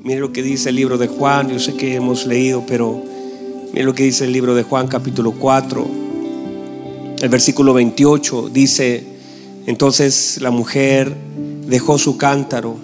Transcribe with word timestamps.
Mire 0.00 0.20
lo 0.20 0.32
que 0.32 0.44
dice 0.44 0.68
el 0.68 0.76
libro 0.76 0.96
de 0.96 1.08
Juan, 1.08 1.48
yo 1.48 1.58
sé 1.58 1.74
que 1.74 1.96
hemos 1.96 2.24
leído, 2.24 2.64
pero 2.68 3.02
mire 3.72 3.84
lo 3.84 3.94
que 3.94 4.04
dice 4.04 4.24
el 4.24 4.32
libro 4.32 4.54
de 4.54 4.62
Juan 4.62 4.86
capítulo 4.86 5.32
4, 5.32 5.86
el 7.20 7.28
versículo 7.28 7.74
28, 7.74 8.48
dice, 8.48 9.02
entonces 9.66 10.38
la 10.40 10.52
mujer 10.52 11.12
dejó 11.66 11.98
su 11.98 12.16
cántaro 12.16 12.76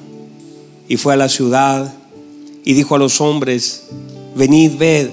y 0.88 0.96
fue 0.96 1.14
a 1.14 1.16
la 1.16 1.28
ciudad 1.28 1.94
y 2.64 2.74
dijo 2.74 2.96
a 2.96 2.98
los 2.98 3.20
hombres, 3.20 3.84
venid, 4.34 4.72
ved 4.76 5.10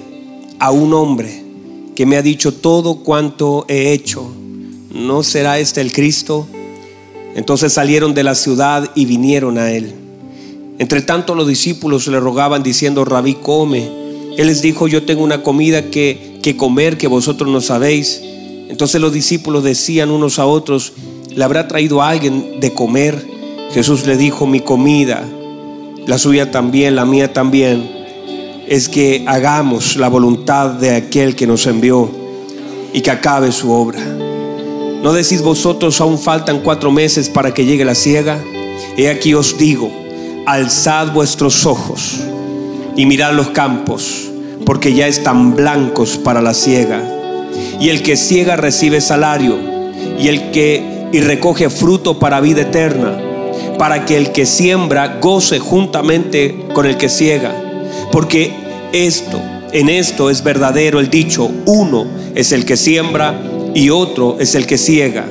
a 0.58 0.72
un 0.72 0.94
hombre 0.94 1.44
que 1.94 2.04
me 2.04 2.16
ha 2.16 2.22
dicho 2.22 2.52
todo 2.52 3.04
cuanto 3.04 3.64
he 3.68 3.92
hecho. 3.92 4.28
¿No 4.92 5.22
será 5.22 5.60
este 5.60 5.80
el 5.80 5.92
Cristo? 5.92 6.48
Entonces 7.36 7.72
salieron 7.72 8.12
de 8.12 8.24
la 8.24 8.34
ciudad 8.34 8.90
y 8.96 9.06
vinieron 9.06 9.56
a 9.56 9.70
él. 9.70 10.01
Entre 10.78 11.02
tanto 11.02 11.34
los 11.34 11.46
discípulos 11.46 12.06
le 12.08 12.20
rogaban 12.20 12.62
diciendo, 12.62 13.04
Rabí, 13.04 13.34
come. 13.34 13.90
Él 14.36 14.46
les 14.46 14.62
dijo, 14.62 14.88
yo 14.88 15.04
tengo 15.04 15.22
una 15.22 15.42
comida 15.42 15.90
que, 15.90 16.38
que 16.42 16.56
comer 16.56 16.96
que 16.96 17.06
vosotros 17.06 17.50
no 17.50 17.60
sabéis. 17.60 18.20
Entonces 18.68 19.00
los 19.00 19.12
discípulos 19.12 19.64
decían 19.64 20.10
unos 20.10 20.38
a 20.38 20.46
otros, 20.46 20.94
¿le 21.28 21.44
habrá 21.44 21.68
traído 21.68 22.02
alguien 22.02 22.60
de 22.60 22.72
comer? 22.72 23.24
Jesús 23.72 24.06
le 24.06 24.16
dijo, 24.16 24.46
mi 24.46 24.60
comida, 24.60 25.22
la 26.06 26.18
suya 26.18 26.50
también, 26.50 26.96
la 26.96 27.04
mía 27.04 27.32
también, 27.32 27.90
es 28.66 28.88
que 28.88 29.24
hagamos 29.26 29.96
la 29.96 30.08
voluntad 30.08 30.70
de 30.70 30.94
aquel 30.94 31.36
que 31.36 31.46
nos 31.46 31.66
envió 31.66 32.10
y 32.92 33.02
que 33.02 33.10
acabe 33.10 33.52
su 33.52 33.70
obra. 33.70 34.00
¿No 35.02 35.12
decís 35.12 35.42
vosotros 35.42 36.00
aún 36.00 36.18
faltan 36.18 36.60
cuatro 36.60 36.90
meses 36.90 37.28
para 37.28 37.52
que 37.52 37.64
llegue 37.64 37.84
la 37.84 37.94
ciega? 37.94 38.42
He 38.96 39.10
aquí 39.10 39.34
os 39.34 39.58
digo, 39.58 39.90
alzad 40.46 41.12
vuestros 41.12 41.66
ojos 41.66 42.20
y 42.96 43.06
mirad 43.06 43.32
los 43.32 43.50
campos, 43.50 44.30
porque 44.66 44.94
ya 44.94 45.06
están 45.06 45.54
blancos 45.54 46.18
para 46.18 46.42
la 46.42 46.54
ciega. 46.54 47.02
Y 47.80 47.88
el 47.88 48.02
que 48.02 48.16
ciega 48.16 48.56
recibe 48.56 49.00
salario, 49.00 49.56
y 50.18 50.28
el 50.28 50.50
que 50.50 50.92
y 51.12 51.20
recoge 51.20 51.68
fruto 51.68 52.18
para 52.18 52.40
vida 52.40 52.62
eterna, 52.62 53.18
para 53.78 54.04
que 54.04 54.16
el 54.16 54.32
que 54.32 54.46
siembra 54.46 55.18
goce 55.20 55.58
juntamente 55.58 56.66
con 56.72 56.86
el 56.86 56.96
que 56.96 57.08
ciega. 57.08 57.54
Porque 58.10 58.52
esto, 58.92 59.40
en 59.72 59.88
esto 59.88 60.30
es 60.30 60.42
verdadero 60.42 61.00
el 61.00 61.10
dicho, 61.10 61.50
uno 61.66 62.06
es 62.34 62.52
el 62.52 62.64
que 62.64 62.76
siembra 62.76 63.38
y 63.74 63.90
otro 63.90 64.36
es 64.40 64.54
el 64.54 64.66
que 64.66 64.78
ciega. 64.78 65.26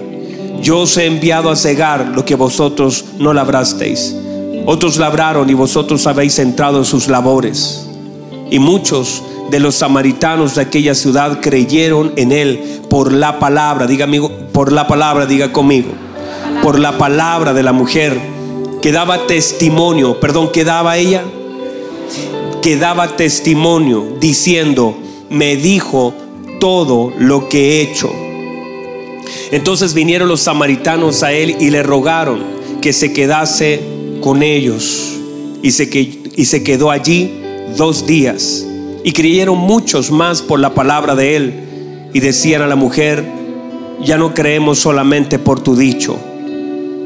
Yo 0.61 0.81
os 0.81 0.97
he 0.97 1.07
enviado 1.07 1.49
a 1.49 1.55
cegar 1.55 2.11
lo 2.13 2.23
que 2.23 2.35
vosotros 2.35 3.05
no 3.17 3.33
labrasteis. 3.33 4.15
Otros 4.65 4.97
labraron 4.97 5.49
y 5.49 5.53
vosotros 5.53 6.05
habéis 6.07 6.37
entrado 6.39 6.77
en 6.77 6.85
sus 6.85 7.07
labores. 7.07 7.87
Y 8.49 8.59
muchos 8.59 9.23
de 9.49 9.59
los 9.59 9.75
samaritanos 9.75 10.55
de 10.55 10.61
aquella 10.61 10.95
ciudad 10.95 11.39
creyeron 11.41 12.13
en 12.15 12.31
él 12.31 12.81
por 12.89 13.11
la 13.11 13.39
palabra, 13.39 13.87
diga 13.87 14.05
amigo, 14.05 14.31
por 14.51 14.71
la 14.71 14.87
palabra, 14.87 15.25
diga 15.25 15.51
conmigo, 15.51 15.89
por 16.61 16.79
la 16.79 16.97
palabra 16.97 17.53
de 17.53 17.63
la 17.63 17.73
mujer 17.73 18.19
que 18.81 18.91
daba 18.91 19.27
testimonio, 19.27 20.19
perdón, 20.19 20.51
que 20.51 20.63
daba 20.63 20.97
ella, 20.97 21.23
que 22.61 22.77
daba 22.77 23.15
testimonio 23.15 24.15
diciendo, 24.19 24.97
me 25.29 25.55
dijo 25.55 26.13
todo 26.59 27.11
lo 27.17 27.49
que 27.49 27.59
he 27.59 27.81
hecho. 27.81 28.11
Entonces 29.51 29.93
vinieron 29.93 30.27
los 30.29 30.41
samaritanos 30.41 31.23
a 31.23 31.31
él 31.33 31.57
y 31.59 31.69
le 31.69 31.83
rogaron 31.83 32.43
que 32.81 32.93
se 32.93 33.13
quedase 33.13 34.00
con 34.21 34.43
ellos. 34.43 35.17
Y 35.61 35.71
se, 35.71 35.89
y 36.35 36.45
se 36.45 36.63
quedó 36.63 36.91
allí 36.91 37.31
dos 37.77 38.05
días. 38.07 38.65
Y 39.03 39.11
creyeron 39.11 39.57
muchos 39.57 40.11
más 40.11 40.41
por 40.41 40.59
la 40.59 40.73
palabra 40.73 41.15
de 41.15 41.35
él. 41.35 41.53
Y 42.13 42.19
decían 42.19 42.61
a 42.61 42.67
la 42.67 42.75
mujer, 42.75 43.25
ya 44.03 44.17
no 44.17 44.33
creemos 44.33 44.79
solamente 44.79 45.39
por 45.39 45.61
tu 45.61 45.75
dicho, 45.75 46.17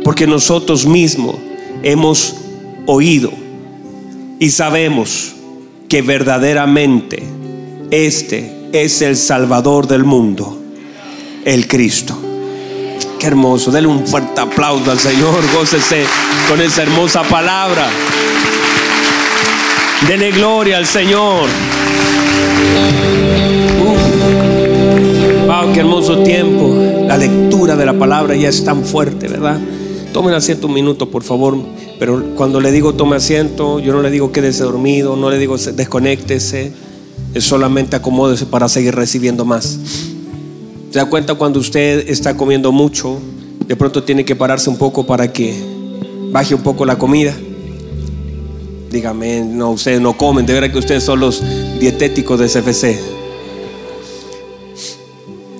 porque 0.03 0.27
nosotros 0.27 0.85
mismos 0.85 1.35
hemos 1.83 2.35
oído 2.85 3.31
y 4.39 4.49
sabemos 4.49 5.33
que 5.89 6.01
verdaderamente 6.01 7.23
este 7.91 8.69
es 8.71 9.01
el 9.01 9.17
Salvador 9.17 9.87
del 9.87 10.03
mundo, 10.03 10.57
el 11.45 11.67
Cristo 11.67 12.24
hermoso. 13.25 13.71
Dele 13.71 13.87
un 13.87 14.05
fuerte 14.05 14.39
aplauso 14.39 14.91
al 14.91 14.99
Señor. 14.99 15.43
Gócese 15.53 16.05
con 16.47 16.61
esa 16.61 16.83
hermosa 16.83 17.23
palabra. 17.23 17.87
Dele 20.07 20.31
gloria 20.31 20.77
al 20.77 20.85
Señor. 20.85 21.47
wow, 25.47 25.73
qué 25.73 25.79
hermoso 25.79 26.19
tiempo. 26.19 26.75
La 27.07 27.17
lectura 27.17 27.75
de 27.75 27.85
la 27.85 27.93
palabra 27.93 28.35
ya 28.35 28.49
es 28.49 28.63
tan 28.63 28.83
fuerte, 28.83 29.27
¿verdad? 29.27 29.59
Tomen 30.13 30.33
asiento 30.33 30.67
un 30.67 30.73
minuto, 30.73 31.09
por 31.09 31.23
favor. 31.23 31.57
Pero 31.97 32.35
cuando 32.35 32.59
le 32.61 32.71
digo 32.71 32.93
tome 32.93 33.15
asiento, 33.15 33.79
yo 33.79 33.93
no 33.93 34.01
le 34.01 34.11
digo 34.11 34.31
quédese 34.31 34.63
dormido, 34.63 35.15
no 35.15 35.29
le 35.29 35.39
digo 35.39 35.57
desconéctese. 35.57 36.73
Es 37.33 37.43
solamente 37.43 37.95
acomódese 37.95 38.45
para 38.45 38.69
seguir 38.69 38.95
recibiendo 38.95 39.45
más. 39.45 39.79
Se 40.95 40.99
da 40.99 41.09
cuenta 41.09 41.35
cuando 41.35 41.59
usted 41.59 42.07
está 42.07 42.37
comiendo 42.37 42.71
mucho, 42.71 43.19
de 43.67 43.75
pronto 43.75 44.03
tiene 44.03 44.23
que 44.23 44.33
pararse 44.33 44.69
un 44.69 44.77
poco 44.77 45.05
para 45.05 45.29
que 45.33 45.53
baje 46.31 46.55
un 46.55 46.63
poco 46.63 46.85
la 46.85 46.97
comida. 46.97 47.35
Dígame, 48.89 49.41
no, 49.41 49.71
ustedes 49.71 49.99
no 49.99 50.15
comen, 50.15 50.45
de 50.45 50.53
verdad 50.53 50.71
que 50.71 50.77
ustedes 50.77 51.03
son 51.03 51.19
los 51.19 51.43
dietéticos 51.81 52.39
de 52.39 52.47
CFC. 52.47 52.97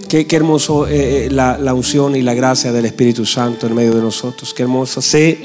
Qué, 0.08 0.26
hermoso 0.30 0.88
eh, 0.88 1.26
eh, 1.26 1.30
la, 1.30 1.58
la, 1.58 1.74
unción 1.74 2.16
y 2.16 2.22
la 2.22 2.34
gracia 2.34 2.72
del 2.72 2.86
Espíritu 2.86 3.26
Santo 3.26 3.68
en 3.68 3.76
medio 3.76 3.94
de 3.94 4.02
nosotros. 4.02 4.54
Qué 4.54 4.64
hermoso. 4.64 5.02
Sé 5.02 5.38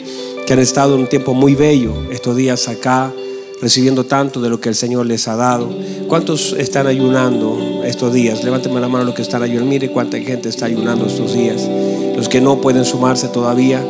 que 0.47 0.53
han 0.53 0.61
estado 0.61 0.95
en 0.95 1.01
un 1.01 1.09
tiempo 1.09 1.35
muy 1.35 1.57
bello 1.57 2.09
estos 2.13 2.37
días 2.37 2.69
acá 2.69 3.13
recibiendo 3.61 4.07
tanto 4.07 4.41
de 4.41 4.51
lo 4.51 4.61
que 4.61 4.69
el 4.69 4.77
Señor 4.77 5.07
les 5.07 5.27
ha 5.27 5.35
dado. 5.35 5.69
¿Cuántos 6.07 6.53
están 6.53 6.87
ayunando 6.87 7.70
estos 8.01 8.15
días? 8.15 8.43
Levánteme 8.43 8.81
la 8.81 8.89
mano 8.89 9.05
los 9.05 9.15
que 9.15 9.21
están 9.21 9.43
ayunando. 9.43 9.69
Mire 9.69 9.91
cuánta 9.91 10.19
gente 10.19 10.49
está 10.49 10.65
ayunando 10.65 11.05
estos 11.05 11.35
días. 11.35 11.69
Los 12.17 12.31
que 12.31 12.41
no 12.41 12.59
pueden 12.63 12.87
sumarse 12.87 13.29
todavía, 13.29 13.85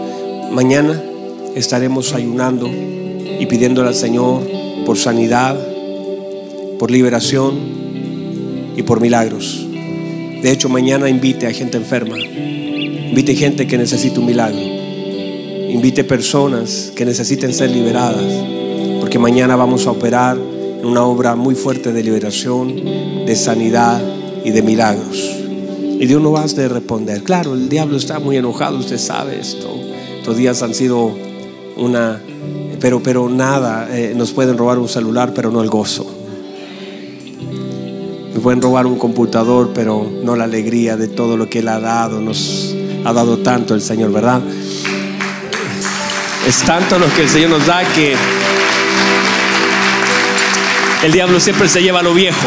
mañana 0.50 1.00
estaremos 1.54 2.12
ayunando 2.12 2.68
y 2.68 3.46
pidiéndole 3.46 3.86
al 3.86 3.94
Señor 3.94 4.42
por 4.84 4.98
sanidad, 4.98 5.56
por 6.76 6.90
liberación 6.90 7.54
y 8.76 8.82
por 8.82 9.00
milagros. 9.00 9.64
De 10.42 10.50
hecho, 10.50 10.68
mañana 10.68 11.08
invite 11.08 11.46
a 11.46 11.52
gente 11.52 11.76
enferma. 11.76 12.18
Invite 12.18 13.36
gente 13.36 13.68
que 13.68 13.78
necesite 13.78 14.18
un 14.18 14.26
milagro. 14.26 14.58
Invite 14.58 16.02
personas 16.02 16.90
que 16.96 17.04
necesiten 17.04 17.54
ser 17.54 17.70
liberadas 17.70 18.24
porque 18.98 19.20
mañana 19.20 19.54
vamos 19.54 19.86
a 19.86 19.92
operar 19.92 20.36
una 20.82 21.04
obra 21.04 21.36
muy 21.36 21.54
fuerte 21.54 21.92
de 21.92 22.02
liberación, 22.02 22.74
de 23.26 23.36
sanidad 23.36 24.00
y 24.44 24.50
de 24.50 24.62
milagros. 24.62 25.40
Y 26.00 26.06
Dios 26.06 26.22
no 26.22 26.32
va 26.32 26.42
a 26.42 26.46
de 26.46 26.68
responder. 26.68 27.22
Claro, 27.22 27.54
el 27.54 27.68
diablo 27.68 27.96
está 27.96 28.18
muy 28.18 28.36
enojado, 28.36 28.78
usted 28.78 28.98
sabe 28.98 29.38
esto. 29.38 29.68
Estos 30.18 30.36
días 30.36 30.62
han 30.62 30.74
sido 30.74 31.14
una, 31.76 32.20
pero, 32.80 33.02
pero 33.02 33.28
nada, 33.28 33.88
eh, 33.90 34.14
nos 34.16 34.32
pueden 34.32 34.56
robar 34.56 34.78
un 34.78 34.88
celular, 34.88 35.32
pero 35.34 35.50
no 35.50 35.60
el 35.62 35.68
gozo. 35.68 36.06
Nos 38.32 38.42
pueden 38.42 38.62
robar 38.62 38.86
un 38.86 38.98
computador, 38.98 39.72
pero 39.74 40.10
no 40.22 40.36
la 40.36 40.44
alegría 40.44 40.96
de 40.96 41.08
todo 41.08 41.36
lo 41.36 41.50
que 41.50 41.58
Él 41.58 41.68
ha 41.68 41.80
dado. 41.80 42.20
Nos 42.20 42.74
ha 43.04 43.12
dado 43.12 43.38
tanto 43.38 43.74
el 43.74 43.82
Señor, 43.82 44.12
¿verdad? 44.12 44.40
Es 46.46 46.62
tanto 46.62 46.98
lo 46.98 47.12
que 47.12 47.22
el 47.22 47.28
Señor 47.28 47.50
nos 47.50 47.66
da 47.66 47.82
que 47.94 48.14
el 51.04 51.12
diablo 51.12 51.40
siempre 51.40 51.68
se 51.68 51.82
lleva 51.82 52.02
lo 52.02 52.12
viejo. 52.12 52.46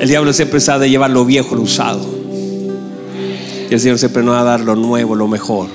El 0.00 0.08
diablo 0.08 0.32
siempre 0.32 0.60
sabe 0.60 0.90
llevar 0.90 1.10
lo 1.10 1.24
viejo, 1.24 1.54
lo 1.54 1.62
usado. 1.62 2.04
Y 3.70 3.72
el 3.72 3.80
Señor 3.80 3.98
siempre 3.98 4.22
nos 4.22 4.34
va 4.34 4.40
a 4.40 4.44
dar 4.44 4.60
lo 4.60 4.74
nuevo, 4.74 5.14
lo 5.14 5.28
mejor. 5.28 5.68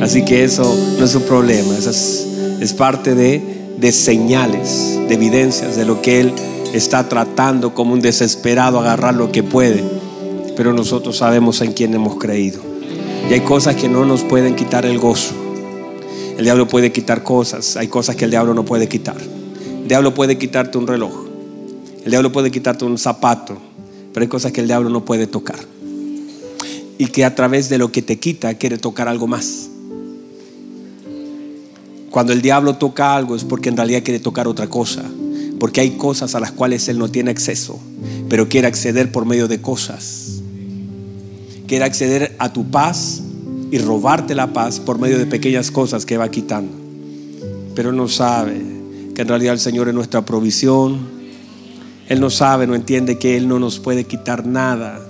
Así 0.00 0.24
que 0.24 0.44
eso 0.44 0.74
no 0.98 1.04
es 1.04 1.14
un 1.14 1.24
problema. 1.24 1.76
Eso 1.76 1.90
es, 1.90 2.72
parte 2.72 3.14
de, 3.14 3.42
de 3.76 3.92
señales, 3.92 4.98
de 5.08 5.14
evidencias 5.14 5.76
de 5.76 5.84
lo 5.84 6.00
que 6.00 6.20
Él 6.20 6.32
está 6.72 7.08
tratando 7.08 7.74
como 7.74 7.92
un 7.92 8.00
desesperado 8.00 8.78
agarrar 8.78 9.14
lo 9.14 9.32
que 9.32 9.42
puede. 9.42 9.84
Pero 10.56 10.72
nosotros 10.72 11.18
sabemos 11.18 11.60
en 11.60 11.72
quién 11.72 11.92
hemos 11.94 12.16
creído. 12.16 12.62
Y 13.28 13.32
hay 13.34 13.40
cosas 13.40 13.76
que 13.76 13.88
no 13.88 14.04
nos 14.04 14.22
pueden 14.22 14.54
quitar 14.54 14.86
el 14.86 14.98
gozo. 14.98 15.34
El 16.38 16.44
diablo 16.44 16.68
puede 16.68 16.92
quitar 16.92 17.22
cosas. 17.22 17.76
Hay 17.76 17.88
cosas 17.88 18.16
que 18.16 18.24
el 18.24 18.30
diablo 18.30 18.54
no 18.54 18.64
puede 18.64 18.88
quitar. 18.88 19.16
El 19.84 19.88
diablo 19.88 20.14
puede 20.14 20.38
quitarte 20.38 20.78
un 20.78 20.86
reloj. 20.86 21.12
El 22.06 22.10
diablo 22.10 22.32
puede 22.32 22.50
quitarte 22.50 22.86
un 22.86 22.96
zapato. 22.96 23.58
Pero 24.14 24.24
hay 24.24 24.28
cosas 24.28 24.50
que 24.50 24.62
el 24.62 24.66
diablo 24.66 24.88
no 24.88 25.04
puede 25.04 25.26
tocar. 25.26 25.58
Y 26.96 27.08
que 27.08 27.22
a 27.22 27.34
través 27.34 27.68
de 27.68 27.76
lo 27.76 27.92
que 27.92 28.00
te 28.00 28.18
quita 28.18 28.54
quiere 28.54 28.78
tocar 28.78 29.08
algo 29.08 29.26
más. 29.26 29.68
Cuando 32.10 32.32
el 32.32 32.40
diablo 32.40 32.76
toca 32.76 33.14
algo 33.14 33.36
es 33.36 33.44
porque 33.44 33.68
en 33.68 33.76
realidad 33.76 34.02
quiere 34.02 34.20
tocar 34.20 34.48
otra 34.48 34.68
cosa. 34.68 35.04
Porque 35.60 35.82
hay 35.82 35.98
cosas 35.98 36.34
a 36.34 36.40
las 36.40 36.52
cuales 36.52 36.88
él 36.88 36.98
no 36.98 37.10
tiene 37.10 37.30
acceso, 37.30 37.78
pero 38.30 38.48
quiere 38.48 38.66
acceder 38.68 39.12
por 39.12 39.26
medio 39.26 39.48
de 39.48 39.60
cosas. 39.60 40.40
Quiere 41.66 41.84
acceder 41.84 42.34
a 42.38 42.50
tu 42.54 42.70
paz 42.70 43.20
y 43.70 43.76
robarte 43.76 44.34
la 44.34 44.54
paz 44.54 44.80
por 44.80 44.98
medio 44.98 45.18
de 45.18 45.26
pequeñas 45.26 45.70
cosas 45.70 46.06
que 46.06 46.16
va 46.16 46.30
quitando. 46.30 46.72
Pero 47.74 47.92
no 47.92 48.08
sabe 48.08 48.73
que 49.14 49.22
en 49.22 49.28
realidad 49.28 49.54
el 49.54 49.60
Señor 49.60 49.88
es 49.88 49.94
nuestra 49.94 50.24
provisión. 50.24 50.98
Él 52.08 52.20
no 52.20 52.30
sabe, 52.30 52.66
no 52.66 52.74
entiende 52.74 53.16
que 53.18 53.36
Él 53.36 53.48
no 53.48 53.58
nos 53.58 53.78
puede 53.78 54.04
quitar 54.04 54.44
nada. 54.44 55.00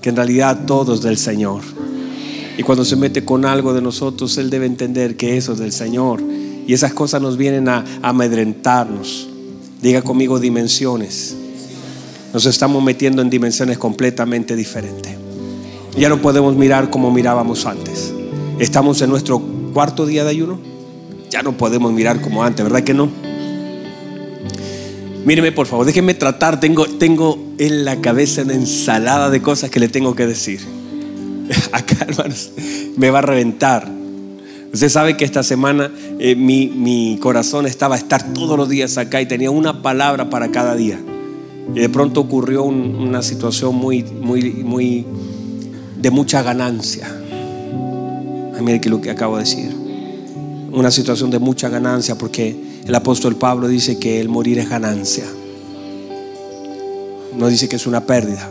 Que 0.00 0.08
en 0.08 0.16
realidad 0.16 0.64
todo 0.66 0.94
es 0.94 1.02
del 1.02 1.18
Señor. 1.18 1.62
Y 2.56 2.62
cuando 2.62 2.84
se 2.84 2.96
mete 2.96 3.24
con 3.24 3.44
algo 3.44 3.74
de 3.74 3.82
nosotros, 3.82 4.36
Él 4.38 4.48
debe 4.48 4.66
entender 4.66 5.16
que 5.16 5.36
eso 5.36 5.52
es 5.52 5.58
del 5.58 5.72
Señor. 5.72 6.22
Y 6.66 6.72
esas 6.72 6.94
cosas 6.94 7.20
nos 7.20 7.36
vienen 7.36 7.68
a, 7.68 7.84
amedrentarnos. 8.02 9.28
Diga 9.82 10.02
conmigo 10.02 10.40
dimensiones. 10.40 11.36
Nos 12.32 12.46
estamos 12.46 12.82
metiendo 12.82 13.22
en 13.22 13.30
dimensiones 13.30 13.76
completamente 13.76 14.56
diferentes. 14.56 15.14
Ya 15.96 16.08
no 16.08 16.20
podemos 16.20 16.56
mirar 16.56 16.90
como 16.90 17.10
mirábamos 17.10 17.66
antes. 17.66 18.12
Estamos 18.58 19.00
en 19.02 19.10
nuestro 19.10 19.40
cuarto 19.72 20.06
día 20.06 20.24
de 20.24 20.30
ayuno. 20.30 20.73
Ya 21.34 21.42
no 21.42 21.56
podemos 21.56 21.92
mirar 21.92 22.20
como 22.20 22.44
antes, 22.44 22.62
¿verdad 22.62 22.84
que 22.84 22.94
no? 22.94 23.10
Míreme 25.24 25.50
por 25.50 25.66
favor, 25.66 25.84
déjenme 25.84 26.14
tratar. 26.14 26.60
Tengo, 26.60 26.86
tengo 26.86 27.36
en 27.58 27.84
la 27.84 28.00
cabeza 28.00 28.42
una 28.42 28.54
ensalada 28.54 29.30
de 29.30 29.42
cosas 29.42 29.68
que 29.68 29.80
le 29.80 29.88
tengo 29.88 30.14
que 30.14 30.28
decir. 30.28 30.60
Acá, 31.72 32.06
hermanos, 32.06 32.52
me 32.96 33.10
va 33.10 33.18
a 33.18 33.22
reventar. 33.22 33.90
Usted 34.72 34.88
sabe 34.88 35.16
que 35.16 35.24
esta 35.24 35.42
semana 35.42 35.90
eh, 36.20 36.36
mi, 36.36 37.18
corazón 37.20 37.66
estaba 37.66 37.96
a 37.96 37.98
estar 37.98 38.32
todos 38.32 38.56
los 38.56 38.68
días 38.68 38.96
acá 38.96 39.20
y 39.20 39.26
tenía 39.26 39.50
una 39.50 39.82
palabra 39.82 40.30
para 40.30 40.52
cada 40.52 40.76
día. 40.76 41.00
Y 41.74 41.80
de 41.80 41.88
pronto 41.88 42.20
ocurrió 42.20 42.62
una 42.62 43.22
situación 43.22 43.74
muy, 43.74 44.04
muy, 44.04 44.52
muy 44.52 45.04
de 46.00 46.10
mucha 46.12 46.44
ganancia. 46.44 47.08
Ay, 48.54 48.62
mire 48.62 48.80
lo 48.88 49.00
que 49.00 49.10
acabo 49.10 49.36
de 49.36 49.42
decir. 49.42 49.83
Una 50.74 50.90
situación 50.90 51.30
de 51.30 51.38
mucha 51.38 51.68
ganancia 51.68 52.16
porque 52.16 52.82
el 52.84 52.94
apóstol 52.94 53.36
Pablo 53.36 53.68
dice 53.68 53.98
que 53.98 54.20
el 54.20 54.28
morir 54.28 54.58
es 54.58 54.68
ganancia. 54.68 55.24
No 57.36 57.48
dice 57.48 57.68
que 57.68 57.76
es 57.76 57.86
una 57.86 58.04
pérdida. 58.04 58.50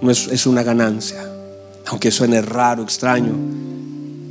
No 0.00 0.10
es, 0.10 0.28
es 0.28 0.46
una 0.46 0.62
ganancia 0.62 1.32
aunque 1.92 2.10
suene 2.10 2.40
raro, 2.40 2.82
extraño, 2.82 3.34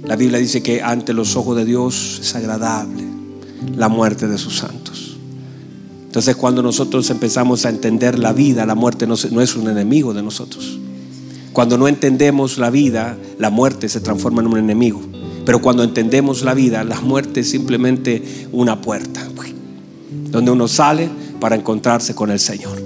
la 0.03 0.15
Biblia 0.15 0.39
dice 0.39 0.63
que 0.63 0.81
ante 0.81 1.13
los 1.13 1.35
ojos 1.35 1.56
de 1.56 1.65
Dios 1.65 2.19
es 2.21 2.35
agradable 2.35 3.03
la 3.75 3.88
muerte 3.88 4.27
de 4.27 4.39
sus 4.39 4.57
santos. 4.57 5.18
Entonces 6.06 6.35
cuando 6.35 6.63
nosotros 6.63 7.09
empezamos 7.09 7.65
a 7.65 7.69
entender 7.69 8.18
la 8.18 8.33
vida, 8.33 8.65
la 8.65 8.75
muerte 8.75 9.06
no, 9.06 9.13
es 9.13 9.56
un 9.56 9.69
enemigo 9.69 10.13
de 10.13 10.23
nosotros. 10.23 10.79
Cuando 11.53 11.77
no 11.77 11.88
entendemos 11.88 12.57
la 12.57 12.69
vida, 12.69 13.18
la 13.38 13.50
muerte 13.50 13.89
se 13.89 14.00
transforma 14.00 14.41
en 14.41 14.47
un 14.47 14.57
enemigo. 14.57 15.01
Pero 15.46 15.62
cuando 15.62 15.84
entendemos 15.84 16.44
la 16.44 16.54
vida, 16.54 16.84
la 16.84 17.02
muerte 17.02 17.42
es 17.42 17.50
simplemente 17.50 18.48
una 18.52 18.82
puerta, 18.82 19.28
donde 20.30 20.52
uno 20.52 20.68
sale 20.68 21.10
para 21.40 21.56
encontrarse 21.56 22.16
con 22.16 22.32
el 22.32 22.40
Señor. 22.40 22.82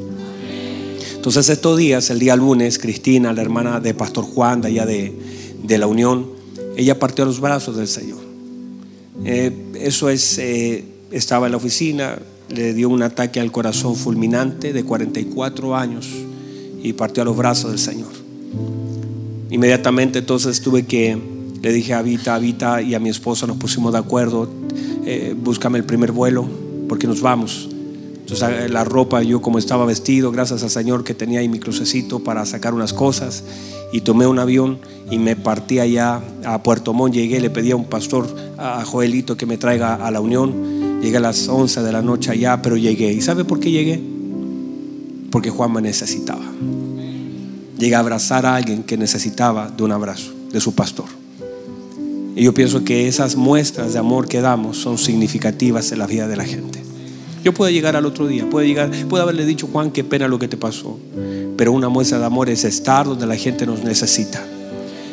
Entonces 1.16 1.50
estos 1.50 1.78
días, 1.78 2.10
el 2.12 2.20
día 2.20 2.36
lunes, 2.36 2.78
Cristina, 2.78 3.34
la 3.34 3.42
hermana 3.42 3.80
de 3.80 3.94
Pastor 3.94 4.26
Juan, 4.26 4.62
de 4.62 4.68
allá 4.68 4.86
de, 4.86 5.14
la 5.78 5.88
Unión, 5.88 6.28
ella 6.78 7.00
partió 7.00 7.24
a 7.24 7.28
los 7.28 7.40
brazos 7.40 7.78
del 7.78 7.88
Señor. 7.88 8.20
Eh, 9.24 9.52
eso 9.74 10.10
es, 10.10 10.38
eh, 10.38 10.86
estaba 11.12 11.48
en 11.48 11.54
la 11.54 11.58
oficina, 11.58 12.20
le 12.50 12.74
dio 12.74 12.90
un 12.90 13.02
ataque 13.02 13.40
al 13.40 13.52
corazón 13.52 13.96
fulminante 13.96 14.72
de 14.72 14.84
44 14.84 15.76
años 15.76 16.08
y 16.84 16.94
partió 16.94 17.24
a 17.24 17.26
los 17.26 17.36
brazos 17.36 17.72
del 17.72 17.80
Señor. 17.80 18.12
Inmediatamente 19.50 20.20
entonces 20.20 20.62
tuve 20.62 20.86
que, 20.86 21.18
le 21.62 21.74
dije 21.74 21.94
a 21.94 22.02
Vita, 22.02 22.36
a 22.36 22.40
Vita 22.40 22.82
y 22.82 22.96
a 22.96 23.00
mi 23.00 23.10
esposa 23.10 23.48
nos 23.48 23.58
pusimos 23.58 23.94
de 23.94 24.00
acuerdo, 24.00 24.50
eh, 25.06 25.36
búscame 25.38 25.78
el 25.78 25.86
primer 25.86 26.12
vuelo 26.12 26.48
porque 26.88 27.08
nos 27.08 27.22
vamos. 27.22 27.70
Entonces 28.20 28.72
la 28.72 28.84
ropa, 28.84 29.22
yo 29.22 29.42
como 29.42 29.60
estaba 29.60 29.86
vestido, 29.86 30.32
gracias 30.32 30.64
al 30.64 30.72
Señor 30.72 31.04
que 31.04 31.14
tenía 31.14 31.42
ahí 31.42 31.48
mi 31.48 31.60
crucecito 31.60 32.20
para 32.20 32.44
sacar 32.46 32.74
unas 32.74 32.92
cosas, 32.92 33.44
y 33.92 34.02
tomé 34.02 34.28
un 34.28 34.40
avión 34.40 34.80
y 35.10 35.18
me 35.20 35.38
partí 35.38 35.80
allá 35.80 36.22
a 36.44 36.62
Puerto 36.64 36.94
Montt. 36.94 37.14
Llegué, 37.14 37.40
le 37.40 37.50
pedí 37.50 37.72
a 37.72 37.78
un 37.78 37.86
pastor, 37.86 38.28
a 38.58 38.84
Joelito, 38.84 39.38
que 39.38 39.46
me 39.46 39.58
traiga 39.58 39.96
a 39.96 40.12
la 40.12 40.20
Unión. 40.20 41.02
Llegué 41.02 41.16
a 41.16 41.22
las 41.22 41.48
11 41.48 41.82
de 41.82 41.92
la 41.94 42.02
noche 42.02 42.32
allá, 42.32 42.62
pero 42.62 42.78
llegué. 42.78 43.14
¿Y 43.14 43.22
sabe 43.22 43.46
por 43.46 43.60
qué 43.62 43.72
llegué? 43.72 44.02
Porque 45.32 45.50
Juan 45.50 45.72
me 45.72 45.82
necesitaba. 45.82 46.44
Llegué 47.78 47.96
a 47.96 48.00
abrazar 48.00 48.46
a 48.46 48.56
alguien 48.56 48.84
que 48.84 48.98
necesitaba 48.98 49.70
de 49.70 49.84
un 49.84 49.94
abrazo, 49.94 50.34
de 50.52 50.60
su 50.60 50.76
pastor. 50.76 51.06
Y 52.36 52.44
yo 52.44 52.54
pienso 52.54 52.84
que 52.84 53.08
esas 53.08 53.38
muestras 53.38 53.94
de 53.94 54.00
amor 54.00 54.28
que 54.28 54.42
damos 54.42 54.78
son 54.78 54.98
significativas 54.98 55.92
en 55.94 56.00
la 56.00 56.08
vida 56.08 56.28
de 56.28 56.36
la 56.36 56.44
gente. 56.44 56.84
Yo 57.46 57.54
puedo 57.54 57.72
llegar 57.72 57.96
al 57.96 58.06
otro 58.06 58.28
día, 58.28 58.50
puedo 58.50 58.68
llegar, 58.68 58.92
puedo 59.08 59.24
haberle 59.24 59.46
dicho, 59.46 59.70
Juan, 59.72 59.92
qué 59.92 60.04
pena 60.04 60.28
lo 60.28 60.38
que 60.38 60.48
te 60.50 60.58
pasó. 60.58 61.00
Pero 61.56 61.72
una 61.72 61.88
muestra 61.88 62.20
de 62.20 62.26
amor 62.26 62.50
es 62.50 62.66
estar 62.66 63.06
donde 63.06 63.26
la 63.26 63.38
gente 63.38 63.66
nos 63.66 63.84
necesita. 63.84 64.44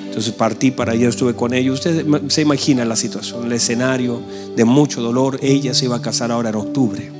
Entonces 0.07 0.33
partí 0.33 0.73
para 0.73 0.93
allá, 0.93 1.09
estuve 1.09 1.35
con 1.35 1.55
ellos. 1.55 1.79
Usted 1.79 2.05
se 2.29 2.43
imagina 2.43 2.85
la 2.85 2.97
situación, 2.97 3.47
el 3.47 3.53
escenario 3.53 4.21
de 4.57 4.65
mucho 4.65 5.01
dolor. 5.01 5.39
Ella 5.43 5.75
se 5.75 5.85
iba 5.85 5.97
a 5.97 6.03
casar 6.03 6.33
ahora 6.33 6.49
en 6.49 6.57
octubre. 6.57 7.11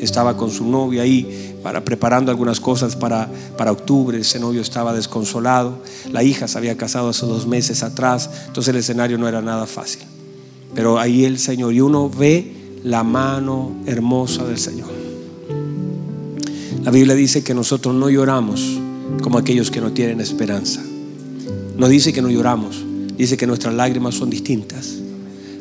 Estaba 0.00 0.36
con 0.36 0.50
su 0.50 0.64
novio 0.64 1.02
ahí 1.02 1.56
para 1.62 1.84
preparando 1.84 2.30
algunas 2.30 2.60
cosas 2.60 2.96
para, 2.96 3.28
para 3.56 3.72
octubre. 3.72 4.18
Ese 4.18 4.38
novio 4.38 4.60
estaba 4.60 4.92
desconsolado. 4.92 5.78
La 6.10 6.22
hija 6.22 6.48
se 6.48 6.58
había 6.58 6.76
casado 6.76 7.08
hace 7.08 7.26
dos 7.26 7.46
meses 7.46 7.82
atrás. 7.82 8.30
Entonces 8.46 8.72
el 8.72 8.80
escenario 8.80 9.18
no 9.18 9.28
era 9.28 9.42
nada 9.42 9.66
fácil. 9.66 10.02
Pero 10.74 10.98
ahí 10.98 11.24
el 11.24 11.38
Señor, 11.38 11.72
y 11.72 11.80
uno 11.80 12.08
ve 12.10 12.52
la 12.84 13.02
mano 13.02 13.72
hermosa 13.86 14.44
del 14.44 14.58
Señor. 14.58 14.90
La 16.84 16.90
Biblia 16.90 17.14
dice 17.14 17.42
que 17.42 17.54
nosotros 17.54 17.94
no 17.94 18.08
lloramos 18.08 18.78
como 19.22 19.38
aquellos 19.38 19.70
que 19.70 19.80
no 19.80 19.92
tienen 19.92 20.20
esperanza. 20.20 20.82
No 21.76 21.88
dice 21.88 22.12
que 22.12 22.22
no 22.22 22.30
lloramos, 22.30 22.82
dice 23.16 23.36
que 23.36 23.46
nuestras 23.46 23.74
lágrimas 23.74 24.14
son 24.14 24.30
distintas. 24.30 24.94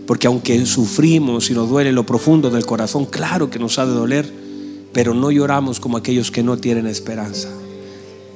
Porque 0.06 0.28
aunque 0.28 0.66
sufrimos 0.66 1.50
y 1.50 1.54
nos 1.54 1.70
duele 1.70 1.92
lo 1.92 2.06
profundo 2.06 2.50
del 2.50 2.66
corazón, 2.66 3.06
claro 3.06 3.50
que 3.50 3.60
nos 3.60 3.78
ha 3.78 3.86
de 3.86 3.92
doler, 3.92 4.47
pero 4.94 5.14
no 5.14 5.32
lloramos 5.32 5.80
como 5.80 5.98
aquellos 5.98 6.32
que 6.32 6.44
no 6.44 6.58
tienen 6.58 6.88
esperanza. 6.88 7.50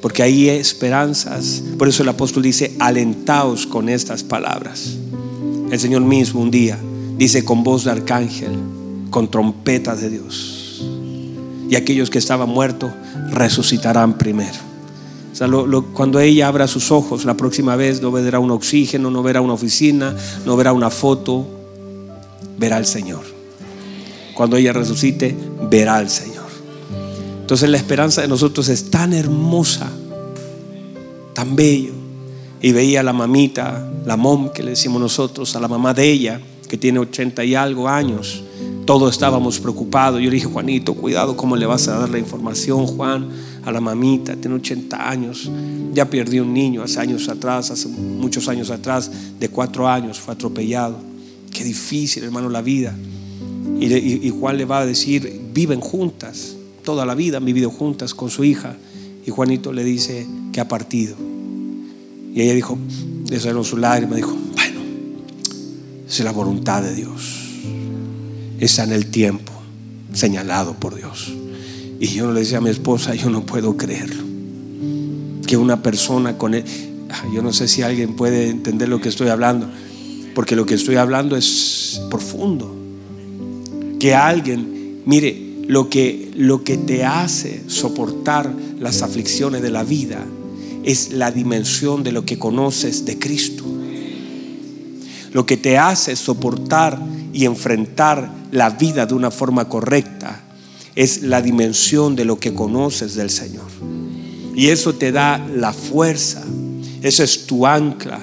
Porque 0.02 0.24
hay 0.24 0.50
esperanzas. 0.50 1.64
Por 1.78 1.88
eso 1.88 2.04
el 2.04 2.10
apóstol 2.10 2.44
dice, 2.44 2.76
alentaos 2.80 3.68
con 3.68 3.90
estas 3.90 4.24
palabras. 4.24 4.98
El 5.72 5.80
Señor 5.80 6.02
mismo 6.02 6.42
un 6.42 6.52
día 6.52 6.78
dice 7.18 7.46
con 7.46 7.64
voz 7.64 7.84
de 7.86 7.92
arcángel, 7.92 8.52
con 9.12 9.30
trompetas 9.30 10.02
de 10.02 10.10
Dios. 10.10 10.84
Y 11.70 11.76
aquellos 11.76 12.10
que 12.10 12.18
estaban 12.18 12.50
muertos 12.50 12.92
resucitarán 13.30 14.18
primero. 14.18 14.58
cuando 15.94 16.20
ella 16.20 16.48
abra 16.48 16.68
sus 16.68 16.92
ojos 16.92 17.24
la 17.26 17.38
próxima 17.38 17.76
vez 17.76 18.02
no 18.02 18.12
verá 18.12 18.40
un 18.40 18.52
oxígeno, 18.52 19.12
no 19.12 19.24
verá 19.24 19.40
una 19.40 19.54
oficina, 19.54 20.16
no 20.46 20.58
verá 20.58 20.74
una 20.74 20.90
foto, 20.90 21.48
verá 22.58 22.78
al 22.78 22.86
Señor. 22.86 23.24
Cuando 24.34 24.58
ella 24.58 24.74
resucite, 24.74 25.36
verá 25.70 25.98
al 25.98 26.10
Señor. 26.10 26.31
Entonces 27.52 27.70
la 27.70 27.76
esperanza 27.76 28.22
de 28.22 28.30
nosotros 28.30 28.70
es 28.70 28.90
tan 28.90 29.12
hermosa, 29.12 29.92
tan 31.34 31.54
bello. 31.54 31.92
Y 32.62 32.72
veía 32.72 33.02
a 33.02 33.04
la 33.04 33.12
mamita, 33.12 33.92
la 34.06 34.16
mom 34.16 34.54
que 34.54 34.64
le 34.64 34.70
decimos 34.70 35.02
nosotros, 35.02 35.54
a 35.58 35.60
la 35.60 35.68
mamá 35.68 35.94
de 35.94 36.10
ella, 36.10 36.40
que 36.70 36.78
tiene 36.78 37.00
ochenta 37.00 37.44
y 37.44 37.54
algo 37.54 37.90
años. 37.90 38.42
Todos 38.86 39.12
estábamos 39.12 39.60
preocupados. 39.60 40.22
Yo 40.22 40.30
le 40.30 40.36
dije, 40.36 40.46
Juanito, 40.46 40.94
cuidado, 40.94 41.36
¿cómo 41.36 41.58
le 41.58 41.66
vas 41.66 41.90
a 41.90 42.00
dar 42.00 42.10
la 42.10 42.20
información, 42.20 42.88
Juan, 42.88 43.28
a 43.66 43.72
la 43.74 43.82
mamita? 43.82 44.38
Tiene 44.38 44.56
80 44.56 45.10
años. 45.10 45.52
Ya 45.94 46.10
perdió 46.10 46.44
un 46.44 46.54
niño 46.54 46.84
hace 46.84 47.02
años 47.02 47.28
atrás, 47.28 47.70
hace 47.70 47.90
muchos 47.90 48.48
años 48.48 48.72
atrás, 48.72 49.12
de 49.38 49.50
cuatro 49.50 49.90
años, 49.90 50.22
fue 50.22 50.36
atropellado. 50.36 50.96
Qué 51.52 51.66
difícil, 51.66 52.24
hermano, 52.24 52.48
la 52.48 52.62
vida. 52.62 52.96
Y, 53.78 54.30
Juan 54.30 54.56
le 54.56 54.64
va 54.64 54.80
a 54.80 54.86
decir, 54.86 55.42
viven 55.54 55.82
juntas, 55.82 56.56
toda 56.84 57.06
la 57.06 57.16
vida 57.16 57.38
han 57.38 57.46
vivido 57.46 57.70
juntas 57.70 58.14
con 58.14 58.30
su 58.30 58.44
hija. 58.44 58.76
Y 59.26 59.32
Juanito 59.32 59.72
le 59.72 59.84
dice 59.84 60.28
que 60.52 60.60
ha 60.60 60.68
partido. 60.68 61.16
Y 62.34 62.42
ella 62.42 62.54
dijo, 62.54 62.78
desde 63.26 63.64
su 63.64 63.78
lágrima, 63.78 64.16
dijo, 64.16 64.36
es 66.08 66.20
la 66.20 66.32
voluntad 66.32 66.84
de 66.84 66.94
Dios. 66.94 67.40
Está 68.60 68.84
en 68.84 68.92
el 68.92 69.08
tiempo 69.08 69.52
señalado 70.14 70.74
por 70.74 70.96
Dios. 70.96 71.32
Y 72.00 72.08
yo 72.08 72.32
le 72.32 72.42
decía 72.42 72.58
a 72.58 72.62
mi 72.62 72.70
esposa, 72.70 73.16
yo 73.16 73.30
no 73.30 73.46
puedo 73.46 73.78
creerlo. 73.78 74.24
Que 75.46 75.58
una 75.58 75.82
persona 75.82 76.38
con 76.38 76.54
él, 76.54 76.64
yo 77.34 77.42
no 77.42 77.54
sé 77.54 77.68
si 77.68 77.82
alguien 77.82 78.16
puede 78.16 78.50
entender 78.50 78.90
lo 78.90 79.00
que 79.00 79.10
estoy 79.10 79.28
hablando. 79.30 79.70
porque 80.34 80.56
lo 80.56 80.66
que 80.66 80.76
estoy 80.76 80.96
hablando 80.96 81.36
es 81.36 82.02
profundo. 82.10 82.74
Que 84.00 84.16
alguien, 84.16 85.02
mire, 85.06 85.51
lo 85.72 85.88
que, 85.88 86.30
lo 86.36 86.66
que 86.66 86.76
te 86.76 87.06
hace 87.06 87.64
soportar 87.68 88.54
las 88.78 89.04
aflicciones 89.04 89.62
de 89.62 89.70
la 89.70 89.86
vida 89.86 90.26
es 90.84 91.14
la 91.14 91.32
dimensión 91.32 92.04
de 92.04 92.12
lo 92.12 92.26
que 92.26 92.38
conoces 92.38 93.06
de 93.06 93.18
Cristo. 93.18 93.64
Lo 95.32 95.46
que 95.46 95.56
te 95.56 95.78
hace 95.78 96.18
soportar 96.18 97.00
y 97.32 97.46
enfrentar 97.46 98.34
la 98.52 98.72
vida 98.72 99.06
de 99.06 99.14
una 99.14 99.32
forma 99.32 99.70
correcta 99.70 100.44
es 100.96 101.22
la 101.22 101.42
dimensión 101.42 102.18
de 102.18 102.26
lo 102.26 102.38
que 102.38 102.54
conoces 102.54 103.16
del 103.16 103.30
Señor. 103.30 103.68
Y 104.54 104.68
eso 104.68 104.96
te 104.96 105.14
da 105.14 105.38
la 105.38 105.72
fuerza, 105.72 106.44
eso 107.02 107.24
es 107.24 107.48
tu 107.48 107.66
ancla. 107.66 108.20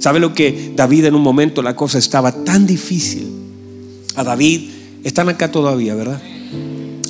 ¿Sabe 0.00 0.20
lo 0.20 0.34
que 0.34 0.74
David 0.76 1.06
en 1.06 1.14
un 1.14 1.22
momento 1.22 1.62
la 1.62 1.74
cosa 1.74 1.96
estaba 1.96 2.44
tan 2.44 2.66
difícil? 2.66 3.26
A 4.16 4.22
David, 4.22 4.68
están 5.02 5.30
acá 5.30 5.50
todavía, 5.50 5.94
¿verdad? 5.94 6.20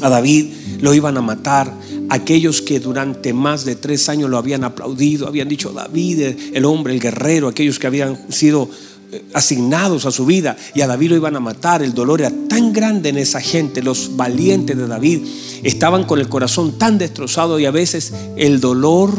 A 0.00 0.08
David 0.08 0.46
lo 0.80 0.94
iban 0.94 1.16
a 1.16 1.22
matar. 1.22 1.72
Aquellos 2.08 2.60
que 2.60 2.80
durante 2.80 3.32
más 3.32 3.64
de 3.64 3.76
tres 3.76 4.08
años 4.08 4.30
lo 4.30 4.38
habían 4.38 4.64
aplaudido, 4.64 5.28
habían 5.28 5.48
dicho 5.48 5.70
David, 5.70 6.36
el 6.52 6.64
hombre, 6.64 6.92
el 6.92 7.00
guerrero, 7.00 7.48
aquellos 7.48 7.78
que 7.78 7.86
habían 7.86 8.18
sido 8.32 8.68
eh, 9.12 9.24
asignados 9.34 10.06
a 10.06 10.10
su 10.10 10.26
vida 10.26 10.56
y 10.74 10.80
a 10.80 10.86
David 10.86 11.10
lo 11.10 11.16
iban 11.16 11.36
a 11.36 11.40
matar. 11.40 11.82
El 11.82 11.94
dolor 11.94 12.20
era 12.20 12.32
tan 12.48 12.72
grande 12.72 13.10
en 13.10 13.18
esa 13.18 13.40
gente, 13.40 13.82
los 13.82 14.16
valientes 14.16 14.76
de 14.76 14.86
David 14.86 15.20
estaban 15.62 16.04
con 16.04 16.18
el 16.18 16.28
corazón 16.28 16.78
tan 16.78 16.98
destrozado 16.98 17.58
y 17.58 17.66
a 17.66 17.70
veces 17.70 18.12
el 18.36 18.60
dolor 18.60 19.12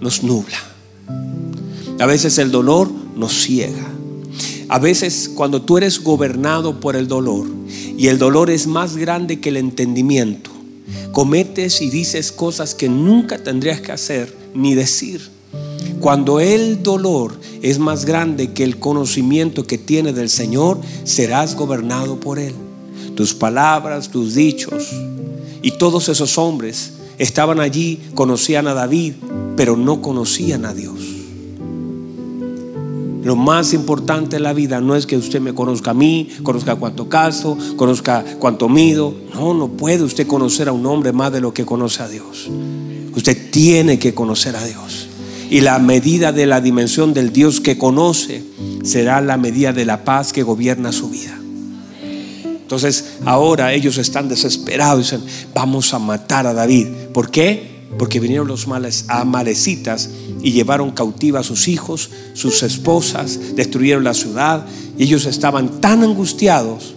nos 0.00 0.22
nubla. 0.22 0.58
A 1.98 2.06
veces 2.06 2.38
el 2.38 2.50
dolor 2.50 2.90
nos 3.16 3.32
ciega. 3.32 3.94
A 4.68 4.78
veces 4.78 5.30
cuando 5.34 5.62
tú 5.62 5.78
eres 5.78 6.02
gobernado 6.02 6.80
por 6.80 6.96
el 6.96 7.06
dolor 7.06 7.46
y 7.96 8.08
el 8.08 8.18
dolor 8.18 8.50
es 8.50 8.66
más 8.66 8.96
grande 8.96 9.40
que 9.40 9.50
el 9.50 9.56
entendimiento, 9.56 10.50
cometes 11.12 11.80
y 11.80 11.90
dices 11.90 12.32
cosas 12.32 12.74
que 12.74 12.88
nunca 12.88 13.38
tendrías 13.38 13.80
que 13.80 13.92
hacer 13.92 14.34
ni 14.54 14.74
decir. 14.74 15.30
Cuando 16.00 16.40
el 16.40 16.82
dolor 16.82 17.38
es 17.62 17.78
más 17.78 18.04
grande 18.04 18.52
que 18.52 18.64
el 18.64 18.78
conocimiento 18.78 19.66
que 19.66 19.78
tiene 19.78 20.12
del 20.12 20.28
Señor, 20.28 20.80
serás 21.04 21.54
gobernado 21.54 22.20
por 22.20 22.38
Él. 22.38 22.54
Tus 23.14 23.32
palabras, 23.32 24.10
tus 24.10 24.34
dichos. 24.34 24.90
Y 25.62 25.70
todos 25.78 26.10
esos 26.10 26.36
hombres 26.36 26.92
estaban 27.16 27.60
allí, 27.60 28.00
conocían 28.14 28.66
a 28.66 28.74
David, 28.74 29.14
pero 29.56 29.76
no 29.76 30.02
conocían 30.02 30.66
a 30.66 30.74
Dios. 30.74 31.13
Lo 33.24 33.36
más 33.36 33.72
importante 33.72 34.36
en 34.36 34.42
la 34.42 34.52
vida 34.52 34.82
no 34.82 34.94
es 34.94 35.06
que 35.06 35.16
usted 35.16 35.40
me 35.40 35.54
conozca 35.54 35.92
a 35.92 35.94
mí, 35.94 36.28
conozca 36.42 36.76
cuánto 36.76 37.08
caso, 37.08 37.56
conozca 37.76 38.22
cuánto 38.38 38.68
mido. 38.68 39.14
No, 39.32 39.54
no 39.54 39.68
puede 39.68 40.02
usted 40.02 40.26
conocer 40.26 40.68
a 40.68 40.72
un 40.72 40.84
hombre 40.84 41.12
más 41.12 41.32
de 41.32 41.40
lo 41.40 41.54
que 41.54 41.64
conoce 41.64 42.02
a 42.02 42.08
Dios. 42.08 42.50
Usted 43.16 43.50
tiene 43.50 43.98
que 43.98 44.12
conocer 44.12 44.54
a 44.56 44.64
Dios. 44.64 45.08
Y 45.48 45.62
la 45.62 45.78
medida 45.78 46.32
de 46.32 46.46
la 46.46 46.60
dimensión 46.60 47.14
del 47.14 47.32
Dios 47.32 47.60
que 47.60 47.78
conoce 47.78 48.44
será 48.82 49.22
la 49.22 49.38
medida 49.38 49.72
de 49.72 49.86
la 49.86 50.04
paz 50.04 50.34
que 50.34 50.42
gobierna 50.42 50.92
su 50.92 51.08
vida. 51.08 51.38
Entonces 52.44 53.18
ahora 53.24 53.72
ellos 53.72 53.96
están 53.96 54.28
desesperados 54.28 55.12
y 55.12 55.16
dicen, 55.16 55.30
vamos 55.54 55.94
a 55.94 55.98
matar 55.98 56.46
a 56.46 56.52
David. 56.52 56.88
¿Por 57.14 57.30
qué? 57.30 57.73
Porque 57.98 58.20
vinieron 58.20 58.48
los 58.48 58.66
males 58.66 59.04
amalecitas 59.08 60.10
y 60.42 60.52
llevaron 60.52 60.90
cautiva 60.90 61.40
a 61.40 61.44
sus 61.44 61.68
hijos, 61.68 62.10
sus 62.34 62.62
esposas, 62.62 63.54
destruyeron 63.54 64.04
la 64.04 64.14
ciudad 64.14 64.66
y 64.98 65.04
ellos 65.04 65.26
estaban 65.26 65.80
tan 65.80 66.02
angustiados 66.02 66.94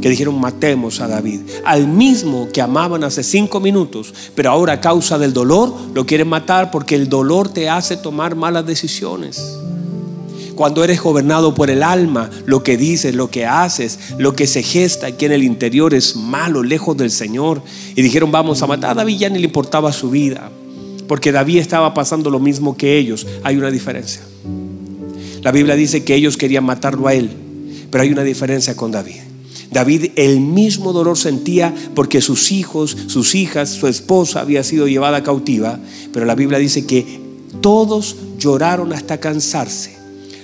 que 0.00 0.08
dijeron 0.08 0.40
matemos 0.40 1.00
a 1.00 1.08
David, 1.08 1.40
al 1.64 1.88
mismo 1.88 2.48
que 2.52 2.60
amaban 2.60 3.04
hace 3.04 3.22
cinco 3.22 3.60
minutos, 3.60 4.12
pero 4.34 4.50
ahora 4.50 4.74
a 4.74 4.80
causa 4.80 5.18
del 5.18 5.32
dolor 5.32 5.74
lo 5.94 6.06
quieren 6.06 6.28
matar 6.28 6.70
porque 6.70 6.94
el 6.94 7.08
dolor 7.08 7.48
te 7.48 7.68
hace 7.68 7.96
tomar 7.96 8.34
malas 8.34 8.66
decisiones. 8.66 9.40
Cuando 10.54 10.84
eres 10.84 11.00
gobernado 11.00 11.54
por 11.54 11.70
el 11.70 11.82
alma, 11.82 12.30
lo 12.46 12.62
que 12.62 12.76
dices, 12.76 13.14
lo 13.14 13.30
que 13.30 13.46
haces, 13.46 13.98
lo 14.18 14.34
que 14.34 14.46
se 14.46 14.62
gesta 14.62 15.08
aquí 15.08 15.24
en 15.24 15.32
el 15.32 15.42
interior 15.42 15.94
es 15.94 16.16
malo, 16.16 16.62
lejos 16.62 16.96
del 16.96 17.10
Señor. 17.10 17.62
Y 17.94 18.02
dijeron, 18.02 18.30
vamos 18.30 18.62
a 18.62 18.66
matar 18.66 18.90
a 18.90 18.94
David, 18.94 19.18
ya 19.18 19.28
ni 19.28 19.38
le 19.38 19.46
importaba 19.46 19.92
su 19.92 20.10
vida 20.10 20.50
porque 21.12 21.30
David 21.30 21.58
estaba 21.58 21.92
pasando 21.92 22.30
lo 22.30 22.40
mismo 22.40 22.74
que 22.74 22.96
ellos. 22.96 23.26
Hay 23.42 23.58
una 23.58 23.70
diferencia. 23.70 24.22
La 25.42 25.52
Biblia 25.52 25.74
dice 25.74 26.04
que 26.04 26.14
ellos 26.14 26.38
querían 26.38 26.64
matarlo 26.64 27.06
a 27.06 27.12
él, 27.12 27.28
pero 27.90 28.02
hay 28.02 28.10
una 28.10 28.22
diferencia 28.22 28.74
con 28.76 28.92
David. 28.92 29.16
David 29.70 30.12
el 30.16 30.40
mismo 30.40 30.94
dolor 30.94 31.18
sentía 31.18 31.74
porque 31.94 32.22
sus 32.22 32.50
hijos, 32.50 32.96
sus 33.08 33.34
hijas, 33.34 33.68
su 33.68 33.88
esposa 33.88 34.40
había 34.40 34.64
sido 34.64 34.88
llevada 34.88 35.22
cautiva, 35.22 35.78
pero 36.14 36.24
la 36.24 36.34
Biblia 36.34 36.58
dice 36.58 36.86
que 36.86 37.20
todos 37.60 38.16
lloraron 38.38 38.94
hasta 38.94 39.20
cansarse. 39.20 40.01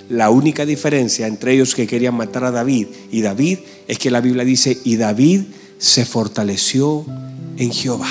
La 0.08 0.30
única 0.30 0.64
diferencia 0.64 1.26
entre 1.26 1.52
ellos 1.52 1.74
que 1.74 1.86
querían 1.86 2.16
matar 2.16 2.44
a 2.44 2.50
David 2.50 2.86
y 3.12 3.20
David 3.20 3.58
es 3.86 3.98
que 3.98 4.10
la 4.10 4.22
Biblia 4.22 4.44
dice, 4.44 4.78
y 4.84 4.96
David 4.96 5.42
se 5.76 6.06
fortaleció 6.06 7.04
en 7.58 7.70
Jehová. 7.70 8.08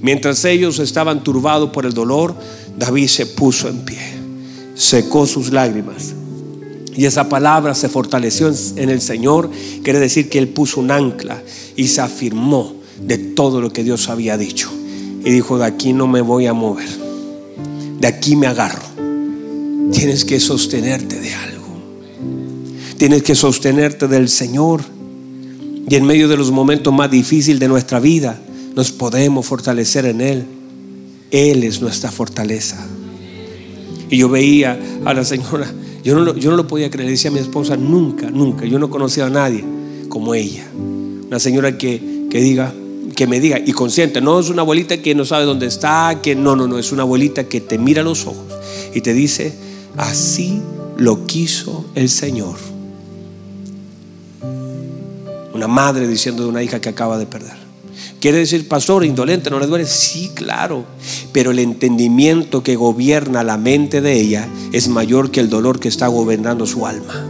Mientras 0.00 0.44
ellos 0.44 0.78
estaban 0.78 1.22
turbados 1.22 1.70
por 1.70 1.86
el 1.86 1.92
dolor, 1.92 2.34
David 2.78 3.08
se 3.08 3.26
puso 3.26 3.68
en 3.68 3.84
pie, 3.84 4.00
secó 4.74 5.26
sus 5.26 5.52
lágrimas. 5.52 6.14
Y 6.96 7.04
esa 7.04 7.28
palabra 7.28 7.74
se 7.74 7.88
fortaleció 7.88 8.52
en 8.76 8.90
el 8.90 9.00
Señor, 9.00 9.50
quiere 9.82 10.00
decir 10.00 10.28
que 10.28 10.38
Él 10.38 10.48
puso 10.48 10.80
un 10.80 10.90
ancla 10.90 11.42
y 11.76 11.88
se 11.88 12.00
afirmó 12.00 12.74
de 13.00 13.18
todo 13.18 13.60
lo 13.60 13.72
que 13.72 13.84
Dios 13.84 14.08
había 14.08 14.36
dicho. 14.36 14.70
Y 15.24 15.30
dijo, 15.30 15.58
de 15.58 15.66
aquí 15.66 15.92
no 15.92 16.06
me 16.06 16.20
voy 16.20 16.46
a 16.46 16.52
mover, 16.52 16.88
de 18.00 18.06
aquí 18.06 18.36
me 18.36 18.46
agarro. 18.46 18.82
Tienes 19.92 20.24
que 20.24 20.40
sostenerte 20.40 21.20
de 21.20 21.34
algo. 21.34 21.62
Tienes 22.96 23.22
que 23.22 23.34
sostenerte 23.34 24.08
del 24.08 24.28
Señor. 24.28 24.80
Y 25.88 25.94
en 25.96 26.04
medio 26.04 26.28
de 26.28 26.36
los 26.36 26.50
momentos 26.50 26.92
más 26.94 27.10
difíciles 27.10 27.60
de 27.60 27.68
nuestra 27.68 28.00
vida, 28.00 28.40
nos 28.74 28.90
podemos 28.90 29.44
fortalecer 29.44 30.06
en 30.06 30.20
Él. 30.20 30.44
Él 31.30 31.64
es 31.64 31.80
nuestra 31.80 32.10
fortaleza. 32.10 32.86
Y 34.08 34.18
yo 34.18 34.28
veía 34.28 34.78
a 35.04 35.14
la 35.14 35.24
señora, 35.24 35.72
yo 36.04 36.14
no, 36.14 36.20
lo, 36.20 36.36
yo 36.36 36.50
no 36.50 36.56
lo 36.56 36.66
podía 36.66 36.90
creer, 36.90 37.10
decía 37.10 37.30
a 37.30 37.34
mi 37.34 37.40
esposa, 37.40 37.76
nunca, 37.76 38.30
nunca, 38.30 38.66
yo 38.66 38.78
no 38.78 38.90
conocía 38.90 39.26
a 39.26 39.30
nadie 39.30 39.64
como 40.08 40.34
ella. 40.34 40.66
Una 41.26 41.38
señora 41.38 41.78
que, 41.78 42.26
que 42.30 42.40
diga, 42.40 42.74
que 43.22 43.28
me 43.28 43.38
diga 43.38 43.60
y 43.64 43.70
consciente, 43.70 44.20
no 44.20 44.40
es 44.40 44.48
una 44.48 44.62
abuelita 44.62 44.96
que 44.96 45.14
no 45.14 45.24
sabe 45.24 45.44
dónde 45.44 45.66
está, 45.66 46.18
que 46.20 46.34
no, 46.34 46.56
no, 46.56 46.66
no, 46.66 46.76
es 46.76 46.90
una 46.90 47.02
abuelita 47.02 47.44
que 47.44 47.60
te 47.60 47.78
mira 47.78 48.00
a 48.00 48.04
los 48.04 48.26
ojos 48.26 48.52
y 48.92 49.00
te 49.00 49.12
dice, 49.12 49.54
así 49.96 50.60
lo 50.96 51.24
quiso 51.24 51.84
el 51.94 52.08
Señor. 52.08 52.56
Una 55.54 55.68
madre 55.68 56.08
diciendo 56.08 56.42
de 56.42 56.48
una 56.48 56.64
hija 56.64 56.80
que 56.80 56.88
acaba 56.88 57.16
de 57.16 57.26
perder. 57.26 57.54
¿Quiere 58.20 58.38
decir, 58.38 58.66
pastor, 58.66 59.04
indolente, 59.04 59.50
no 59.50 59.60
le 59.60 59.68
duele? 59.68 59.86
Sí, 59.86 60.32
claro. 60.34 60.84
Pero 61.30 61.52
el 61.52 61.60
entendimiento 61.60 62.64
que 62.64 62.74
gobierna 62.74 63.44
la 63.44 63.56
mente 63.56 64.00
de 64.00 64.20
ella 64.20 64.48
es 64.72 64.88
mayor 64.88 65.30
que 65.30 65.38
el 65.38 65.48
dolor 65.48 65.78
que 65.78 65.86
está 65.86 66.08
gobernando 66.08 66.66
su 66.66 66.88
alma. 66.88 67.24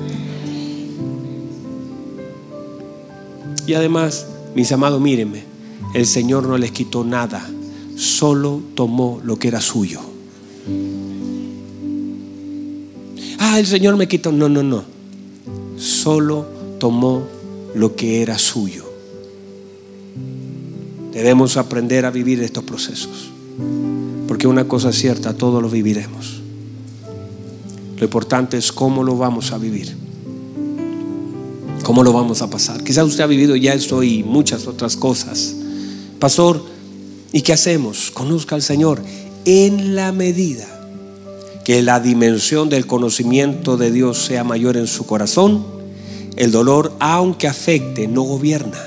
Y 3.67 3.75
además, 3.75 4.27
mis 4.55 4.73
amados, 4.73 4.99
mírenme, 4.99 5.52
el 5.95 6.07
Señor 6.07 6.47
no 6.47 6.57
les 6.59 6.73
quitó 6.73 7.05
nada, 7.05 7.49
solo 7.97 8.61
tomó 8.75 9.21
lo 9.25 9.39
que 9.39 9.49
era 9.49 9.61
suyo. 9.61 10.01
Ah, 13.39 13.59
el 13.59 13.67
Señor 13.67 13.97
me 13.97 14.09
quitó. 14.09 14.33
No, 14.33 14.49
no, 14.49 14.63
no. 14.63 14.85
Solo 15.77 16.47
tomó 16.79 17.25
lo 17.75 17.95
que 17.97 18.23
era 18.23 18.39
suyo. 18.39 18.85
Debemos 21.13 21.57
aprender 21.57 22.07
a 22.07 22.11
vivir 22.11 22.43
estos 22.43 22.65
procesos. 22.65 23.31
Porque 24.27 24.47
una 24.47 24.67
cosa 24.67 24.91
es 24.91 24.97
cierta, 24.97 25.35
todos 25.35 25.61
lo 25.61 25.69
viviremos. 25.69 26.41
Lo 27.99 28.05
importante 28.05 28.57
es 28.57 28.73
cómo 28.73 29.05
lo 29.05 29.19
vamos 29.19 29.53
a 29.53 29.59
vivir. 29.59 29.95
¿Cómo 31.83 32.03
lo 32.03 32.13
vamos 32.13 32.41
a 32.41 32.49
pasar? 32.49 32.83
Quizás 32.83 33.07
usted 33.07 33.25
ha 33.25 33.27
vivido 33.27 33.55
ya 33.57 33.75
esto 33.75 34.03
y 34.03 34.23
muchas 34.23 34.67
otras 34.67 34.97
cosas. 34.97 35.57
Pastor, 36.23 36.63
¿y 37.33 37.43
qué 37.43 37.53
hacemos? 37.53 38.13
Conozca 38.13 38.55
al 38.55 38.63
Señor 38.63 39.03
en 39.45 39.97
la 39.97 40.13
medida 40.13 40.69
que 41.65 41.83
la 41.83 41.99
dimensión 41.99 42.69
del 42.69 42.87
conocimiento 42.87 43.77
de 43.77 43.91
Dios 43.91 44.25
sea 44.25 44.45
mayor 44.45 44.77
en 44.77 44.87
su 44.87 45.05
corazón, 45.05 45.67
el 46.37 46.53
dolor, 46.53 46.95
aunque 47.01 47.49
afecte, 47.49 48.07
no 48.07 48.23
gobierna. 48.23 48.79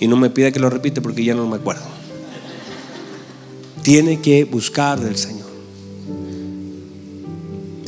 Y 0.00 0.08
no 0.08 0.16
me 0.16 0.30
pida 0.30 0.50
que 0.50 0.58
lo 0.58 0.70
repite 0.70 1.02
porque 1.02 1.22
ya 1.22 1.34
no 1.34 1.46
me 1.46 1.56
acuerdo. 1.56 1.84
Tiene 3.82 4.22
que 4.22 4.44
buscar 4.44 4.98
del 4.98 5.18
Señor. 5.18 5.50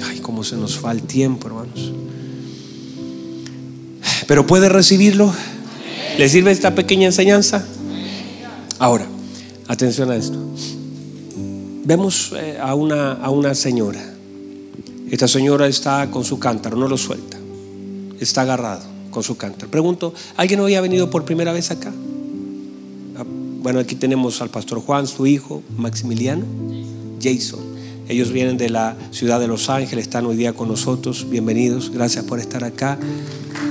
Ay, 0.04 0.18
cómo 0.18 0.44
se 0.44 0.56
nos 0.56 0.84
va 0.84 0.92
el 0.92 1.00
tiempo, 1.00 1.46
hermanos. 1.46 1.94
Pero 4.26 4.46
puede 4.46 4.68
recibirlo. 4.68 5.32
¿Le 6.18 6.28
sirve 6.28 6.50
esta 6.50 6.74
pequeña 6.74 7.06
enseñanza? 7.06 7.64
Ahora, 8.80 9.06
atención 9.68 10.10
a 10.10 10.16
esto. 10.16 10.36
Vemos 11.84 12.34
eh, 12.36 12.58
a 12.60 12.74
una, 12.74 13.12
a 13.12 13.30
una 13.30 13.54
señora. 13.54 14.00
Esta 15.12 15.28
señora 15.28 15.68
está 15.68 16.10
con 16.10 16.24
su 16.24 16.40
cántaro, 16.40 16.76
no 16.76 16.88
lo 16.88 16.98
suelta. 16.98 17.38
Está 18.18 18.42
agarrado 18.42 18.82
con 19.12 19.22
su 19.22 19.36
cántaro. 19.36 19.70
Pregunto, 19.70 20.12
¿alguien 20.36 20.58
hoy 20.58 20.74
ha 20.74 20.80
venido 20.80 21.08
por 21.08 21.24
primera 21.24 21.52
vez 21.52 21.70
acá? 21.70 21.92
Ah, 23.16 23.24
bueno, 23.24 23.78
aquí 23.78 23.94
tenemos 23.94 24.42
al 24.42 24.50
pastor 24.50 24.80
Juan, 24.80 25.06
su 25.06 25.24
hijo, 25.24 25.62
Maximiliano, 25.76 26.44
Jason. 27.22 27.60
Ellos 28.08 28.32
vienen 28.32 28.56
de 28.56 28.70
la 28.70 28.96
ciudad 29.12 29.38
de 29.38 29.46
Los 29.46 29.70
Ángeles, 29.70 30.06
están 30.06 30.26
hoy 30.26 30.36
día 30.36 30.52
con 30.52 30.66
nosotros. 30.66 31.30
Bienvenidos, 31.30 31.90
gracias 31.90 32.24
por 32.24 32.40
estar 32.40 32.64
acá. 32.64 32.98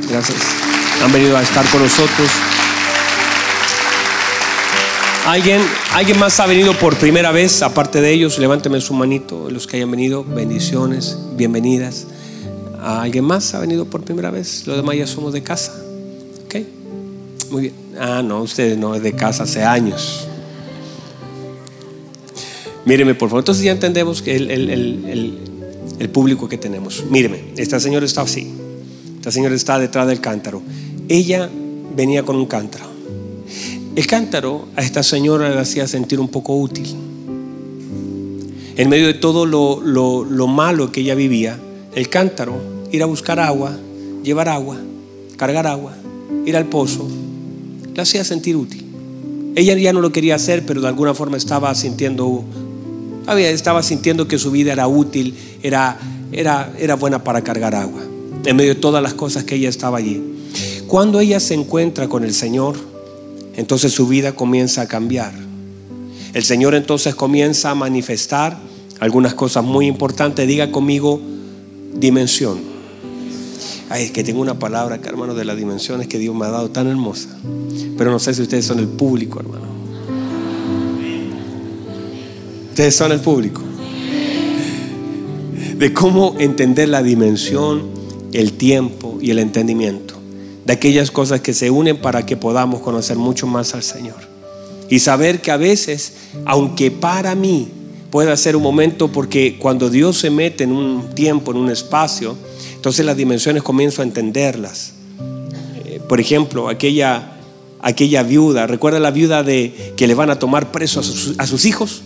Gracias. 0.09 0.66
Han 1.03 1.11
venido 1.11 1.37
a 1.37 1.41
estar 1.41 1.65
con 1.69 1.81
nosotros. 1.83 2.29
¿Alguien, 5.25 5.61
¿Alguien 5.93 6.17
más 6.19 6.39
ha 6.39 6.45
venido 6.45 6.73
por 6.73 6.97
primera 6.97 7.31
vez, 7.31 7.61
aparte 7.61 8.01
de 8.01 8.11
ellos? 8.11 8.39
Levánteme 8.39 8.81
su 8.81 8.93
manito, 8.93 9.49
los 9.49 9.67
que 9.67 9.77
hayan 9.77 9.91
venido. 9.91 10.23
Bendiciones, 10.23 11.17
bienvenidas. 11.35 12.07
¿Alguien 12.81 13.25
más 13.25 13.53
ha 13.53 13.59
venido 13.59 13.85
por 13.85 14.01
primera 14.03 14.31
vez? 14.31 14.65
Los 14.65 14.77
demás 14.77 14.95
ya 14.95 15.05
somos 15.05 15.33
de 15.33 15.43
casa. 15.43 15.73
¿Ok? 16.45 16.55
Muy 17.51 17.61
bien. 17.63 17.73
Ah, 17.99 18.21
no, 18.23 18.41
ustedes 18.41 18.77
no 18.77 18.95
es 18.95 19.03
de 19.03 19.13
casa 19.13 19.43
hace 19.43 19.63
años. 19.63 20.27
Míreme, 22.85 23.15
por 23.15 23.29
favor. 23.29 23.41
Entonces 23.41 23.63
ya 23.63 23.71
entendemos 23.71 24.21
que 24.21 24.35
el, 24.35 24.49
el 25.99 26.09
público 26.09 26.47
que 26.47 26.57
tenemos. 26.57 27.03
Míreme, 27.09 27.53
esta 27.57 27.79
señora 27.79 28.05
está 28.05 28.21
así. 28.21 28.53
Esta 29.17 29.31
señora 29.31 29.55
está 29.55 29.77
detrás 29.77 30.07
del 30.07 30.21
cántaro. 30.21 30.61
Ella 31.09 31.49
venía 31.95 32.23
con 32.23 32.35
un 32.35 32.45
cántaro. 32.45 32.85
El 33.95 34.05
cántaro 34.05 34.67
a 34.75 34.81
esta 34.81 35.03
señora 35.03 35.49
le 35.49 35.57
hacía 35.57 35.87
sentir 35.87 36.19
un 36.19 36.27
poco 36.27 36.55
útil. 36.57 36.85
En 38.75 38.89
medio 38.89 39.07
de 39.07 39.13
todo 39.13 39.45
lo, 39.45 40.47
malo 40.47 40.91
que 40.91 40.99
ella 40.99 41.15
vivía, 41.15 41.57
el 41.95 42.09
cántaro, 42.09 42.57
ir 42.91 43.01
a 43.03 43.05
buscar 43.05 43.39
agua, 43.39 43.75
llevar 44.21 44.49
agua, 44.49 44.77
cargar 45.37 45.65
agua, 45.65 45.93
ir 46.45 46.57
al 46.57 46.65
pozo, 46.65 47.07
le 47.95 48.01
hacía 48.01 48.23
sentir 48.25 48.57
útil. 48.57 48.85
Ella 49.55 49.75
ya 49.75 49.93
no 49.93 50.01
lo 50.01 50.11
quería 50.11 50.35
hacer, 50.35 50.65
pero 50.65 50.81
de 50.81 50.89
alguna 50.89 51.13
forma 51.13 51.37
estaba 51.37 51.73
sintiendo, 51.73 52.43
estaba 53.35 53.81
sintiendo 53.81 54.27
que 54.27 54.37
su 54.37 54.51
vida 54.51 54.73
era 54.73 54.87
útil, 54.87 55.33
era, 55.63 55.97
era, 56.33 56.71
era 56.77 56.95
buena 56.95 57.23
para 57.23 57.43
cargar 57.43 57.73
agua, 57.73 58.03
en 58.45 58.55
medio 58.57 58.75
de 58.75 58.79
todas 58.79 59.01
las 59.01 59.13
cosas 59.13 59.45
que 59.45 59.55
ella 59.55 59.69
estaba 59.69 59.97
allí. 59.97 60.36
Cuando 60.87 61.19
ella 61.19 61.41
se 61.41 61.53
encuentra 61.53 62.07
con 62.07 62.23
el 62.23 62.33
Señor, 62.33 62.77
entonces 63.57 63.91
su 63.91 64.07
vida 64.07 64.31
comienza 64.31 64.83
a 64.83 64.87
cambiar. 64.87 65.33
El 66.33 66.43
Señor 66.45 66.75
entonces 66.75 67.13
comienza 67.13 67.71
a 67.71 67.75
manifestar 67.75 68.57
algunas 69.01 69.33
cosas 69.33 69.65
muy 69.65 69.85
importantes. 69.85 70.47
Diga 70.47 70.71
conmigo 70.71 71.19
dimensión. 71.93 72.59
Ay, 73.89 74.05
es 74.05 74.11
que 74.11 74.23
tengo 74.23 74.39
una 74.39 74.59
palabra 74.59 74.95
acá, 74.95 75.09
hermano, 75.09 75.33
de 75.33 75.43
las 75.43 75.57
dimensiones 75.57 76.07
que 76.07 76.19
Dios 76.19 76.33
me 76.33 76.45
ha 76.45 76.51
dado 76.51 76.69
tan 76.69 76.87
hermosa. 76.87 77.37
Pero 77.97 78.09
no 78.09 78.19
sé 78.19 78.33
si 78.33 78.43
ustedes 78.43 78.63
son 78.63 78.79
el 78.79 78.87
público, 78.87 79.41
hermano. 79.41 79.65
Ustedes 82.69 82.95
son 82.95 83.11
el 83.11 83.19
público. 83.19 83.61
De 85.77 85.91
cómo 85.91 86.35
entender 86.39 86.87
la 86.87 87.03
dimensión, 87.03 87.89
el 88.31 88.53
tiempo 88.53 89.17
y 89.19 89.31
el 89.31 89.39
entendimiento 89.39 90.16
de 90.67 90.73
aquellas 90.73 91.11
cosas 91.11 91.39
que 91.39 91.53
se 91.53 91.71
unen 91.71 91.95
para 91.95 92.25
que 92.25 92.35
podamos 92.35 92.81
conocer 92.81 93.15
mucho 93.15 93.47
más 93.47 93.73
al 93.73 93.83
Señor. 93.83 94.17
Y 94.89 94.99
saber 94.99 95.39
que 95.39 95.49
a 95.49 95.55
veces, 95.55 96.11
aunque 96.45 96.91
para 96.91 97.35
mí 97.35 97.69
pueda 98.11 98.35
ser 98.35 98.57
un 98.57 98.63
momento, 98.63 99.07
porque 99.07 99.57
cuando 99.57 99.89
Dios 99.89 100.17
se 100.17 100.29
mete 100.29 100.65
en 100.65 100.73
un 100.73 101.15
tiempo, 101.15 101.51
en 101.51 101.57
un 101.57 101.71
espacio, 101.71 102.35
entonces 102.75 103.05
las 103.05 103.15
dimensiones 103.15 103.63
comienzo 103.63 104.01
a 104.01 104.05
entenderlas. 104.05 104.91
Eh, 105.85 106.01
por 106.05 106.19
ejemplo, 106.19 106.67
aquella, 106.67 107.37
aquella 107.79 108.23
viuda, 108.23 108.67
¿recuerda 108.67 108.99
la 108.99 109.11
viuda 109.11 109.43
de 109.43 109.93
que 109.95 110.05
le 110.05 110.15
van 110.15 110.29
a 110.31 110.37
tomar 110.37 110.73
preso 110.73 110.99
a 110.99 111.47
sus, 111.47 111.65
hijos? 111.65 112.01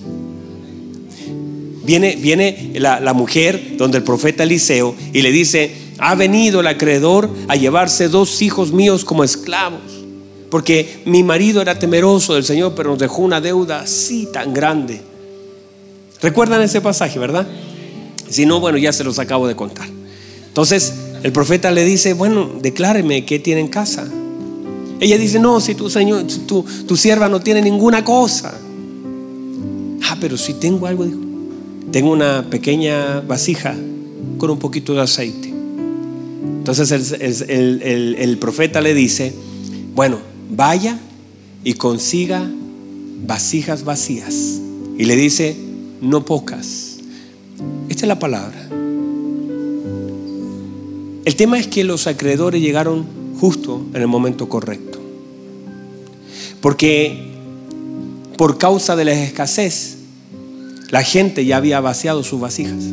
Viene, 1.83 2.15
viene 2.15 2.71
la, 2.75 2.99
la 2.99 3.13
mujer 3.13 3.77
donde 3.77 3.97
el 3.97 4.03
profeta 4.03 4.43
Eliseo 4.43 4.95
y 5.13 5.21
le 5.21 5.31
dice, 5.31 5.71
ha 5.97 6.15
venido 6.15 6.61
el 6.61 6.67
acreedor 6.67 7.29
a 7.47 7.55
llevarse 7.55 8.07
dos 8.07 8.41
hijos 8.41 8.71
míos 8.71 9.05
como 9.05 9.23
esclavos. 9.23 9.81
Porque 10.49 11.01
mi 11.05 11.23
marido 11.23 11.61
era 11.61 11.79
temeroso 11.79 12.33
del 12.33 12.43
Señor, 12.43 12.73
pero 12.75 12.89
nos 12.89 12.99
dejó 12.99 13.21
una 13.21 13.39
deuda 13.39 13.81
así 13.81 14.27
tan 14.33 14.53
grande. 14.53 14.99
¿Recuerdan 16.21 16.61
ese 16.61 16.81
pasaje, 16.81 17.17
verdad? 17.19 17.47
Si 18.29 18.45
no, 18.45 18.59
bueno, 18.59 18.77
ya 18.77 18.91
se 18.91 19.03
los 19.03 19.17
acabo 19.19 19.47
de 19.47 19.55
contar. 19.55 19.87
Entonces, 20.47 20.93
el 21.23 21.31
profeta 21.31 21.71
le 21.71 21.85
dice, 21.85 22.13
bueno, 22.13 22.49
decláreme 22.61 23.25
qué 23.25 23.39
tiene 23.39 23.61
en 23.61 23.69
casa. 23.69 24.07
Ella 24.99 25.17
dice, 25.17 25.39
no, 25.39 25.61
si 25.61 25.75
tu 25.75 25.89
señor, 25.89 26.25
tu, 26.47 26.65
tu 26.87 26.97
sierva 26.97 27.29
no 27.29 27.39
tiene 27.39 27.61
ninguna 27.61 28.03
cosa. 28.03 28.53
Ah, 30.03 30.17
pero 30.19 30.35
si 30.35 30.55
tengo 30.55 30.85
algo, 30.85 31.05
dijo. 31.05 31.30
Tengo 31.91 32.11
una 32.11 32.49
pequeña 32.49 33.21
vasija 33.21 33.75
con 34.37 34.49
un 34.49 34.59
poquito 34.59 34.93
de 34.93 35.01
aceite. 35.01 35.49
Entonces 36.61 36.91
el, 37.49 38.37
profeta 38.39 38.81
le 38.81 38.93
dice, 38.93 39.33
bueno, 39.95 40.19
vaya 40.49 40.99
y 41.63 41.73
consiga 41.73 42.47
vasijas 43.25 43.83
vacías. 43.83 44.59
Y 44.97 45.05
le 45.05 45.15
dice, 45.15 45.55
no 46.01 46.23
pocas. 46.23 46.97
Esta 47.89 48.05
es 48.05 48.07
la 48.07 48.19
palabra. 48.19 48.69
El 51.25 51.35
tema 51.35 51.59
es 51.59 51.67
que 51.67 51.83
los 51.83 52.07
acreedores 52.07 52.61
llegaron 52.61 53.05
justo 53.39 53.81
en 53.93 54.01
el 54.01 54.07
momento 54.07 54.47
correcto. 54.49 54.99
Porque 56.61 57.31
por 58.37 58.57
causa 58.57 58.95
de 58.95 59.05
la 59.05 59.13
escasez, 59.13 59.97
la 60.91 61.03
gente 61.03 61.45
ya 61.45 61.57
había 61.57 61.79
vaciado 61.79 62.23
sus 62.23 62.39
vasijas. 62.39 62.83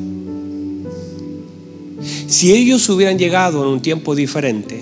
Si 2.29 2.53
ellos 2.53 2.89
hubieran 2.89 3.19
llegado 3.19 3.63
en 3.63 3.69
un 3.69 3.83
tiempo 3.83 4.15
diferente, 4.15 4.81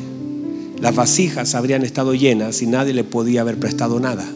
las 0.81 0.95
vasijas 0.95 1.55
habrían 1.55 1.83
estado 1.83 2.15
llenas 2.15 2.61
y 2.61 2.67
nadie 2.67 2.93
le 2.93 3.05
podía 3.05 3.41
haber 3.41 3.59
prestado 3.59 3.99
nada. 3.99 4.29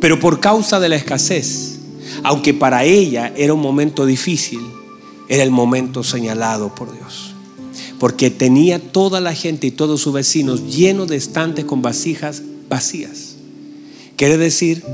Pero 0.00 0.20
por 0.20 0.38
causa 0.38 0.78
de 0.78 0.88
la 0.88 0.94
escasez, 0.94 1.80
aunque 2.22 2.54
para 2.54 2.84
ella 2.84 3.32
era 3.36 3.52
un 3.52 3.60
momento 3.60 4.06
difícil, 4.06 4.60
era 5.28 5.42
el 5.42 5.50
momento 5.50 6.04
señalado 6.04 6.72
por 6.76 6.92
Dios. 6.92 7.34
Porque 7.98 8.30
tenía 8.30 8.78
toda 8.78 9.20
la 9.20 9.34
gente 9.34 9.66
y 9.66 9.72
todos 9.72 10.00
sus 10.00 10.12
vecinos 10.12 10.72
llenos 10.72 11.08
de 11.08 11.16
estantes 11.16 11.64
con 11.64 11.82
vasijas 11.82 12.42
vacías. 12.68 13.34
Quiere 14.16 14.38
decir 14.38 14.84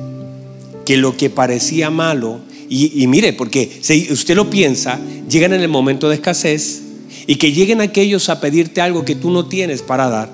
que 0.85 0.97
lo 0.97 1.17
que 1.17 1.31
parecía 1.31 1.91
malo 1.91 2.41
y, 2.69 3.07
mire, 3.07 3.33
porque 3.33 3.79
si 3.83 4.11
usted 4.11 4.35
lo 4.35 4.51
piensa, 4.51 4.99
llegan 5.29 5.53
en 5.53 5.61
el 5.61 5.69
momento 5.69 6.09
de 6.09 6.17
escasez 6.17 6.83
y 7.27 7.37
que 7.37 7.53
lleguen 7.53 7.81
aquellos 7.81 8.29
a 8.29 8.41
pedirte 8.41 8.81
algo 8.81 9.05
que 9.05 9.15
tú 9.15 9.31
no 9.31 9.47
tienes 9.47 9.83
para 9.83 10.09
dar. 10.09 10.31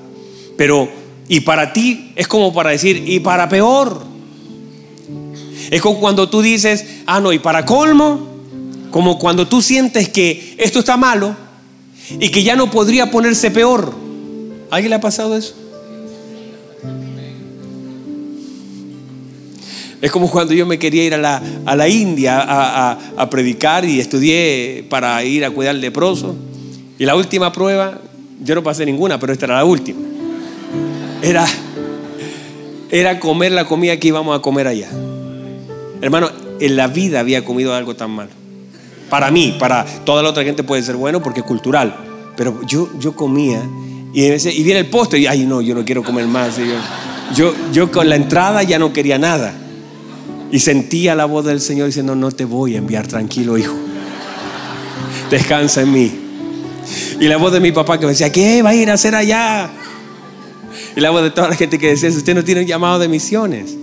Pero, 0.57 0.89
y 1.29 1.41
para 1.41 1.73
ti 1.73 2.13
es 2.17 2.29
como 2.29 2.53
para 2.53 2.71
decir, 2.71 3.03
y 3.07 3.21
para 3.21 3.49
peor. 3.49 4.05
Es 5.71 5.83
como 5.83 6.01
cuando 6.01 6.29
tú 6.29 6.41
dices, 6.41 6.87
ah, 7.07 7.21
no, 7.21 7.33
y 7.33 7.39
para 7.39 7.65
colmo, 7.65 8.29
como 8.91 9.19
cuando 9.19 9.47
tú 9.47 9.61
sientes 9.61 10.09
que 10.09 10.55
esto 10.59 10.79
está 10.79 10.97
malo 10.97 11.37
y 12.19 12.31
que 12.31 12.43
ya 12.43 12.57
no 12.57 12.71
podría 12.71 13.11
ponerse 13.11 13.51
peor. 13.51 13.95
¿Alguien 14.71 14.91
le 14.91 14.97
ha 14.97 15.01
pasado 15.01 15.37
eso? 15.37 15.55
Es 20.01 20.11
como 20.11 20.31
cuando 20.31 20.55
yo 20.55 20.65
me 20.65 20.79
quería 20.79 21.05
ir 21.05 21.15
a 21.15 21.19
la, 21.19 21.43
a 21.67 21.77
la 21.77 21.89
India 21.89 22.43
a, 22.43 23.31
predicar 23.31 23.85
y 23.85 24.01
estudié 24.01 24.85
para 24.89 25.23
ir 25.25 25.45
a 25.45 25.51
cuidar 25.51 25.75
leproso. 25.75 26.35
Y 26.99 27.05
la 27.05 27.17
última 27.17 27.53
prueba, 27.53 27.99
yo 28.43 28.55
no 28.55 28.63
pasé 28.63 28.87
ninguna, 28.87 29.19
pero 29.19 29.33
esta 29.33 29.45
era 29.45 29.57
la 29.57 29.65
última. 29.65 30.01
Era, 31.23 31.47
era 32.91 33.21
comer 33.21 33.53
la 33.53 33.67
comida 33.67 33.99
que 33.99 34.09
íbamos 34.09 34.39
a 34.39 34.41
comer 34.41 34.69
allá. 34.69 34.89
Hermano, 36.01 36.31
en 36.61 36.77
la 36.77 36.87
vida 36.87 37.21
había 37.21 37.45
comido 37.45 37.75
algo 37.75 37.95
tan 37.95 38.11
malo. 38.11 38.31
Para 39.11 39.31
mí, 39.31 39.57
para 39.59 39.85
toda 40.05 40.23
la 40.23 40.31
otra 40.31 40.45
gente 40.45 40.63
puede 40.63 40.83
ser 40.83 40.97
bueno 40.97 41.23
porque 41.23 41.41
es 41.41 41.47
cultural. 41.47 41.95
Pero 42.37 42.63
yo, 42.67 42.89
yo 42.99 43.15
comía 43.15 43.63
y, 44.15 44.23
y 44.25 44.63
viene 44.63 44.81
el 44.81 44.87
postre 44.87 45.19
y, 45.19 45.27
ay, 45.27 45.45
no, 45.45 45.61
yo 45.61 45.75
no 45.75 45.85
quiero 45.85 46.03
comer 46.03 46.27
más. 46.27 46.57
yo, 47.37 47.55
yo 47.71 47.93
con 47.93 48.09
la 48.09 48.17
entrada 48.17 48.63
ya 48.63 48.79
no 48.79 48.95
quería 48.95 49.19
nada. 49.19 49.55
Y 50.53 50.59
sentía 50.59 51.15
la 51.15 51.27
voz 51.27 51.45
del 51.45 51.61
Señor 51.61 51.87
diciendo, 51.87 52.17
no 52.17 52.31
te 52.33 52.45
voy 52.45 52.75
a 52.75 52.79
enviar, 52.79 53.07
tranquilo 53.07 53.57
hijo. 53.57 53.77
Descansa 55.31 55.83
en 55.83 55.93
mí. 55.93 56.13
Y 57.21 57.29
la 57.29 57.37
voz 57.37 57.53
de 57.53 57.61
mi 57.61 57.71
papá 57.73 57.99
que 57.99 58.07
me 58.07 58.13
decía, 58.13 58.33
¿qué 58.33 58.63
va 58.63 58.71
a 58.71 58.75
ir 58.75 58.91
a 58.91 58.95
hacer 58.95 59.15
allá? 59.15 59.71
Y 60.97 61.01
la 61.01 61.11
voz 61.11 61.23
de 61.23 61.31
toda 61.31 61.49
la 61.49 61.55
gente 61.55 61.79
que 61.79 61.89
decía, 61.89 62.09
usted 62.09 62.35
no 62.35 62.43
tiene 62.43 62.63
un 62.63 62.67
llamado 62.67 62.99
de 62.99 63.09
misiones. 63.09 63.77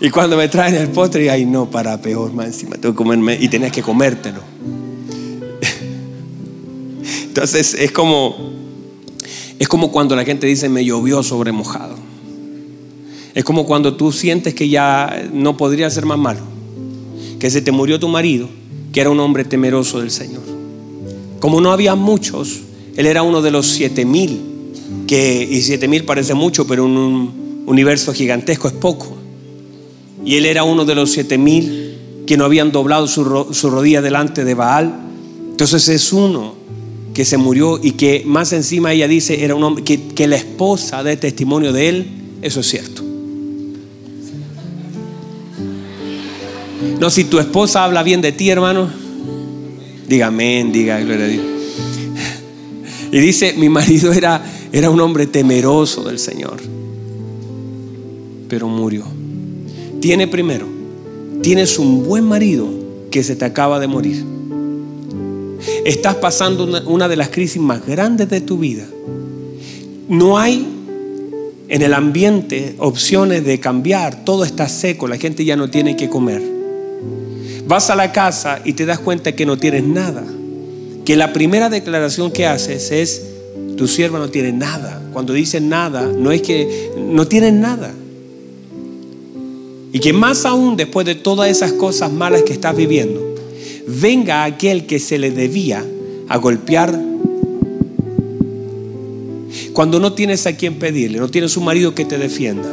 Y 0.00 0.10
cuando 0.10 0.36
me 0.36 0.48
traen 0.48 0.74
el 0.76 0.88
postre, 0.88 1.24
y 1.24 1.28
ay 1.28 1.44
no, 1.44 1.70
para 1.70 2.00
peor, 2.00 2.32
más 2.32 2.46
encima 2.46 2.76
tengo 2.76 2.94
que 2.94 2.98
comerme 2.98 3.36
y 3.38 3.48
tenías 3.48 3.72
que 3.72 3.82
comértelo. 3.82 4.40
Entonces 7.24 7.74
es 7.74 7.92
como, 7.92 8.52
es 9.58 9.68
como 9.68 9.92
cuando 9.92 10.16
la 10.16 10.24
gente 10.24 10.46
dice 10.46 10.68
me 10.68 10.84
llovió 10.84 11.22
sobre 11.22 11.52
mojado. 11.52 11.96
Es 13.34 13.44
como 13.44 13.66
cuando 13.66 13.94
tú 13.94 14.12
sientes 14.12 14.54
que 14.54 14.68
ya 14.68 15.28
no 15.32 15.56
podría 15.56 15.90
ser 15.90 16.06
más 16.06 16.18
malo. 16.18 16.40
Que 17.38 17.50
se 17.50 17.62
te 17.62 17.72
murió 17.72 17.98
tu 18.00 18.08
marido, 18.08 18.48
que 18.92 19.00
era 19.00 19.10
un 19.10 19.20
hombre 19.20 19.44
temeroso 19.44 20.00
del 20.00 20.10
Señor. 20.10 20.42
Como 21.38 21.60
no 21.60 21.72
había 21.72 21.94
muchos, 21.94 22.60
él 22.96 23.06
era 23.06 23.22
uno 23.22 23.40
de 23.40 23.50
los 23.50 23.66
siete 23.66 24.04
mil, 24.04 24.40
que, 25.06 25.48
y 25.50 25.62
siete 25.62 25.88
mil 25.88 26.04
parece 26.04 26.34
mucho, 26.34 26.66
pero 26.66 26.84
en 26.84 26.96
un 26.96 27.64
universo 27.66 28.12
gigantesco 28.12 28.68
es 28.68 28.74
poco. 28.74 29.16
Y 30.24 30.36
él 30.36 30.46
era 30.46 30.64
uno 30.64 30.84
de 30.84 30.94
los 30.94 31.12
siete 31.12 31.38
mil 31.38 31.90
que 32.26 32.36
no 32.36 32.44
habían 32.44 32.70
doblado 32.70 33.08
su, 33.08 33.24
rodilla 33.24 34.02
delante 34.02 34.44
de 34.44 34.54
Baal. 34.54 34.94
Entonces 35.50 35.88
es 35.88 36.12
uno 36.12 36.54
que 37.12 37.24
se 37.24 37.36
murió 37.36 37.80
y 37.82 37.92
que 37.92 38.22
más 38.24 38.52
encima 38.52 38.92
ella 38.92 39.08
dice 39.08 39.42
era 39.42 39.54
un 39.54 39.64
hombre 39.64 39.82
que, 39.82 40.26
la 40.28 40.36
esposa 40.36 41.02
dé 41.02 41.16
testimonio 41.16 41.72
de 41.72 41.88
él. 41.88 42.06
Eso 42.42 42.60
es 42.60 42.68
cierto. 42.68 42.99
No, 47.00 47.08
si 47.08 47.24
tu 47.24 47.38
esposa 47.38 47.82
habla 47.82 48.02
bien 48.02 48.20
de 48.20 48.30
ti, 48.30 48.50
hermano, 48.50 48.90
diga 50.06 50.26
amén, 50.26 50.70
diga 50.70 51.00
gloria 51.00 51.24
a 51.24 51.28
Dios. 51.28 51.44
Y 53.10 53.18
dice, 53.18 53.54
mi 53.56 53.70
marido 53.70 54.12
era, 54.12 54.44
era 54.70 54.90
un 54.90 55.00
hombre 55.00 55.26
temeroso 55.26 56.04
del 56.04 56.18
Señor, 56.18 56.58
pero 58.48 58.68
murió. 58.68 59.04
Tiene 60.00 60.28
primero, 60.28 60.66
tienes 61.42 61.78
un 61.78 62.04
buen 62.04 62.24
marido 62.24 62.68
que 63.10 63.24
se 63.24 63.34
te 63.34 63.46
acaba 63.46 63.80
de 63.80 63.86
morir. 63.86 64.22
Estás 65.86 66.16
pasando 66.16 66.82
una, 66.86 67.08
de 67.08 67.16
las 67.16 67.30
crisis 67.30 67.62
más 67.62 67.84
grandes 67.86 68.28
de 68.28 68.42
tu 68.42 68.58
vida. 68.58 68.84
No 70.06 70.38
hay 70.38 70.66
en 71.66 71.80
el 71.80 71.94
ambiente 71.94 72.74
opciones 72.76 73.42
de 73.42 73.58
cambiar, 73.58 74.22
todo 74.24 74.44
está 74.44 74.68
seco, 74.68 75.08
la 75.08 75.16
gente 75.16 75.46
ya 75.46 75.56
no 75.56 75.70
tiene 75.70 75.96
que 75.96 76.10
comer. 76.10 76.59
Vas 77.70 77.88
a 77.88 77.94
la 77.94 78.10
casa 78.10 78.60
y 78.64 78.72
te 78.72 78.84
das 78.84 78.98
cuenta 78.98 79.30
que 79.30 79.46
no 79.46 79.56
tienes 79.56 79.84
nada. 79.84 80.24
Que 81.04 81.14
la 81.14 81.32
primera 81.32 81.70
declaración 81.70 82.32
que 82.32 82.44
haces 82.44 82.90
es, 82.90 83.22
tu 83.76 83.86
sierva 83.86 84.18
no 84.18 84.28
tiene 84.28 84.50
nada. 84.50 85.00
Cuando 85.12 85.32
dice 85.34 85.60
nada, 85.60 86.02
no 86.02 86.32
es 86.32 86.42
que 86.42 86.90
no 86.98 87.28
tienes 87.28 87.52
nada. 87.52 87.94
Y 89.92 90.00
que 90.00 90.12
más 90.12 90.46
aún 90.46 90.76
después 90.76 91.06
de 91.06 91.14
todas 91.14 91.48
esas 91.48 91.72
cosas 91.74 92.10
malas 92.10 92.42
que 92.42 92.52
estás 92.52 92.74
viviendo, 92.74 93.36
venga 93.86 94.42
aquel 94.42 94.86
que 94.86 94.98
se 94.98 95.16
le 95.20 95.30
debía 95.30 95.84
a 96.28 96.38
golpear. 96.38 97.00
Cuando 99.72 100.00
no 100.00 100.12
tienes 100.14 100.44
a 100.48 100.56
quien 100.56 100.80
pedirle, 100.80 101.20
no 101.20 101.28
tienes 101.28 101.56
un 101.56 101.66
marido 101.66 101.94
que 101.94 102.04
te 102.04 102.18
defienda. 102.18 102.68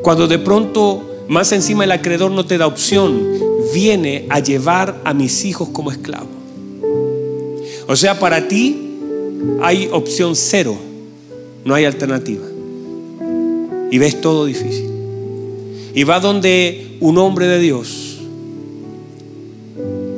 Cuando 0.00 0.26
de 0.26 0.38
pronto 0.38 1.10
más 1.28 1.52
encima 1.52 1.84
el 1.84 1.92
acreedor 1.92 2.30
no 2.30 2.46
te 2.46 2.56
da 2.56 2.66
opción, 2.66 3.49
viene 3.72 4.26
a 4.28 4.40
llevar 4.40 5.00
a 5.04 5.14
mis 5.14 5.44
hijos 5.44 5.68
como 5.70 5.90
esclavo. 5.90 6.28
O 7.86 7.96
sea, 7.96 8.18
para 8.18 8.46
ti 8.48 8.76
hay 9.62 9.88
opción 9.92 10.36
cero, 10.36 10.76
no 11.64 11.74
hay 11.74 11.84
alternativa. 11.84 12.44
Y 13.90 13.98
ves 13.98 14.20
todo 14.20 14.44
difícil 14.44 14.90
y 15.94 16.04
va 16.04 16.20
donde 16.20 16.96
un 17.00 17.18
hombre 17.18 17.46
de 17.46 17.58
Dios 17.58 18.18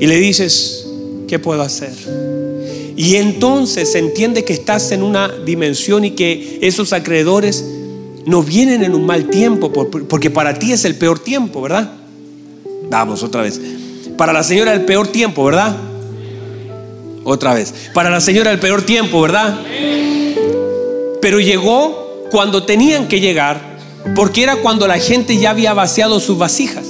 y 0.01 0.07
le 0.07 0.17
dices, 0.17 0.87
¿qué 1.29 1.39
puedo 1.39 1.63
hacer? 1.63 1.93
Y 2.97 3.17
entonces 3.17 3.95
entiende 3.95 4.45
que 4.45 4.53
estás 4.53 4.93
en 4.93 5.03
una 5.03 5.29
dimensión 5.29 6.05
y 6.05 6.11
que 6.11 6.59
esos 6.61 6.93
acreedores 6.93 7.65
no 8.27 8.43
vienen 8.43 8.85
en 8.85 8.95
un 8.95 9.07
mal 9.07 9.31
tiempo, 9.31 9.73
porque 9.73 10.31
para 10.31 10.59
ti 10.59 10.73
es 10.73 10.85
el 10.85 10.97
peor 10.97 11.19
tiempo, 11.19 11.63
¿verdad? 11.63 12.02
Vamos 12.93 13.23
otra 13.23 13.41
vez. 13.41 13.59
Para 14.19 14.35
la 14.35 14.43
señora 14.43 14.75
el 14.75 14.85
peor 14.85 15.09
tiempo, 15.09 15.47
¿verdad? 15.47 15.75
Otra 17.25 17.55
vez. 17.55 17.73
Para 17.95 18.11
la 18.11 18.21
señora 18.21 18.53
el 18.53 18.61
peor 18.61 18.83
tiempo, 18.83 19.23
¿verdad? 19.23 19.59
Pero 21.23 21.41
llegó 21.41 22.27
cuando 22.31 22.65
tenían 22.65 23.09
que 23.09 23.19
llegar 23.19 23.79
porque 24.15 24.43
era 24.43 24.57
cuando 24.57 24.87
la 24.87 24.99
gente 24.99 25.39
ya 25.39 25.51
había 25.51 25.73
vaciado 25.73 26.21
sus 26.21 26.37
vasijas. 26.37 26.85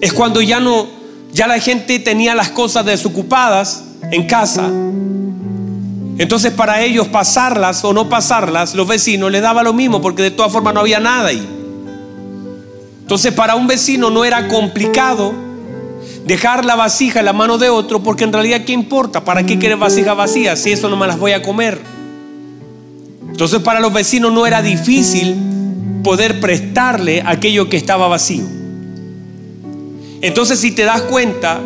Es 0.00 0.12
cuando 0.12 0.40
ya 0.40 0.60
no, 0.60 0.86
ya 1.32 1.48
la 1.48 1.58
gente 1.58 1.98
tenía 1.98 2.36
las 2.36 2.50
cosas 2.50 2.86
desocupadas 2.86 3.82
en 4.12 4.28
casa. 4.28 4.70
Entonces 6.16 6.52
para 6.52 6.80
ellos 6.82 7.08
pasarlas 7.08 7.84
o 7.84 7.92
no 7.92 8.08
pasarlas, 8.08 8.76
los 8.76 8.86
vecinos 8.86 9.32
les 9.32 9.42
daba 9.42 9.64
lo 9.64 9.72
mismo 9.72 10.00
porque 10.00 10.22
de 10.22 10.30
todas 10.30 10.52
formas 10.52 10.74
no 10.74 10.80
había 10.80 11.00
nada 11.00 11.30
ahí. 11.30 11.58
Entonces 13.12 13.34
para 13.34 13.56
un 13.56 13.66
vecino 13.66 14.08
no 14.08 14.24
era 14.24 14.48
complicado 14.48 15.34
dejar 16.24 16.64
la 16.64 16.76
vasija 16.76 17.18
en 17.18 17.26
la 17.26 17.34
mano 17.34 17.58
de 17.58 17.68
otro 17.68 18.02
porque 18.02 18.24
en 18.24 18.32
realidad 18.32 18.64
¿qué 18.64 18.72
importa? 18.72 19.22
¿Para 19.22 19.44
qué 19.44 19.58
quieres 19.58 19.78
vasijas 19.78 20.16
vacías 20.16 20.58
si 20.58 20.72
eso 20.72 20.88
no 20.88 20.96
me 20.96 21.06
las 21.06 21.18
voy 21.18 21.32
a 21.32 21.42
comer? 21.42 21.78
Entonces 23.28 23.60
para 23.60 23.80
los 23.80 23.92
vecinos 23.92 24.32
no 24.32 24.46
era 24.46 24.62
difícil 24.62 25.36
poder 26.02 26.40
prestarle 26.40 27.22
aquello 27.26 27.68
que 27.68 27.76
estaba 27.76 28.08
vacío. 28.08 28.44
Entonces 30.22 30.58
si 30.58 30.72
te 30.72 30.84
das 30.84 31.02
cuenta, 31.02 31.60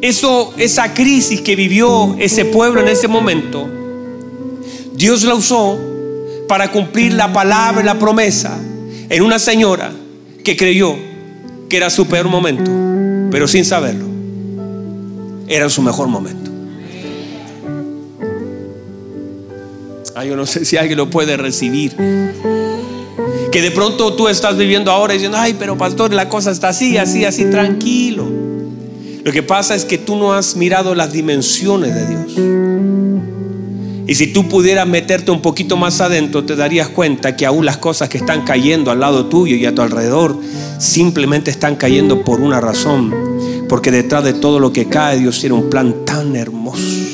eso, 0.00 0.54
esa 0.56 0.92
crisis 0.92 1.40
que 1.40 1.54
vivió 1.54 2.16
ese 2.18 2.46
pueblo 2.46 2.80
en 2.80 2.88
ese 2.88 3.06
momento, 3.06 3.68
Dios 4.92 5.22
la 5.22 5.36
usó 5.36 5.78
para 6.48 6.72
cumplir 6.72 7.14
la 7.14 7.32
palabra 7.32 7.80
y 7.80 7.84
la 7.84 7.96
promesa 7.96 8.58
en 9.08 9.22
una 9.22 9.38
señora 9.38 9.92
que 10.46 10.56
creyó 10.56 10.94
que 11.68 11.76
era 11.76 11.90
su 11.90 12.06
peor 12.06 12.28
momento, 12.28 12.70
pero 13.32 13.48
sin 13.48 13.64
saberlo, 13.64 14.06
era 15.48 15.68
su 15.68 15.82
mejor 15.82 16.06
momento. 16.06 16.52
yo 20.24 20.36
no 20.36 20.46
sé 20.46 20.64
si 20.64 20.76
alguien 20.76 20.98
lo 20.98 21.10
puede 21.10 21.36
recibir. 21.36 21.96
Que 23.50 23.60
de 23.60 23.72
pronto 23.72 24.14
tú 24.14 24.28
estás 24.28 24.56
viviendo 24.56 24.92
ahora 24.92 25.14
diciendo, 25.14 25.36
ay, 25.36 25.56
pero 25.58 25.76
pastor, 25.76 26.14
la 26.14 26.28
cosa 26.28 26.52
está 26.52 26.68
así, 26.68 26.96
así, 26.96 27.24
así, 27.24 27.46
tranquilo. 27.50 28.28
Lo 29.24 29.32
que 29.32 29.42
pasa 29.42 29.74
es 29.74 29.84
que 29.84 29.98
tú 29.98 30.14
no 30.14 30.32
has 30.32 30.54
mirado 30.54 30.94
las 30.94 31.12
dimensiones 31.12 31.92
de 31.92 32.06
Dios. 32.06 33.35
Y 34.06 34.14
si 34.14 34.28
tú 34.28 34.48
pudieras 34.48 34.86
meterte 34.86 35.30
un 35.30 35.42
poquito 35.42 35.76
más 35.76 36.00
adentro, 36.00 36.44
te 36.44 36.54
darías 36.54 36.88
cuenta 36.88 37.34
que 37.36 37.44
aún 37.44 37.66
las 37.66 37.76
cosas 37.76 38.08
que 38.08 38.18
están 38.18 38.44
cayendo 38.44 38.90
al 38.90 39.00
lado 39.00 39.26
tuyo 39.26 39.56
y 39.56 39.66
a 39.66 39.74
tu 39.74 39.82
alrededor 39.82 40.38
simplemente 40.78 41.50
están 41.50 41.74
cayendo 41.76 42.22
por 42.22 42.40
una 42.40 42.60
razón. 42.60 43.12
Porque 43.68 43.90
detrás 43.90 44.22
de 44.22 44.32
todo 44.32 44.60
lo 44.60 44.72
que 44.72 44.86
cae, 44.86 45.18
Dios 45.18 45.40
tiene 45.40 45.56
un 45.56 45.68
plan 45.68 46.04
tan 46.04 46.36
hermoso 46.36 47.06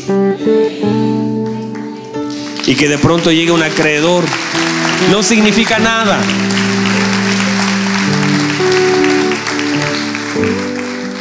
y 2.66 2.74
que 2.74 2.88
de 2.88 2.98
pronto 2.98 3.30
llegue 3.32 3.50
un 3.50 3.62
acreedor 3.62 4.24
no 5.10 5.22
significa 5.22 5.78
nada. 5.78 6.20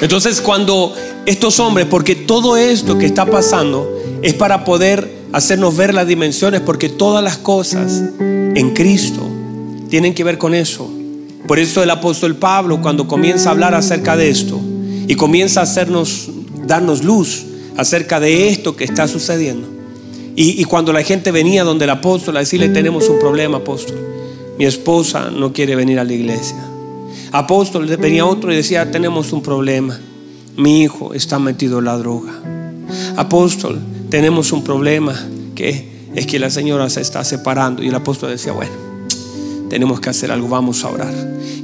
Entonces 0.01 0.41
cuando 0.41 0.95
estos 1.25 1.59
hombres, 1.59 1.87
porque 1.87 2.15
todo 2.15 2.57
esto 2.57 2.97
que 2.97 3.05
está 3.05 3.25
pasando 3.25 3.89
es 4.21 4.33
para 4.33 4.65
poder 4.65 5.20
hacernos 5.31 5.75
ver 5.75 5.93
las 5.93 6.07
dimensiones, 6.07 6.61
porque 6.61 6.89
todas 6.89 7.23
las 7.23 7.37
cosas 7.37 8.01
en 8.19 8.73
Cristo 8.73 9.27
tienen 9.89 10.13
que 10.13 10.23
ver 10.23 10.37
con 10.37 10.53
eso. 10.53 10.89
Por 11.47 11.59
eso 11.59 11.83
el 11.83 11.89
apóstol 11.89 12.35
Pablo 12.35 12.81
cuando 12.81 13.07
comienza 13.07 13.49
a 13.49 13.51
hablar 13.53 13.75
acerca 13.75 14.15
de 14.15 14.29
esto 14.29 14.59
y 15.07 15.15
comienza 15.15 15.59
a 15.59 15.63
hacernos, 15.63 16.29
darnos 16.65 17.03
luz 17.03 17.45
acerca 17.77 18.19
de 18.19 18.49
esto 18.49 18.75
que 18.75 18.83
está 18.83 19.07
sucediendo, 19.07 19.67
y, 20.35 20.63
cuando 20.63 20.93
la 20.93 21.03
gente 21.03 21.29
venía 21.31 21.63
donde 21.63 21.83
el 21.83 21.91
apóstol 21.91 22.37
a 22.37 22.39
decirle, 22.39 22.69
tenemos 22.69 23.09
un 23.09 23.19
problema, 23.19 23.57
apóstol. 23.57 23.97
Mi 24.57 24.65
esposa 24.65 25.29
no 25.29 25.51
quiere 25.51 25.75
venir 25.75 25.99
a 25.99 26.03
la 26.03 26.13
iglesia. 26.13 26.57
Apóstol, 27.33 27.85
venía 27.97 28.25
otro 28.25 28.51
y 28.51 28.55
decía, 28.55 28.89
tenemos 28.91 29.33
un 29.33 29.41
problema. 29.41 29.99
Mi 30.55 30.81
hijo 30.81 31.13
está 31.13 31.37
metido 31.37 31.79
en 31.79 31.85
la 31.85 31.97
droga. 31.97 32.31
Apóstol, 33.17 33.79
tenemos 34.11 34.51
un 34.51 34.61
problema 34.63 35.15
que 35.55 35.89
es 36.13 36.27
que 36.27 36.37
la 36.37 36.49
señora 36.49 36.89
se 36.89 36.99
está 36.99 37.23
separando. 37.23 37.81
Y 37.81 37.87
el 37.87 37.95
apóstol 37.95 38.29
decía, 38.29 38.51
bueno, 38.51 38.73
tenemos 39.69 40.01
que 40.01 40.09
hacer 40.09 40.31
algo, 40.31 40.49
vamos 40.49 40.83
a 40.83 40.89
orar. 40.89 41.13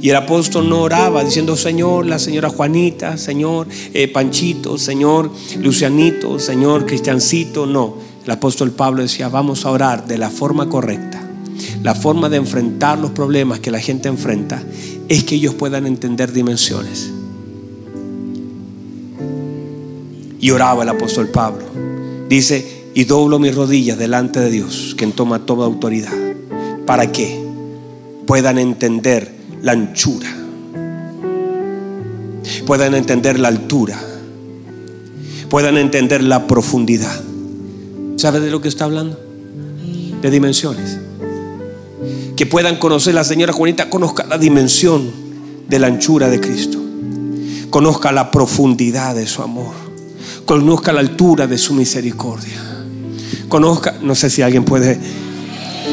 Y 0.00 0.08
el 0.08 0.16
apóstol 0.16 0.68
no 0.68 0.80
oraba 0.80 1.22
diciendo, 1.22 1.56
Señor, 1.56 2.06
la 2.06 2.18
señora 2.18 2.48
Juanita, 2.48 3.18
Señor 3.18 3.68
eh, 3.92 4.08
Panchito, 4.08 4.78
Señor 4.78 5.30
Lucianito, 5.60 6.38
Señor 6.38 6.86
Cristiancito, 6.86 7.66
no. 7.66 7.96
El 8.24 8.30
apóstol 8.30 8.70
Pablo 8.70 9.02
decía, 9.02 9.28
vamos 9.28 9.66
a 9.66 9.70
orar 9.70 10.06
de 10.06 10.16
la 10.16 10.30
forma 10.30 10.70
correcta. 10.70 11.22
La 11.82 11.94
forma 11.94 12.30
de 12.30 12.38
enfrentar 12.38 12.98
los 12.98 13.10
problemas 13.10 13.60
que 13.60 13.70
la 13.70 13.80
gente 13.80 14.08
enfrenta 14.08 14.62
es 15.08 15.22
que 15.24 15.34
ellos 15.34 15.54
puedan 15.54 15.86
entender 15.86 16.32
dimensiones. 16.32 17.10
Y 20.40 20.50
oraba 20.50 20.82
el 20.82 20.88
apóstol 20.88 21.28
Pablo. 21.28 21.67
Dice, 22.28 22.90
y 22.94 23.04
doblo 23.04 23.38
mis 23.38 23.54
rodillas 23.54 23.98
delante 23.98 24.38
de 24.40 24.50
Dios, 24.50 24.94
quien 24.98 25.12
toma 25.12 25.46
toda 25.46 25.64
autoridad, 25.64 26.12
para 26.84 27.10
que 27.10 27.42
puedan 28.26 28.58
entender 28.58 29.32
la 29.62 29.72
anchura, 29.72 30.28
puedan 32.66 32.94
entender 32.94 33.38
la 33.38 33.48
altura, 33.48 33.98
puedan 35.48 35.78
entender 35.78 36.22
la 36.22 36.46
profundidad. 36.46 37.18
¿Sabe 38.16 38.40
de 38.40 38.50
lo 38.50 38.60
que 38.60 38.68
está 38.68 38.84
hablando? 38.84 39.18
De 40.20 40.30
dimensiones. 40.30 40.98
Que 42.36 42.44
puedan 42.44 42.76
conocer, 42.76 43.14
la 43.14 43.24
señora 43.24 43.54
Juanita 43.54 43.88
conozca 43.88 44.26
la 44.26 44.36
dimensión 44.36 45.10
de 45.66 45.78
la 45.78 45.86
anchura 45.86 46.28
de 46.28 46.40
Cristo, 46.40 46.78
conozca 47.70 48.12
la 48.12 48.30
profundidad 48.30 49.14
de 49.14 49.26
su 49.26 49.42
amor 49.42 49.87
conozca 50.48 50.94
la 50.94 51.00
altura 51.00 51.46
de 51.46 51.58
su 51.58 51.74
misericordia. 51.74 52.58
Conozca, 53.50 53.98
no 54.00 54.14
sé 54.14 54.30
si 54.30 54.40
alguien 54.40 54.64
puede, 54.64 54.98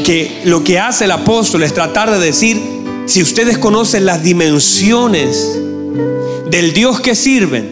que 0.05 0.43
lo 0.45 0.63
que 0.63 0.79
hace 0.79 1.03
el 1.03 1.11
apóstol 1.11 1.63
es 1.63 1.73
tratar 1.73 2.09
de 2.09 2.25
decir, 2.25 2.61
si 3.05 3.21
ustedes 3.21 3.57
conocen 3.57 4.05
las 4.05 4.23
dimensiones 4.23 5.59
del 6.49 6.71
Dios 6.71 7.01
que 7.01 7.15
sirven, 7.15 7.69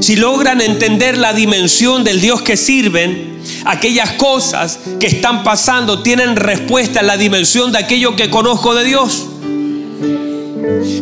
si 0.00 0.16
logran 0.16 0.60
entender 0.60 1.16
la 1.16 1.32
dimensión 1.32 2.02
del 2.02 2.20
Dios 2.20 2.42
que 2.42 2.56
sirven, 2.56 3.38
aquellas 3.64 4.14
cosas 4.14 4.80
que 4.98 5.06
están 5.06 5.44
pasando 5.44 6.02
tienen 6.02 6.34
respuesta 6.34 6.98
en 6.98 7.06
la 7.06 7.16
dimensión 7.16 7.70
de 7.70 7.78
aquello 7.78 8.16
que 8.16 8.30
conozco 8.30 8.74
de 8.74 8.82
Dios. 8.82 9.28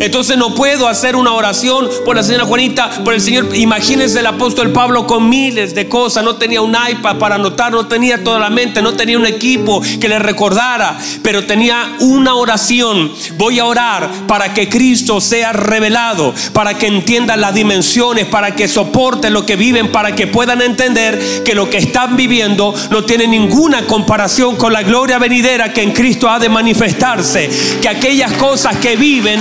Entonces 0.00 0.36
no 0.36 0.54
puedo 0.54 0.88
hacer 0.88 1.16
una 1.16 1.32
oración 1.32 1.88
por 2.04 2.16
la 2.16 2.22
señora 2.22 2.44
Juanita, 2.44 2.90
por 3.04 3.14
el 3.14 3.20
Señor. 3.20 3.54
Imagínense 3.54 4.20
el 4.20 4.26
apóstol 4.26 4.72
Pablo 4.72 5.06
con 5.06 5.28
miles 5.28 5.74
de 5.74 5.88
cosas. 5.88 6.24
No 6.24 6.36
tenía 6.36 6.60
un 6.60 6.74
iPad 6.74 7.18
para 7.18 7.36
anotar, 7.36 7.72
no 7.72 7.86
tenía 7.86 8.22
toda 8.22 8.38
la 8.38 8.50
mente, 8.50 8.82
no 8.82 8.94
tenía 8.94 9.18
un 9.18 9.26
equipo 9.26 9.82
que 10.00 10.08
le 10.08 10.18
recordara, 10.18 10.98
pero 11.22 11.46
tenía 11.46 11.96
una 12.00 12.34
oración. 12.34 13.12
Voy 13.36 13.58
a 13.58 13.64
orar 13.64 14.10
para 14.26 14.54
que 14.54 14.68
Cristo 14.68 15.20
sea 15.20 15.52
revelado, 15.52 16.34
para 16.52 16.74
que 16.74 16.86
entiendan 16.86 17.40
las 17.40 17.54
dimensiones, 17.54 18.26
para 18.26 18.54
que 18.54 18.68
soporten 18.68 19.32
lo 19.32 19.46
que 19.46 19.56
viven, 19.56 19.92
para 19.92 20.14
que 20.14 20.26
puedan 20.26 20.62
entender 20.62 21.42
que 21.44 21.54
lo 21.54 21.70
que 21.70 21.78
están 21.78 22.16
viviendo 22.16 22.74
no 22.90 23.04
tiene 23.04 23.26
ninguna 23.26 23.86
comparación 23.86 24.56
con 24.56 24.72
la 24.72 24.82
gloria 24.82 25.18
venidera 25.18 25.72
que 25.72 25.82
en 25.82 25.92
Cristo 25.92 26.28
ha 26.28 26.38
de 26.38 26.48
manifestarse. 26.48 27.48
Que 27.80 27.88
aquellas 27.88 28.32
cosas 28.34 28.76
que 28.76 28.96
viven 28.96 29.40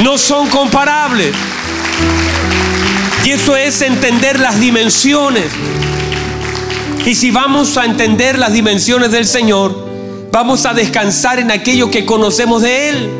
no 0.00 0.18
son 0.18 0.48
comparables. 0.48 1.34
Y 3.24 3.30
eso 3.30 3.56
es 3.56 3.82
entender 3.82 4.38
las 4.38 4.60
dimensiones. 4.60 5.46
Y 7.04 7.14
si 7.14 7.30
vamos 7.30 7.76
a 7.76 7.84
entender 7.84 8.38
las 8.38 8.52
dimensiones 8.52 9.10
del 9.10 9.26
Señor, 9.26 9.74
vamos 10.32 10.66
a 10.66 10.74
descansar 10.74 11.38
en 11.38 11.50
aquello 11.50 11.90
que 11.90 12.04
conocemos 12.04 12.62
de 12.62 12.88
Él. 12.90 13.10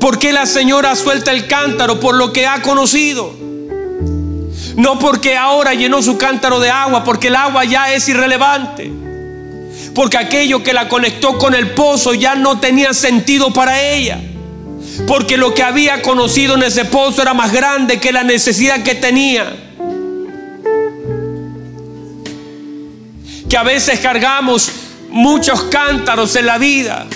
¿Por 0.00 0.18
qué 0.18 0.32
la 0.32 0.46
señora 0.46 0.96
suelta 0.96 1.30
el 1.30 1.46
cántaro? 1.46 2.00
Por 2.00 2.14
lo 2.14 2.32
que 2.32 2.46
ha 2.46 2.62
conocido. 2.62 3.32
No 4.76 4.98
porque 4.98 5.36
ahora 5.36 5.74
llenó 5.74 6.02
su 6.02 6.16
cántaro 6.16 6.58
de 6.60 6.70
agua, 6.70 7.04
porque 7.04 7.28
el 7.28 7.36
agua 7.36 7.64
ya 7.64 7.92
es 7.92 8.08
irrelevante 8.08 8.99
porque 9.94 10.18
aquello 10.18 10.62
que 10.62 10.72
la 10.72 10.88
conectó 10.88 11.38
con 11.38 11.54
el 11.54 11.70
pozo 11.70 12.14
ya 12.14 12.34
no 12.34 12.58
tenía 12.58 12.94
sentido 12.94 13.52
para 13.52 13.80
ella. 13.82 14.20
Porque 15.06 15.36
lo 15.36 15.54
que 15.54 15.62
había 15.62 16.02
conocido 16.02 16.54
en 16.54 16.62
ese 16.62 16.84
pozo 16.84 17.22
era 17.22 17.34
más 17.34 17.52
grande 17.52 17.98
que 17.98 18.12
la 18.12 18.22
necesidad 18.22 18.82
que 18.82 18.94
tenía. 18.94 19.54
Que 23.48 23.56
a 23.56 23.62
veces 23.62 23.98
cargamos 24.00 24.70
muchos 25.10 25.64
cántaros 25.64 26.36
en 26.36 26.46
la 26.46 26.58
vida 26.58 27.06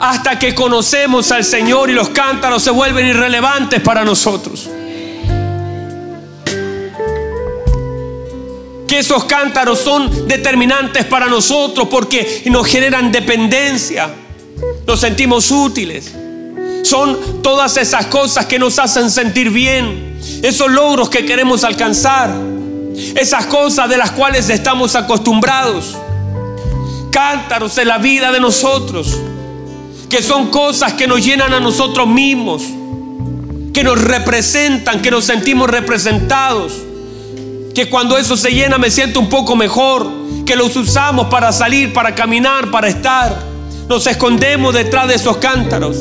hasta 0.00 0.38
que 0.38 0.54
conocemos 0.54 1.30
al 1.30 1.44
Señor 1.44 1.90
y 1.90 1.92
los 1.92 2.08
cántaros 2.08 2.62
se 2.62 2.70
vuelven 2.70 3.06
irrelevantes 3.06 3.80
para 3.80 4.04
nosotros. 4.04 4.68
Esos 8.94 9.24
cántaros 9.24 9.80
son 9.80 10.28
determinantes 10.28 11.04
para 11.04 11.26
nosotros 11.26 11.88
porque 11.90 12.42
nos 12.46 12.66
generan 12.66 13.12
dependencia, 13.12 14.10
nos 14.86 15.00
sentimos 15.00 15.50
útiles. 15.50 16.12
Son 16.82 17.42
todas 17.42 17.76
esas 17.76 18.06
cosas 18.06 18.46
que 18.46 18.58
nos 18.58 18.78
hacen 18.78 19.10
sentir 19.10 19.50
bien, 19.50 20.18
esos 20.42 20.70
logros 20.70 21.08
que 21.08 21.24
queremos 21.24 21.64
alcanzar, 21.64 22.34
esas 23.16 23.46
cosas 23.46 23.88
de 23.88 23.96
las 23.96 24.10
cuales 24.10 24.48
estamos 24.50 24.94
acostumbrados. 24.94 25.96
Cántaros 27.10 27.78
en 27.78 27.88
la 27.88 27.98
vida 27.98 28.32
de 28.32 28.40
nosotros, 28.40 29.18
que 30.10 30.22
son 30.22 30.50
cosas 30.50 30.92
que 30.92 31.06
nos 31.06 31.24
llenan 31.24 31.52
a 31.54 31.60
nosotros 31.60 32.06
mismos, 32.06 32.62
que 33.72 33.82
nos 33.82 34.00
representan, 34.00 35.00
que 35.00 35.10
nos 35.10 35.24
sentimos 35.24 35.70
representados 35.70 36.72
que 37.74 37.90
cuando 37.90 38.16
eso 38.16 38.36
se 38.36 38.50
llena 38.50 38.78
me 38.78 38.90
siento 38.90 39.18
un 39.18 39.28
poco 39.28 39.56
mejor, 39.56 40.08
que 40.46 40.56
los 40.56 40.76
usamos 40.76 41.26
para 41.26 41.52
salir, 41.52 41.92
para 41.92 42.14
caminar, 42.14 42.70
para 42.70 42.88
estar. 42.88 43.42
Nos 43.88 44.06
escondemos 44.06 44.72
detrás 44.72 45.08
de 45.08 45.14
esos 45.14 45.38
cántaros. 45.38 45.96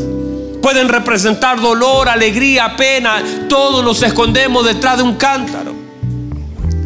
Pueden 0.62 0.88
representar 0.88 1.60
dolor, 1.60 2.08
alegría, 2.08 2.76
pena. 2.78 3.22
Todos 3.50 3.84
nos 3.84 4.02
escondemos 4.04 4.66
detrás 4.66 4.98
de 4.98 5.04
un 5.04 5.16
cántaro. 5.16 5.74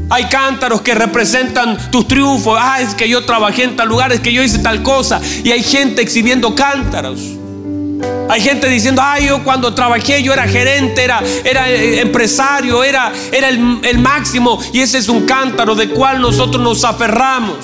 Hay 0.09 0.23
cántaros 0.25 0.81
que 0.81 0.95
representan 0.95 1.91
tus 1.91 2.07
triunfos. 2.07 2.57
Ah, 2.59 2.81
es 2.81 2.95
que 2.95 3.09
yo 3.09 3.25
trabajé 3.25 3.63
en 3.63 3.75
tal 3.75 3.89
lugar, 3.89 4.13
es 4.13 4.21
que 4.21 4.31
yo 4.31 4.41
hice 4.41 4.59
tal 4.59 4.81
cosa. 4.81 5.19
Y 5.43 5.51
hay 5.51 5.61
gente 5.61 6.01
exhibiendo 6.01 6.55
cántaros. 6.55 7.36
Hay 8.29 8.41
gente 8.41 8.67
diciendo, 8.67 9.01
ay, 9.03 9.27
yo 9.27 9.43
cuando 9.43 9.73
trabajé 9.73 10.21
yo 10.21 10.33
era 10.33 10.47
gerente, 10.47 11.03
era, 11.03 11.21
era 11.43 11.69
eh, 11.69 12.01
empresario, 12.01 12.83
era, 12.83 13.11
era 13.31 13.49
el, 13.49 13.79
el 13.83 13.99
máximo. 13.99 14.59
Y 14.73 14.81
ese 14.81 14.97
es 14.97 15.07
un 15.07 15.25
cántaro 15.25 15.75
de 15.75 15.89
cual 15.89 16.19
nosotros 16.21 16.61
nos 16.61 16.83
aferramos. 16.83 17.57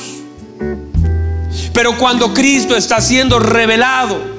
Pero 1.74 1.98
cuando 1.98 2.34
Cristo 2.34 2.76
está 2.76 3.02
siendo 3.02 3.40
revelado, 3.40 4.34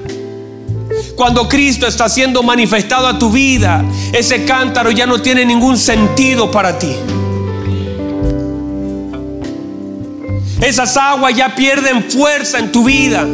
cuando 1.15 1.47
Cristo 1.47 1.87
está 1.87 2.09
siendo 2.09 2.43
manifestado 2.43 3.07
a 3.07 3.19
tu 3.19 3.29
vida, 3.29 3.83
ese 4.13 4.45
cántaro 4.45 4.91
ya 4.91 5.05
no 5.05 5.21
tiene 5.21 5.45
ningún 5.45 5.77
sentido 5.77 6.49
para 6.51 6.77
ti. 6.79 6.95
Esas 10.61 10.97
aguas 10.97 11.35
ya 11.35 11.53
pierden 11.55 12.09
fuerza 12.09 12.59
en 12.59 12.71
tu 12.71 12.83
vida. 12.83 13.25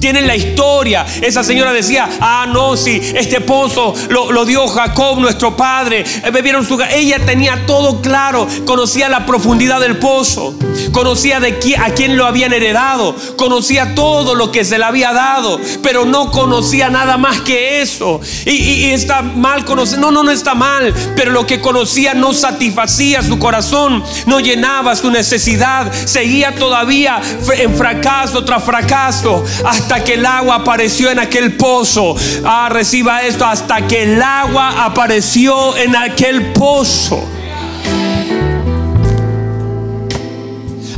Tienen 0.00 0.26
la 0.26 0.36
historia. 0.36 1.06
Esa 1.20 1.44
señora 1.44 1.72
decía, 1.72 2.08
ah, 2.20 2.46
no, 2.48 2.76
si 2.76 2.96
este 3.14 3.40
pozo 3.40 3.94
lo, 4.08 4.44
dio 4.44 4.66
Jacob, 4.68 5.18
nuestro 5.18 5.56
padre. 5.56 6.04
Eh, 6.24 6.30
bebieron 6.30 6.66
su... 6.66 6.80
Ella 6.90 7.18
tenía 7.24 7.66
todo 7.66 8.00
claro. 8.00 8.46
Conocía 8.66 9.08
la 9.08 9.26
profundidad 9.26 9.80
del 9.80 9.98
pozo. 9.98 10.54
Conocía 10.92 11.40
de 11.40 11.58
a 11.78 11.94
quién 11.94 12.16
lo 12.16 12.26
habían 12.26 12.52
heredado. 12.52 13.14
Conocía 13.36 13.94
todo 13.94 14.34
lo 14.34 14.50
que 14.50 14.64
se 14.64 14.78
le 14.78 14.84
había 14.84 15.12
dado. 15.12 15.60
Pero 15.82 16.04
no 16.04 16.30
conocía 16.30 16.90
nada 16.90 17.16
más 17.16 17.40
que 17.40 17.80
eso. 17.80 18.20
Y, 18.44 18.90
está 18.90 19.22
mal 19.22 19.64
conocer. 19.64 19.98
No, 19.98 20.10
no, 20.10 20.22
no 20.22 20.30
está 20.30 20.54
mal. 20.54 20.92
Pero 21.16 21.30
lo 21.30 21.46
que 21.46 21.60
conocía 21.60 22.14
no 22.14 22.32
satisfacía 22.32 23.22
su 23.22 23.38
corazón. 23.38 24.02
No 24.26 24.40
llenaba 24.40 24.96
su 24.96 25.10
necesidad. 25.10 25.90
Seguía 26.04 26.54
todavía 26.54 27.20
en 27.56 27.74
fracaso 27.76 28.44
tras 28.44 28.64
fracaso 28.64 29.44
hasta 29.74 30.04
que 30.04 30.14
el 30.14 30.24
agua 30.24 30.56
apareció 30.56 31.10
en 31.10 31.18
aquel 31.18 31.56
pozo. 31.56 32.14
Ah, 32.44 32.68
reciba 32.70 33.22
esto, 33.22 33.44
hasta 33.44 33.86
que 33.86 34.04
el 34.04 34.22
agua 34.22 34.84
apareció 34.84 35.76
en 35.76 35.96
aquel 35.96 36.52
pozo. 36.52 37.28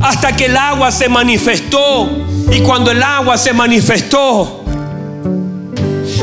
Hasta 0.01 0.37
que 0.37 0.45
el 0.45 0.57
agua 0.57 0.93
se 0.93 1.09
manifestó. 1.09 2.27
Y 2.53 2.61
cuando 2.61 2.91
el 2.91 3.03
agua 3.03 3.39
se 3.39 3.55
manifestó, 3.55 4.63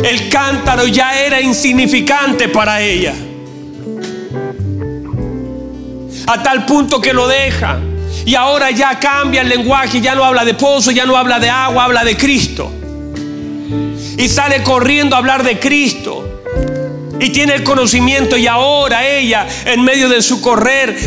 el 0.04 0.30
cántaro 0.30 0.86
ya 0.86 1.20
era 1.20 1.42
insignificante 1.42 2.50
para 2.50 2.82
ella. 2.82 3.13
A 6.28 6.44
tal 6.44 6.66
punto 6.66 7.02
que 7.02 7.13
lo 7.13 7.28
deja. 7.28 7.80
Y 8.26 8.36
ahora 8.36 8.72
ya 8.72 9.00
cambia 9.00 9.42
el 9.42 9.50
lenguaje, 9.50 10.00
ya 10.00 10.16
no 10.16 10.24
habla 10.24 10.46
de 10.46 10.54
pozo, 10.54 10.92
ya 10.92 11.06
no 11.06 11.18
habla 11.18 11.40
de 11.40 11.50
agua, 11.50 11.86
habla 11.86 12.04
de 12.04 12.16
Cristo. 12.16 12.72
Y 14.18 14.28
sale 14.28 14.64
corriendo 14.64 15.16
a 15.16 15.20
hablar 15.20 15.44
de 15.44 15.60
Cristo. 15.60 16.42
Y 17.20 17.30
tiene 17.30 17.56
el 17.56 17.64
conocimiento 17.64 18.38
y 18.38 18.48
ahora 18.48 19.06
ella, 19.08 19.48
en 19.66 19.82
medio 19.84 20.10
de 20.10 20.22
su 20.22 20.42
correr, 20.42 20.98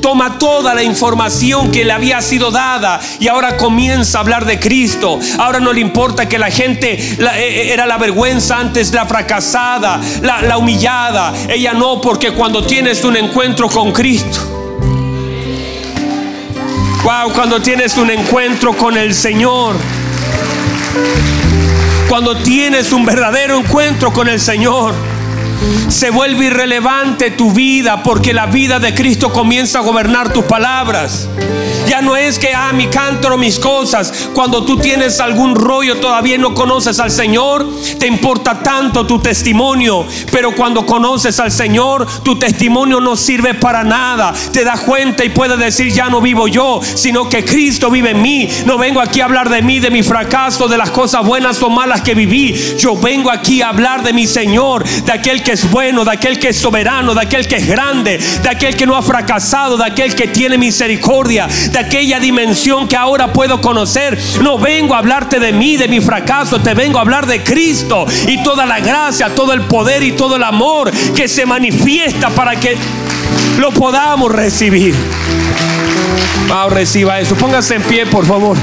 toma 0.00 0.38
toda 0.38 0.74
la 0.74 0.82
información 0.82 1.70
que 1.70 1.84
le 1.84 1.92
había 1.92 2.20
sido 2.20 2.50
dada 2.50 3.00
y 3.18 3.28
ahora 3.28 3.56
comienza 3.56 4.18
a 4.18 4.20
hablar 4.20 4.44
de 4.44 4.60
Cristo. 4.60 5.18
Ahora 5.38 5.60
no 5.60 5.72
le 5.72 5.80
importa 5.80 6.28
que 6.28 6.38
la 6.38 6.50
gente 6.50 6.92
eh, 6.92 7.16
eh, 7.18 7.72
era 7.72 7.86
la 7.86 7.98
vergüenza 7.98 8.58
antes, 8.58 8.92
la 8.92 9.06
fracasada, 9.06 10.00
la, 10.22 10.42
la 10.42 10.58
humillada. 10.58 11.32
Ella 11.48 11.72
no, 11.72 12.00
porque 12.00 12.32
cuando 12.32 12.62
tienes 12.64 13.02
un 13.04 13.16
encuentro 13.16 13.68
con 13.68 13.92
Cristo, 13.92 14.65
wow, 17.06 17.32
cuando 17.32 17.62
tienes 17.62 17.96
un 17.98 18.10
encuentro 18.10 18.76
con 18.76 18.96
el 18.96 19.14
Señor, 19.14 19.76
cuando 22.08 22.36
tienes 22.38 22.92
un 22.92 23.04
verdadero 23.04 23.56
encuentro 23.56 24.12
con 24.12 24.26
el 24.26 24.40
Señor, 24.40 24.92
se 25.88 26.10
vuelve 26.10 26.46
irrelevante 26.46 27.30
tu 27.30 27.52
vida 27.52 28.02
porque 28.02 28.32
la 28.32 28.46
vida 28.46 28.78
de 28.78 28.94
Cristo 28.94 29.32
comienza 29.32 29.78
a 29.78 29.82
gobernar 29.82 30.32
tus 30.32 30.44
palabras. 30.44 31.28
Ya 31.86 32.02
no 32.02 32.16
es 32.16 32.38
que, 32.38 32.52
ah, 32.52 32.72
mi 32.72 32.88
cántaro, 32.88 33.38
mis 33.38 33.58
cosas. 33.60 34.28
Cuando 34.34 34.64
tú 34.64 34.76
tienes 34.78 35.20
algún 35.20 35.54
rollo, 35.54 36.00
todavía 36.00 36.36
no 36.36 36.52
conoces 36.52 36.98
al 36.98 37.12
Señor, 37.12 37.66
te 37.98 38.08
importa 38.08 38.60
tanto 38.60 39.06
tu 39.06 39.20
testimonio. 39.20 40.04
Pero 40.32 40.54
cuando 40.54 40.84
conoces 40.84 41.38
al 41.38 41.52
Señor, 41.52 42.06
tu 42.24 42.36
testimonio 42.38 43.00
no 43.00 43.16
sirve 43.16 43.54
para 43.54 43.84
nada. 43.84 44.34
Te 44.52 44.64
das 44.64 44.80
cuenta 44.80 45.24
y 45.24 45.28
puedes 45.28 45.58
decir, 45.58 45.92
ya 45.92 46.08
no 46.08 46.20
vivo 46.20 46.48
yo, 46.48 46.80
sino 46.82 47.28
que 47.28 47.44
Cristo 47.44 47.88
vive 47.88 48.10
en 48.10 48.22
mí. 48.22 48.48
No 48.64 48.78
vengo 48.78 49.00
aquí 49.00 49.20
a 49.20 49.26
hablar 49.26 49.48
de 49.48 49.62
mí, 49.62 49.78
de 49.78 49.90
mi 49.90 50.02
fracaso, 50.02 50.66
de 50.66 50.78
las 50.78 50.90
cosas 50.90 51.24
buenas 51.24 51.62
o 51.62 51.70
malas 51.70 52.00
que 52.00 52.14
viví. 52.14 52.54
Yo 52.78 52.96
vengo 52.96 53.30
aquí 53.30 53.62
a 53.62 53.68
hablar 53.68 54.02
de 54.02 54.12
mi 54.12 54.26
Señor, 54.26 54.84
de 54.84 55.12
aquel 55.12 55.42
que 55.46 55.52
es 55.52 55.70
bueno, 55.70 56.04
de 56.04 56.10
aquel 56.10 56.40
que 56.40 56.48
es 56.48 56.56
soberano, 56.56 57.14
de 57.14 57.20
aquel 57.20 57.46
que 57.46 57.54
es 57.54 57.68
grande, 57.68 58.18
de 58.42 58.48
aquel 58.48 58.74
que 58.74 58.84
no 58.84 58.96
ha 58.96 59.02
fracasado, 59.02 59.76
de 59.76 59.84
aquel 59.84 60.12
que 60.16 60.26
tiene 60.26 60.58
misericordia, 60.58 61.46
de 61.70 61.78
aquella 61.78 62.18
dimensión 62.18 62.88
que 62.88 62.96
ahora 62.96 63.32
puedo 63.32 63.60
conocer. 63.60 64.18
No 64.42 64.58
vengo 64.58 64.92
a 64.92 64.98
hablarte 64.98 65.38
de 65.38 65.52
mí, 65.52 65.76
de 65.76 65.86
mi 65.86 66.00
fracaso, 66.00 66.60
te 66.60 66.74
vengo 66.74 66.98
a 66.98 67.02
hablar 67.02 67.26
de 67.26 67.44
Cristo 67.44 68.06
y 68.26 68.42
toda 68.42 68.66
la 68.66 68.80
gracia, 68.80 69.36
todo 69.36 69.52
el 69.52 69.60
poder 69.60 70.02
y 70.02 70.12
todo 70.12 70.34
el 70.34 70.42
amor 70.42 70.90
que 71.14 71.28
se 71.28 71.46
manifiesta 71.46 72.30
para 72.30 72.58
que 72.58 72.76
lo 73.60 73.70
podamos 73.70 74.32
recibir. 74.32 74.96
Vamos, 76.48 76.72
reciba 76.72 77.20
eso. 77.20 77.36
Póngase 77.36 77.76
en 77.76 77.82
pie, 77.82 78.04
por 78.06 78.26
favor. 78.26 78.56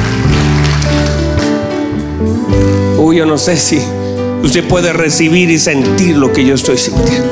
Uy, 2.98 3.16
yo 3.16 3.26
no 3.26 3.38
sé 3.38 3.56
si 3.56 3.82
usted 4.44 4.68
puede 4.68 4.94
recibir 4.94 5.50
y 5.50 5.58
sentir 5.58 6.18
lo 6.18 6.32
que 6.32 6.46
yo 6.46 6.54
estoy 6.56 6.78
sintiendo. 6.78 7.30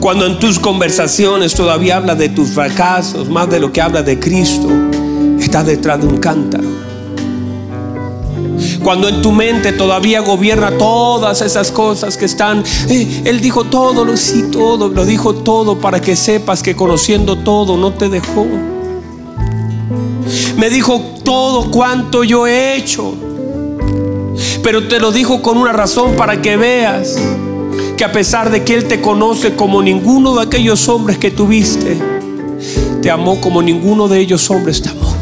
Cuando 0.00 0.26
en 0.26 0.38
tus 0.38 0.58
conversaciones 0.58 1.54
todavía 1.54 1.96
habla 1.96 2.14
de 2.14 2.28
tus 2.28 2.50
fracasos, 2.50 3.30
más 3.30 3.48
de 3.48 3.58
lo 3.58 3.72
que 3.72 3.80
habla 3.80 4.02
de 4.02 4.20
Cristo, 4.20 4.68
estás 5.40 5.64
detrás 5.64 5.98
de 6.00 6.06
un 6.06 6.18
cántaro. 6.18 6.68
Cuando 8.82 9.08
en 9.08 9.22
tu 9.22 9.32
mente 9.32 9.72
todavía 9.72 10.20
gobierna 10.20 10.76
todas 10.76 11.40
esas 11.40 11.72
cosas 11.72 12.18
que 12.18 12.26
están, 12.26 12.62
eh, 12.90 13.22
Él 13.24 13.40
dijo 13.40 13.64
todo, 13.64 14.04
lo 14.04 14.14
sí, 14.18 14.44
todo, 14.52 14.88
lo 14.88 15.06
dijo 15.06 15.36
todo 15.36 15.78
para 15.78 16.02
que 16.02 16.16
sepas 16.16 16.62
que 16.62 16.76
conociendo 16.76 17.38
todo 17.38 17.78
no 17.78 17.94
te 17.94 18.10
dejó. 18.10 18.46
Me 20.64 20.70
dijo 20.70 20.98
todo 21.22 21.70
cuanto 21.70 22.24
yo 22.24 22.46
he 22.46 22.74
hecho, 22.74 23.12
pero 24.62 24.88
te 24.88 24.98
lo 24.98 25.12
dijo 25.12 25.42
con 25.42 25.58
una 25.58 25.74
razón 25.74 26.16
para 26.16 26.40
que 26.40 26.56
veas 26.56 27.18
que 27.98 28.02
a 28.02 28.10
pesar 28.10 28.50
de 28.50 28.64
que 28.64 28.72
Él 28.72 28.88
te 28.88 29.02
conoce 29.02 29.56
como 29.56 29.82
ninguno 29.82 30.34
de 30.36 30.42
aquellos 30.44 30.88
hombres 30.88 31.18
que 31.18 31.30
tuviste, 31.30 31.98
te 33.02 33.10
amó 33.10 33.42
como 33.42 33.60
ninguno 33.60 34.08
de 34.08 34.20
ellos 34.20 34.48
hombres 34.48 34.80
te 34.80 34.88
amó. 34.88 35.14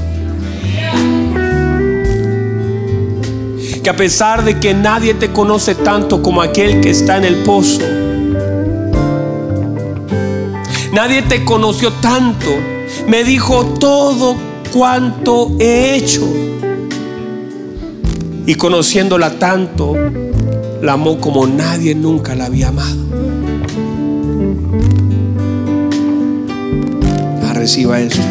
Que 3.82 3.90
a 3.90 3.96
pesar 3.96 4.44
de 4.44 4.60
que 4.60 4.74
nadie 4.74 5.14
te 5.14 5.32
conoce 5.32 5.74
tanto 5.74 6.22
como 6.22 6.40
aquel 6.40 6.80
que 6.80 6.90
está 6.90 7.16
en 7.16 7.24
el 7.24 7.34
pozo, 7.38 7.80
nadie 10.92 11.22
te 11.22 11.44
conoció 11.44 11.90
tanto, 11.94 12.46
me 13.08 13.24
dijo 13.24 13.64
todo 13.80 14.51
cuanto 14.72 15.54
he 15.60 15.96
hecho. 15.96 16.26
Y 18.46 18.54
conociéndola 18.54 19.38
tanto, 19.38 19.94
la 20.80 20.94
amó 20.94 21.20
como 21.20 21.46
nadie 21.46 21.94
nunca 21.94 22.34
la 22.34 22.46
había 22.46 22.68
amado. 22.68 22.98
Ah, 27.44 27.52
reciba 27.52 28.00
esto. 28.00 28.22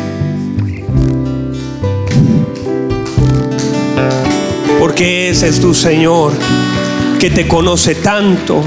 Porque 4.79 5.29
ese 5.29 5.47
es 5.47 5.61
tu 5.61 5.73
Señor 5.73 6.33
que 7.19 7.29
te 7.29 7.47
conoce 7.47 7.93
tanto 7.93 8.63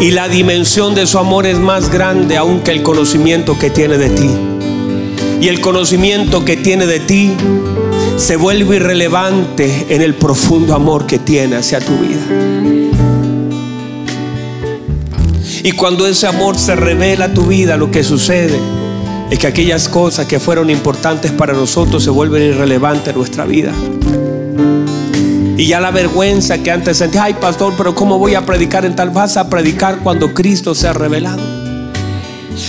y 0.00 0.10
la 0.10 0.28
dimensión 0.28 0.94
de 0.94 1.06
su 1.06 1.18
amor 1.18 1.46
es 1.46 1.58
más 1.58 1.90
grande 1.90 2.36
aún 2.36 2.60
que 2.60 2.70
el 2.70 2.82
conocimiento 2.82 3.58
que 3.58 3.70
tiene 3.70 3.96
de 3.96 4.10
ti. 4.10 4.59
Y 5.40 5.48
el 5.48 5.60
conocimiento 5.60 6.44
que 6.44 6.56
tiene 6.56 6.86
de 6.86 7.00
ti 7.00 7.32
se 8.18 8.36
vuelve 8.36 8.76
irrelevante 8.76 9.86
en 9.88 10.02
el 10.02 10.14
profundo 10.14 10.74
amor 10.74 11.06
que 11.06 11.18
tiene 11.18 11.56
hacia 11.56 11.80
tu 11.80 11.96
vida. 11.96 12.20
Y 15.62 15.72
cuando 15.72 16.06
ese 16.06 16.26
amor 16.26 16.58
se 16.58 16.76
revela 16.76 17.26
a 17.26 17.34
tu 17.34 17.46
vida, 17.46 17.76
lo 17.78 17.90
que 17.90 18.04
sucede 18.04 18.58
es 19.30 19.38
que 19.38 19.46
aquellas 19.46 19.88
cosas 19.88 20.26
que 20.26 20.40
fueron 20.40 20.68
importantes 20.68 21.32
para 21.32 21.52
nosotros 21.54 22.04
se 22.04 22.10
vuelven 22.10 22.42
irrelevantes 22.42 23.08
en 23.08 23.16
nuestra 23.16 23.44
vida. 23.44 23.72
Y 25.56 25.66
ya 25.66 25.80
la 25.80 25.90
vergüenza 25.90 26.62
que 26.62 26.70
antes 26.70 26.98
sentía, 26.98 27.24
ay 27.24 27.34
pastor, 27.34 27.74
pero 27.76 27.94
¿cómo 27.94 28.18
voy 28.18 28.34
a 28.34 28.44
predicar 28.44 28.84
en 28.84 28.96
tal? 28.96 29.10
Vas 29.10 29.36
a 29.36 29.48
predicar 29.48 29.98
cuando 29.98 30.34
Cristo 30.34 30.74
se 30.74 30.88
ha 30.88 30.92
revelado. 30.92 31.40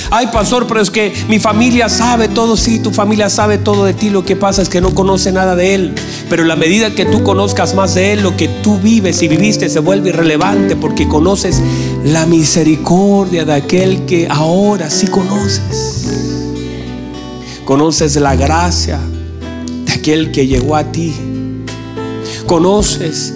Ay, 0.09 0.27
pastor, 0.27 0.67
pero 0.67 0.81
es 0.81 0.89
que 0.89 1.13
mi 1.27 1.39
familia 1.39 1.89
sabe 1.89 2.27
todo. 2.27 2.57
Sí, 2.57 2.79
tu 2.79 2.91
familia 2.91 3.29
sabe 3.29 3.57
todo 3.57 3.85
de 3.85 3.93
ti. 3.93 4.09
Lo 4.09 4.23
que 4.23 4.35
pasa 4.35 4.61
es 4.61 4.69
que 4.69 4.81
no 4.81 4.93
conoce 4.93 5.31
nada 5.31 5.55
de 5.55 5.75
Él. 5.75 5.95
Pero 6.29 6.43
la 6.43 6.55
medida 6.55 6.93
que 6.93 7.05
tú 7.05 7.23
conozcas 7.23 7.75
más 7.75 7.95
de 7.95 8.13
Él, 8.13 8.21
lo 8.21 8.35
que 8.35 8.47
tú 8.47 8.77
vives 8.79 9.21
y 9.21 9.27
viviste 9.27 9.69
se 9.69 9.79
vuelve 9.79 10.09
irrelevante 10.09 10.75
porque 10.75 11.07
conoces 11.07 11.61
la 12.03 12.25
misericordia 12.25 13.45
de 13.45 13.53
aquel 13.53 14.05
que 14.05 14.27
ahora 14.29 14.89
sí 14.89 15.07
conoces. 15.07 16.07
Conoces 17.65 18.15
la 18.17 18.35
gracia 18.35 18.99
de 19.85 19.93
aquel 19.93 20.31
que 20.31 20.47
llegó 20.47 20.75
a 20.75 20.91
ti. 20.91 21.13
Conoces 22.45 23.33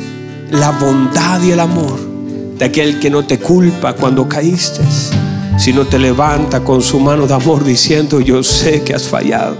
la 0.51 0.71
bondad 0.71 1.41
y 1.41 1.51
el 1.51 1.59
amor 1.59 1.99
de 2.57 2.65
aquel 2.65 2.99
que 2.99 3.09
no 3.09 3.25
te 3.25 3.39
culpa 3.39 3.93
cuando 3.93 4.27
caíste 4.27 4.81
sino 5.57 5.85
te 5.85 5.97
levanta 5.99 6.63
con 6.63 6.81
su 6.81 6.99
mano 6.99 7.27
de 7.27 7.33
amor 7.33 7.63
diciendo, 7.63 8.19
yo 8.19 8.43
sé 8.43 8.83
que 8.83 8.93
has 8.93 9.07
fallado 9.07 9.57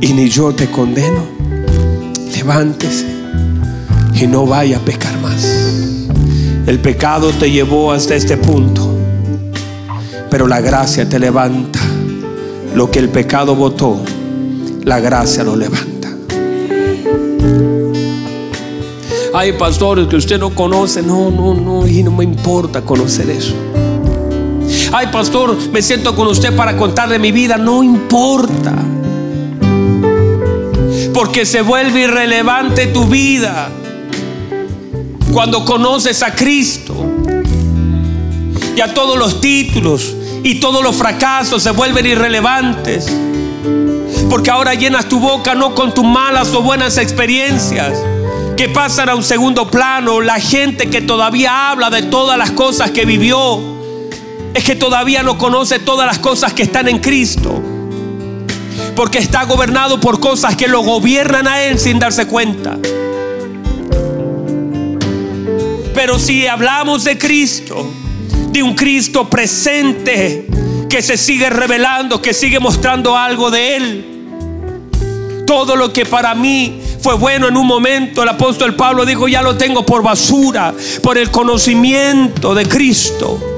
y 0.00 0.12
ni 0.12 0.28
yo 0.28 0.52
te 0.54 0.70
condeno. 0.70 1.24
Levántese 2.34 3.06
y 4.14 4.26
no 4.26 4.46
vaya 4.46 4.78
a 4.78 4.80
pecar 4.80 5.18
más. 5.20 5.44
El 6.66 6.78
pecado 6.80 7.30
te 7.30 7.50
llevó 7.50 7.92
hasta 7.92 8.14
este 8.14 8.36
punto, 8.36 8.98
pero 10.30 10.46
la 10.46 10.60
gracia 10.60 11.08
te 11.08 11.18
levanta. 11.18 11.80
Lo 12.74 12.90
que 12.90 12.98
el 12.98 13.08
pecado 13.08 13.54
votó, 13.54 14.00
la 14.82 14.98
gracia 15.00 15.44
lo 15.44 15.54
levanta. 15.54 16.08
Hay 19.32 19.52
pastores 19.52 20.06
que 20.08 20.16
usted 20.16 20.38
no 20.38 20.54
conoce, 20.54 21.02
no, 21.02 21.30
no, 21.30 21.54
no, 21.54 21.86
y 21.86 22.02
no 22.02 22.10
me 22.10 22.24
importa 22.24 22.82
conocer 22.82 23.30
eso 23.30 23.54
ay 24.94 25.08
pastor, 25.08 25.56
me 25.72 25.82
siento 25.82 26.14
con 26.14 26.28
usted 26.28 26.54
para 26.54 26.76
contarle 26.76 27.18
mi 27.18 27.32
vida, 27.32 27.56
no 27.56 27.82
importa. 27.82 28.72
Porque 31.12 31.44
se 31.44 31.62
vuelve 31.62 32.02
irrelevante 32.02 32.86
tu 32.86 33.04
vida 33.04 33.70
cuando 35.32 35.64
conoces 35.64 36.22
a 36.22 36.32
Cristo. 36.32 36.94
Y 38.76 38.80
a 38.80 38.94
todos 38.94 39.18
los 39.18 39.40
títulos 39.40 40.14
y 40.44 40.60
todos 40.60 40.82
los 40.82 40.94
fracasos 40.94 41.62
se 41.62 41.70
vuelven 41.72 42.06
irrelevantes. 42.06 43.06
Porque 44.30 44.50
ahora 44.50 44.74
llenas 44.74 45.08
tu 45.08 45.18
boca 45.18 45.56
no 45.56 45.74
con 45.74 45.92
tus 45.92 46.04
malas 46.04 46.54
o 46.54 46.62
buenas 46.62 46.98
experiencias, 46.98 47.98
que 48.56 48.68
pasan 48.68 49.08
a 49.08 49.16
un 49.16 49.24
segundo 49.24 49.68
plano, 49.68 50.20
la 50.20 50.38
gente 50.38 50.88
que 50.88 51.02
todavía 51.02 51.72
habla 51.72 51.90
de 51.90 52.02
todas 52.02 52.38
las 52.38 52.52
cosas 52.52 52.92
que 52.92 53.04
vivió, 53.04 53.73
es 54.54 54.62
que 54.62 54.76
todavía 54.76 55.24
no 55.24 55.36
conoce 55.36 55.80
todas 55.80 56.06
las 56.06 56.20
cosas 56.20 56.52
que 56.52 56.62
están 56.62 56.88
en 56.88 57.00
Cristo. 57.00 57.60
Porque 58.94 59.18
está 59.18 59.44
gobernado 59.44 60.00
por 60.00 60.20
cosas 60.20 60.56
que 60.56 60.68
lo 60.68 60.82
gobiernan 60.82 61.48
a 61.48 61.62
Él 61.64 61.78
sin 61.78 61.98
darse 61.98 62.26
cuenta. 62.26 62.78
Pero 65.92 66.18
si 66.18 66.46
hablamos 66.46 67.02
de 67.04 67.18
Cristo, 67.18 67.92
de 68.50 68.62
un 68.62 68.74
Cristo 68.74 69.28
presente, 69.28 70.46
que 70.88 71.02
se 71.02 71.16
sigue 71.16 71.50
revelando, 71.50 72.22
que 72.22 72.32
sigue 72.32 72.60
mostrando 72.60 73.16
algo 73.16 73.50
de 73.50 73.76
Él, 73.76 74.04
todo 75.46 75.74
lo 75.74 75.92
que 75.92 76.06
para 76.06 76.34
mí 76.36 76.80
fue 77.00 77.14
bueno 77.14 77.48
en 77.48 77.56
un 77.56 77.66
momento, 77.66 78.22
el 78.22 78.28
apóstol 78.28 78.76
Pablo 78.76 79.04
dijo, 79.04 79.26
ya 79.26 79.42
lo 79.42 79.56
tengo 79.56 79.84
por 79.84 80.02
basura, 80.02 80.72
por 81.02 81.18
el 81.18 81.30
conocimiento 81.32 82.54
de 82.54 82.66
Cristo. 82.66 83.53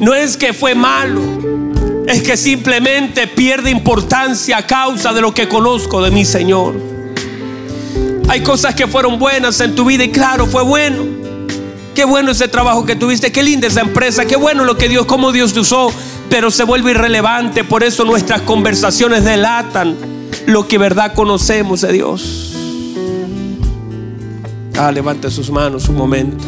No 0.00 0.14
es 0.14 0.36
que 0.36 0.52
fue 0.52 0.74
malo, 0.74 1.20
es 2.06 2.22
que 2.22 2.36
simplemente 2.36 3.26
pierde 3.26 3.70
importancia 3.70 4.58
a 4.58 4.66
causa 4.66 5.12
de 5.12 5.20
lo 5.20 5.32
que 5.32 5.48
conozco 5.48 6.02
de 6.02 6.10
mi 6.10 6.24
Señor. 6.24 6.74
Hay 8.28 8.40
cosas 8.42 8.74
que 8.74 8.86
fueron 8.86 9.18
buenas 9.18 9.60
en 9.60 9.74
tu 9.74 9.84
vida 9.84 10.04
y 10.04 10.10
claro, 10.10 10.46
fue 10.46 10.62
bueno. 10.62 11.04
Qué 11.94 12.04
bueno 12.04 12.32
ese 12.32 12.48
trabajo 12.48 12.84
que 12.84 12.96
tuviste, 12.96 13.30
qué 13.30 13.42
linda 13.42 13.68
esa 13.68 13.80
empresa, 13.80 14.24
qué 14.24 14.36
bueno 14.36 14.64
lo 14.64 14.76
que 14.76 14.88
Dios, 14.88 15.06
cómo 15.06 15.30
Dios 15.30 15.52
te 15.52 15.60
usó, 15.60 15.92
pero 16.28 16.50
se 16.50 16.64
vuelve 16.64 16.90
irrelevante, 16.90 17.62
por 17.62 17.84
eso 17.84 18.04
nuestras 18.04 18.40
conversaciones 18.42 19.24
delatan 19.24 19.96
lo 20.46 20.66
que 20.66 20.78
verdad 20.78 21.14
conocemos 21.14 21.82
de 21.82 21.92
Dios. 21.92 22.56
Ah, 24.76 24.90
levante 24.90 25.30
sus 25.30 25.50
manos 25.50 25.88
un 25.88 25.96
momento. 25.96 26.44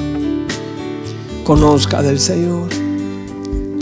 Conozca 1.44 2.02
del 2.02 2.18
Señor. 2.18 2.85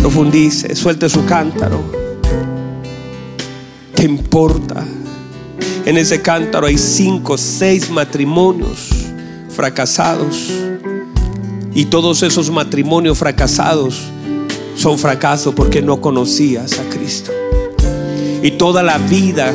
Profundice, 0.05 0.77
suelte 0.77 1.09
su 1.09 1.25
cántaro. 1.25 1.83
¿Qué 3.97 4.03
importa? 4.03 4.85
En 5.87 5.97
ese 5.97 6.21
cántaro 6.21 6.67
hay 6.67 6.77
cinco, 6.77 7.39
seis 7.39 7.89
matrimonios 7.89 8.91
fracasados. 9.49 10.51
Y 11.73 11.87
todos 11.87 12.23
esos 12.23 12.51
matrimonios 12.51 13.17
fracasados 13.17 14.03
son 14.77 14.99
fracasos 14.99 15.55
porque 15.55 15.81
no 15.81 16.03
conocías 16.03 16.79
a 16.79 16.83
Cristo. 16.91 17.33
Y 18.43 18.51
toda 18.51 18.83
la 18.83 18.99
vida 18.99 19.55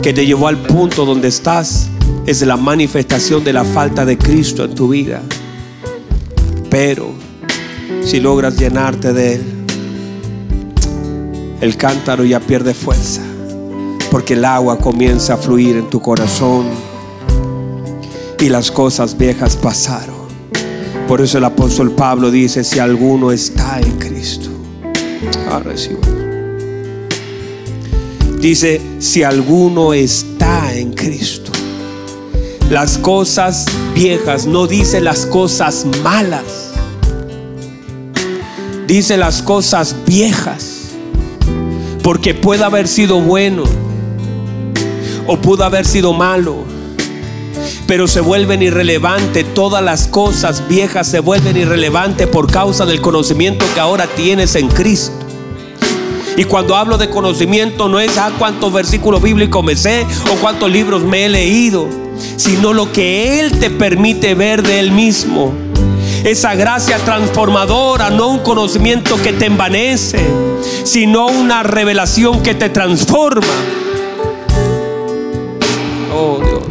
que 0.00 0.12
te 0.12 0.24
llevó 0.24 0.46
al 0.46 0.58
punto 0.58 1.04
donde 1.04 1.26
estás 1.26 1.88
es 2.24 2.40
la 2.42 2.56
manifestación 2.56 3.42
de 3.42 3.52
la 3.52 3.64
falta 3.64 4.04
de 4.04 4.16
Cristo 4.16 4.62
en 4.62 4.76
tu 4.76 4.90
vida. 4.90 5.22
Pero 6.70 7.10
si 8.04 8.20
logras 8.20 8.56
llenarte 8.56 9.12
de 9.12 9.34
Él, 9.34 9.51
el 11.62 11.76
cántaro 11.76 12.24
ya 12.24 12.40
pierde 12.40 12.74
fuerza, 12.74 13.22
porque 14.10 14.34
el 14.34 14.44
agua 14.44 14.78
comienza 14.78 15.34
a 15.34 15.36
fluir 15.36 15.76
en 15.76 15.88
tu 15.88 16.02
corazón 16.02 16.66
y 18.40 18.48
las 18.48 18.72
cosas 18.72 19.16
viejas 19.16 19.54
pasaron. 19.54 20.16
Por 21.06 21.20
eso 21.20 21.38
el 21.38 21.44
apóstol 21.44 21.92
Pablo 21.92 22.32
dice, 22.32 22.64
si 22.64 22.80
alguno 22.80 23.30
está 23.30 23.78
en 23.80 23.96
Cristo, 23.96 24.50
ah. 25.48 25.62
Dice, 28.40 28.80
si 28.98 29.22
alguno 29.22 29.94
está 29.94 30.74
en 30.74 30.92
Cristo. 30.92 31.52
Las 32.70 32.98
cosas 32.98 33.66
viejas, 33.94 34.46
no 34.46 34.66
dice 34.66 35.00
las 35.00 35.26
cosas 35.26 35.86
malas. 36.02 36.72
Dice 38.88 39.16
las 39.16 39.42
cosas 39.42 39.94
viejas. 40.04 40.71
Porque 42.02 42.34
puede 42.34 42.64
haber 42.64 42.88
sido 42.88 43.20
bueno 43.20 43.64
o 45.26 45.36
pudo 45.38 45.64
haber 45.64 45.86
sido 45.86 46.12
malo. 46.12 46.64
Pero 47.86 48.08
se 48.08 48.20
vuelven 48.20 48.62
irrelevantes. 48.62 49.54
Todas 49.54 49.82
las 49.82 50.08
cosas 50.08 50.66
viejas 50.68 51.06
se 51.06 51.20
vuelven 51.20 51.56
irrelevantes 51.56 52.26
por 52.26 52.50
causa 52.50 52.86
del 52.86 53.00
conocimiento 53.00 53.64
que 53.74 53.80
ahora 53.80 54.06
tienes 54.06 54.54
en 54.56 54.68
Cristo. 54.68 55.22
Y 56.36 56.44
cuando 56.44 56.76
hablo 56.76 56.96
de 56.96 57.10
conocimiento 57.10 57.88
no 57.88 58.00
es 58.00 58.16
a 58.16 58.26
ah, 58.26 58.32
cuántos 58.38 58.72
versículos 58.72 59.22
bíblicos 59.22 59.62
me 59.62 59.76
sé 59.76 60.06
o 60.32 60.36
cuántos 60.36 60.70
libros 60.70 61.02
me 61.02 61.26
he 61.26 61.28
leído, 61.28 61.86
sino 62.36 62.72
lo 62.72 62.90
que 62.90 63.38
Él 63.40 63.58
te 63.58 63.68
permite 63.68 64.34
ver 64.34 64.62
de 64.62 64.80
Él 64.80 64.92
mismo. 64.92 65.52
Esa 66.24 66.54
gracia 66.54 66.98
transformadora, 66.98 68.10
no 68.10 68.28
un 68.28 68.38
conocimiento 68.40 69.20
que 69.20 69.32
te 69.32 69.46
envanece, 69.46 70.20
sino 70.84 71.26
una 71.26 71.62
revelación 71.62 72.42
que 72.42 72.54
te 72.54 72.68
transforma. 72.68 73.46
Oh 76.14 76.38
Dios. 76.38 76.62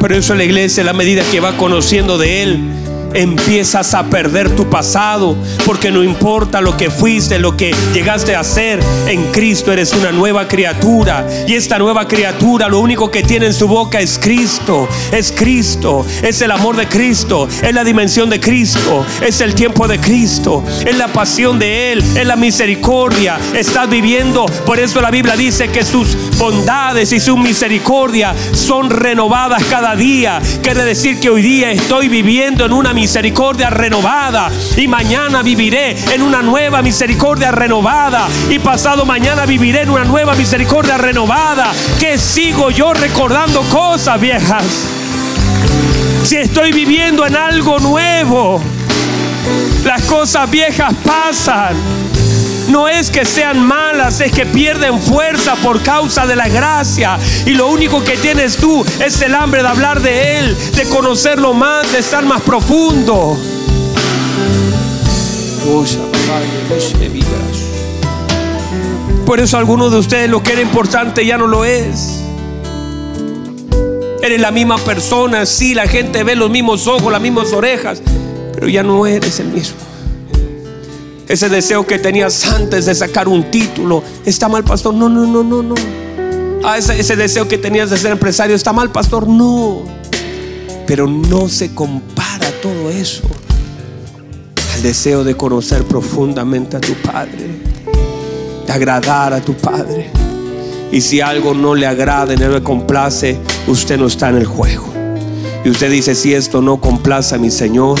Por 0.00 0.12
eso 0.12 0.34
la 0.34 0.44
iglesia, 0.44 0.82
la 0.82 0.92
medida 0.92 1.22
que 1.30 1.40
va 1.40 1.56
conociendo 1.56 2.18
de 2.18 2.42
Él, 2.42 2.85
empiezas 3.16 3.94
a 3.94 4.04
perder 4.04 4.54
tu 4.54 4.68
pasado, 4.68 5.36
porque 5.64 5.90
no 5.90 6.04
importa 6.04 6.60
lo 6.60 6.76
que 6.76 6.90
fuiste, 6.90 7.38
lo 7.38 7.56
que 7.56 7.74
llegaste 7.94 8.36
a 8.36 8.44
ser, 8.44 8.78
en 9.06 9.32
Cristo 9.32 9.72
eres 9.72 9.94
una 9.94 10.12
nueva 10.12 10.46
criatura. 10.46 11.26
Y 11.46 11.54
esta 11.54 11.78
nueva 11.78 12.06
criatura 12.06 12.68
lo 12.68 12.80
único 12.80 13.10
que 13.10 13.22
tiene 13.22 13.46
en 13.46 13.54
su 13.54 13.66
boca 13.66 14.00
es 14.00 14.18
Cristo, 14.18 14.86
es 15.10 15.32
Cristo, 15.32 16.04
es 16.22 16.42
el 16.42 16.50
amor 16.50 16.76
de 16.76 16.86
Cristo, 16.86 17.48
es 17.62 17.74
la 17.74 17.84
dimensión 17.84 18.28
de 18.28 18.38
Cristo, 18.38 19.04
es 19.22 19.40
el 19.40 19.54
tiempo 19.54 19.88
de 19.88 19.98
Cristo, 19.98 20.62
es 20.84 20.96
la 20.96 21.08
pasión 21.08 21.58
de 21.58 21.92
Él, 21.92 22.04
es 22.16 22.26
la 22.26 22.36
misericordia. 22.36 23.38
Estás 23.54 23.88
viviendo, 23.88 24.44
por 24.66 24.78
eso 24.78 25.00
la 25.00 25.10
Biblia 25.10 25.36
dice 25.36 25.68
que 25.68 25.84
sus 25.84 26.16
bondades 26.36 27.12
y 27.12 27.20
su 27.20 27.36
misericordia 27.38 28.34
son 28.52 28.90
renovadas 28.90 29.64
cada 29.64 29.96
día. 29.96 30.40
Quiere 30.62 30.84
decir 30.84 31.18
que 31.18 31.30
hoy 31.30 31.40
día 31.40 31.70
estoy 31.70 32.08
viviendo 32.08 32.66
en 32.66 32.72
una 32.72 32.92
misericordia 32.92 33.05
renovada 33.70 34.50
y 34.76 34.88
mañana 34.88 35.42
viviré 35.42 35.96
en 36.12 36.22
una 36.22 36.42
nueva 36.42 36.82
misericordia 36.82 37.52
renovada 37.52 38.26
y 38.50 38.58
pasado 38.58 39.06
mañana 39.06 39.46
viviré 39.46 39.82
en 39.82 39.90
una 39.90 40.04
nueva 40.04 40.34
misericordia 40.34 40.98
renovada. 40.98 41.72
Que 42.00 42.18
sigo 42.18 42.70
yo 42.70 42.92
recordando 42.94 43.62
cosas 43.62 44.20
viejas. 44.20 44.64
Si 46.24 46.36
estoy 46.36 46.72
viviendo 46.72 47.24
en 47.24 47.36
algo 47.36 47.78
nuevo, 47.78 48.60
las 49.84 50.02
cosas 50.02 50.50
viejas 50.50 50.92
pasan 51.04 51.76
no 52.68 52.88
es 52.88 53.10
que 53.10 53.24
sean 53.24 53.60
malas, 53.60 54.20
es 54.20 54.32
que 54.32 54.46
pierden 54.46 55.00
fuerza 55.00 55.54
por 55.56 55.82
causa 55.82 56.26
de 56.26 56.36
la 56.36 56.48
gracia. 56.48 57.18
Y 57.44 57.50
lo 57.50 57.68
único 57.68 58.02
que 58.04 58.16
tienes 58.16 58.56
tú 58.56 58.84
es 59.04 59.20
el 59.22 59.34
hambre 59.34 59.62
de 59.62 59.68
hablar 59.68 60.00
de 60.00 60.38
Él, 60.38 60.56
de 60.74 60.84
conocerlo 60.88 61.54
más, 61.54 61.90
de 61.92 61.98
estar 61.98 62.24
más 62.24 62.42
profundo. 62.42 63.36
Por 69.24 69.40
eso 69.40 69.58
algunos 69.58 69.90
de 69.90 69.98
ustedes 69.98 70.30
lo 70.30 70.42
que 70.42 70.52
era 70.52 70.60
importante 70.60 71.26
ya 71.26 71.36
no 71.36 71.46
lo 71.46 71.64
es. 71.64 72.20
Eres 74.22 74.40
la 74.40 74.50
misma 74.50 74.78
persona, 74.78 75.46
sí, 75.46 75.74
la 75.74 75.86
gente 75.86 76.24
ve 76.24 76.36
los 76.36 76.50
mismos 76.50 76.86
ojos, 76.86 77.12
las 77.12 77.20
mismas 77.20 77.52
orejas, 77.52 78.02
pero 78.54 78.68
ya 78.68 78.82
no 78.82 79.06
eres 79.06 79.40
el 79.40 79.48
mismo. 79.48 79.95
Ese 81.28 81.48
deseo 81.48 81.86
que 81.86 81.98
tenías 81.98 82.46
antes 82.46 82.86
de 82.86 82.94
sacar 82.94 83.26
un 83.26 83.50
título, 83.50 84.02
está 84.24 84.48
mal, 84.48 84.62
pastor. 84.62 84.94
No, 84.94 85.08
no, 85.08 85.26
no, 85.26 85.42
no, 85.42 85.62
no. 85.62 85.74
Ah, 86.62 86.78
ese, 86.78 86.98
ese 86.98 87.16
deseo 87.16 87.48
que 87.48 87.58
tenías 87.58 87.90
de 87.90 87.96
ser 87.96 88.12
empresario, 88.12 88.54
está 88.54 88.72
mal, 88.72 88.90
pastor. 88.90 89.26
No. 89.26 89.82
Pero 90.86 91.08
no 91.08 91.48
se 91.48 91.74
compara 91.74 92.50
todo 92.62 92.90
eso 92.90 93.22
al 94.74 94.82
deseo 94.82 95.24
de 95.24 95.36
conocer 95.36 95.84
profundamente 95.84 96.76
a 96.76 96.80
tu 96.80 96.94
Padre, 96.94 97.48
de 98.66 98.72
agradar 98.72 99.32
a 99.32 99.40
tu 99.40 99.54
Padre. 99.54 100.10
Y 100.92 101.00
si 101.00 101.20
algo 101.20 101.54
no 101.54 101.74
le 101.74 101.86
agrada 101.86 102.34
y 102.34 102.36
no 102.36 102.48
le 102.50 102.62
complace, 102.62 103.36
usted 103.66 103.98
no 103.98 104.06
está 104.06 104.28
en 104.28 104.36
el 104.36 104.46
juego. 104.46 104.86
Y 105.64 105.70
usted 105.70 105.90
dice, 105.90 106.14
si 106.14 106.34
esto 106.34 106.62
no 106.62 106.80
complace 106.80 107.34
a 107.34 107.38
mi 107.38 107.50
Señor, 107.50 107.98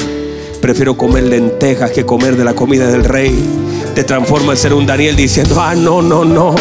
Prefiero 0.60 0.96
comer 0.96 1.24
lentejas 1.24 1.90
que 1.90 2.04
comer 2.04 2.36
de 2.36 2.44
la 2.44 2.54
comida 2.54 2.88
del 2.88 3.04
rey. 3.04 3.34
Te 3.94 4.04
transforma 4.04 4.52
en 4.52 4.58
ser 4.58 4.74
un 4.74 4.86
Daniel 4.86 5.16
diciendo, 5.16 5.60
ah, 5.60 5.74
no, 5.74 6.02
no, 6.02 6.24
no. 6.24 6.54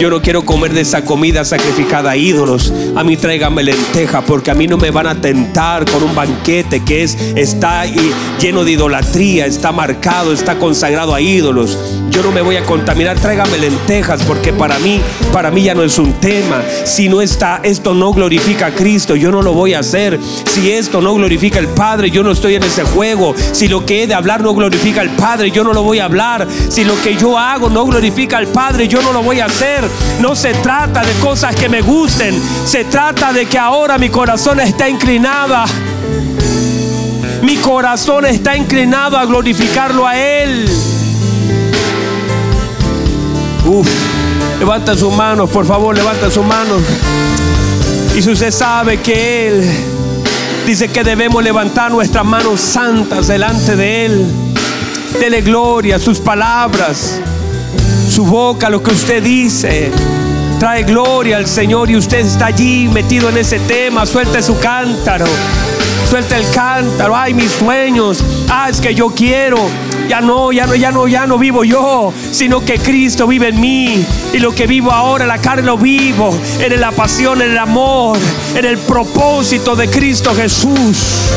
Yo 0.00 0.08
no 0.08 0.22
quiero 0.22 0.46
comer 0.46 0.72
de 0.72 0.80
esa 0.80 1.04
comida 1.04 1.44
sacrificada 1.44 2.12
a 2.12 2.16
ídolos. 2.16 2.72
A 2.96 3.04
mí 3.04 3.18
tráigame 3.18 3.62
lenteja 3.62 4.22
porque 4.22 4.50
a 4.50 4.54
mí 4.54 4.66
no 4.66 4.78
me 4.78 4.90
van 4.90 5.06
a 5.06 5.20
tentar 5.20 5.84
con 5.84 6.02
un 6.02 6.14
banquete 6.14 6.82
que 6.82 7.02
es 7.02 7.18
está 7.36 7.84
lleno 8.40 8.64
de 8.64 8.70
idolatría, 8.72 9.44
está 9.44 9.72
marcado, 9.72 10.32
está 10.32 10.58
consagrado 10.58 11.14
a 11.14 11.20
ídolos. 11.20 11.76
Yo 12.08 12.22
no 12.22 12.32
me 12.32 12.40
voy 12.40 12.56
a 12.56 12.64
contaminar, 12.64 13.20
tráigame 13.20 13.58
lentejas 13.58 14.22
porque 14.22 14.54
para 14.54 14.78
mí, 14.78 15.02
para 15.34 15.50
mí 15.50 15.64
ya 15.64 15.74
no 15.74 15.82
es 15.82 15.98
un 15.98 16.14
tema. 16.14 16.62
Si 16.84 17.10
no 17.10 17.20
está, 17.20 17.60
esto 17.62 17.92
no 17.92 18.12
glorifica 18.14 18.66
a 18.66 18.74
Cristo, 18.74 19.16
yo 19.16 19.30
no 19.30 19.42
lo 19.42 19.52
voy 19.52 19.74
a 19.74 19.80
hacer. 19.80 20.18
Si 20.46 20.72
esto 20.72 21.02
no 21.02 21.12
glorifica 21.12 21.58
al 21.58 21.68
Padre, 21.68 22.10
yo 22.10 22.22
no 22.22 22.32
estoy 22.32 22.54
en 22.54 22.62
ese 22.62 22.84
juego. 22.84 23.34
Si 23.52 23.68
lo 23.68 23.84
que 23.84 24.02
he 24.02 24.06
de 24.06 24.14
hablar 24.14 24.42
no 24.42 24.54
glorifica 24.54 25.02
al 25.02 25.10
Padre, 25.10 25.50
yo 25.50 25.62
no 25.62 25.74
lo 25.74 25.82
voy 25.82 25.98
a 25.98 26.06
hablar. 26.06 26.48
Si 26.70 26.84
lo 26.84 27.00
que 27.02 27.16
yo 27.16 27.38
hago 27.38 27.68
no 27.68 27.84
glorifica 27.84 28.38
al 28.38 28.46
Padre, 28.46 28.88
yo 28.88 29.02
no 29.02 29.12
lo 29.12 29.22
voy 29.22 29.40
a 29.40 29.44
hacer. 29.44 29.89
No 30.20 30.36
se 30.36 30.52
trata 30.54 31.02
de 31.02 31.12
cosas 31.14 31.54
que 31.56 31.68
me 31.68 31.80
gusten, 31.80 32.40
se 32.66 32.84
trata 32.84 33.32
de 33.32 33.46
que 33.46 33.58
ahora 33.58 33.96
mi 33.96 34.10
corazón 34.10 34.60
está 34.60 34.88
inclinado. 34.88 35.56
Mi 37.42 37.56
corazón 37.56 38.26
está 38.26 38.56
inclinado 38.56 39.16
a 39.16 39.24
glorificarlo 39.24 40.06
a 40.06 40.16
Él. 40.16 40.68
Uf, 43.64 43.88
levanta 44.58 44.94
sus 44.94 45.12
manos, 45.14 45.48
por 45.48 45.64
favor, 45.64 45.96
levanta 45.96 46.30
sus 46.30 46.44
manos. 46.44 46.82
Y 48.14 48.22
si 48.22 48.30
usted 48.30 48.50
sabe 48.50 49.00
que 49.00 49.48
Él 49.48 49.70
dice 50.66 50.88
que 50.88 51.02
debemos 51.02 51.42
levantar 51.42 51.90
nuestras 51.90 52.24
manos 52.24 52.60
santas 52.60 53.28
delante 53.28 53.74
de 53.76 54.04
Él, 54.04 54.26
dele 55.18 55.40
gloria, 55.40 55.98
sus 55.98 56.18
palabras, 56.18 57.20
su 58.10 58.24
boca, 58.24 58.68
lo 58.68 58.82
que 58.82 58.90
usted 58.90 59.22
dice. 59.22 59.90
Trae 60.58 60.82
gloria 60.82 61.36
al 61.36 61.46
Señor 61.46 61.90
y 61.90 61.96
usted 61.96 62.18
está 62.20 62.46
allí 62.46 62.88
metido 62.88 63.28
en 63.28 63.38
ese 63.38 63.58
tema. 63.60 64.04
Suelte 64.04 64.42
su 64.42 64.58
cántaro. 64.58 65.26
Suelte 66.08 66.36
el 66.36 66.50
cántaro. 66.50 67.16
Ay, 67.16 67.34
mis 67.34 67.52
sueños. 67.52 68.24
Ah, 68.48 68.68
es 68.68 68.80
que 68.80 68.94
yo 68.94 69.08
quiero 69.10 69.58
ya 70.10 70.20
no, 70.20 70.50
ya 70.50 70.66
no, 70.66 70.74
ya 70.74 70.90
no, 70.90 71.06
ya 71.06 71.24
no 71.24 71.38
vivo 71.38 71.62
yo, 71.62 72.12
sino 72.32 72.64
que 72.64 72.80
Cristo 72.80 73.28
vive 73.28 73.50
en 73.50 73.60
mí. 73.60 74.04
Y 74.32 74.38
lo 74.38 74.52
que 74.52 74.66
vivo 74.66 74.90
ahora, 74.90 75.24
la 75.24 75.38
carne 75.38 75.62
lo 75.62 75.78
vivo, 75.78 76.36
en 76.58 76.80
la 76.80 76.90
pasión, 76.90 77.40
en 77.40 77.52
el 77.52 77.58
amor, 77.58 78.18
en 78.56 78.64
el 78.64 78.76
propósito 78.78 79.76
de 79.76 79.88
Cristo 79.88 80.34
Jesús. 80.34 81.30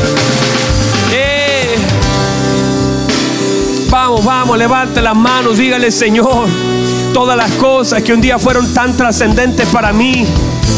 Vamos, 3.90 4.24
vamos, 4.24 4.58
levante 4.58 5.00
las 5.00 5.14
manos, 5.14 5.58
dígale 5.58 5.90
Señor, 5.90 6.48
todas 7.12 7.36
las 7.36 7.50
cosas 7.52 8.02
que 8.02 8.12
un 8.12 8.20
día 8.20 8.38
fueron 8.38 8.72
tan 8.74 8.96
trascendentes 8.96 9.68
para 9.68 9.92
mí 9.92 10.26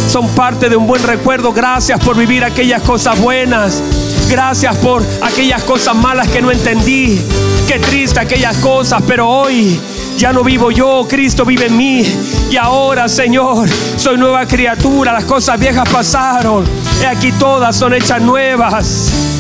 son 0.09 0.29
parte 0.29 0.69
de 0.69 0.77
un 0.77 0.87
buen 0.87 1.03
recuerdo. 1.03 1.53
Gracias 1.53 1.99
por 2.01 2.17
vivir 2.17 2.45
aquellas 2.45 2.83
cosas 2.83 3.21
buenas. 3.21 3.83
Gracias 4.29 4.77
por 4.77 5.05
aquellas 5.23 5.63
cosas 5.65 5.95
malas 5.95 6.29
que 6.29 6.41
no 6.41 6.51
entendí. 6.51 7.21
Qué 7.67 7.79
triste 7.79 8.21
aquellas 8.21 8.57
cosas, 8.59 9.03
pero 9.07 9.29
hoy 9.29 9.81
ya 10.17 10.33
no 10.33 10.43
vivo 10.43 10.71
yo, 10.71 11.07
Cristo 11.09 11.45
vive 11.45 11.67
en 11.67 11.77
mí. 11.77 12.05
Y 12.51 12.57
ahora, 12.57 13.09
Señor, 13.09 13.69
soy 13.97 14.17
nueva 14.17 14.47
criatura. 14.47 15.13
Las 15.13 15.25
cosas 15.25 15.59
viejas 15.59 15.89
pasaron. 15.89 16.65
Y 17.01 17.05
aquí 17.05 17.33
todas 17.33 17.77
son 17.77 17.95
hechas 17.95 18.21
nuevas. 18.23 19.36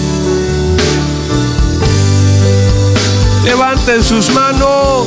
Levanten 3.47 4.03
sus 4.03 4.31
manos 4.35 5.07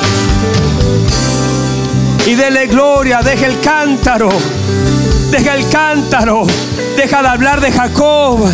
y 2.25 2.35
dele 2.35 2.67
gloria. 2.67 3.21
Deje 3.21 3.47
el 3.47 3.59
cántaro. 3.59 4.29
Deja 5.29 5.55
el 5.55 5.67
cántaro. 5.67 6.47
Deja 6.95 7.21
de 7.21 7.27
hablar 7.27 7.59
de 7.59 7.69
Jacob. 7.69 8.49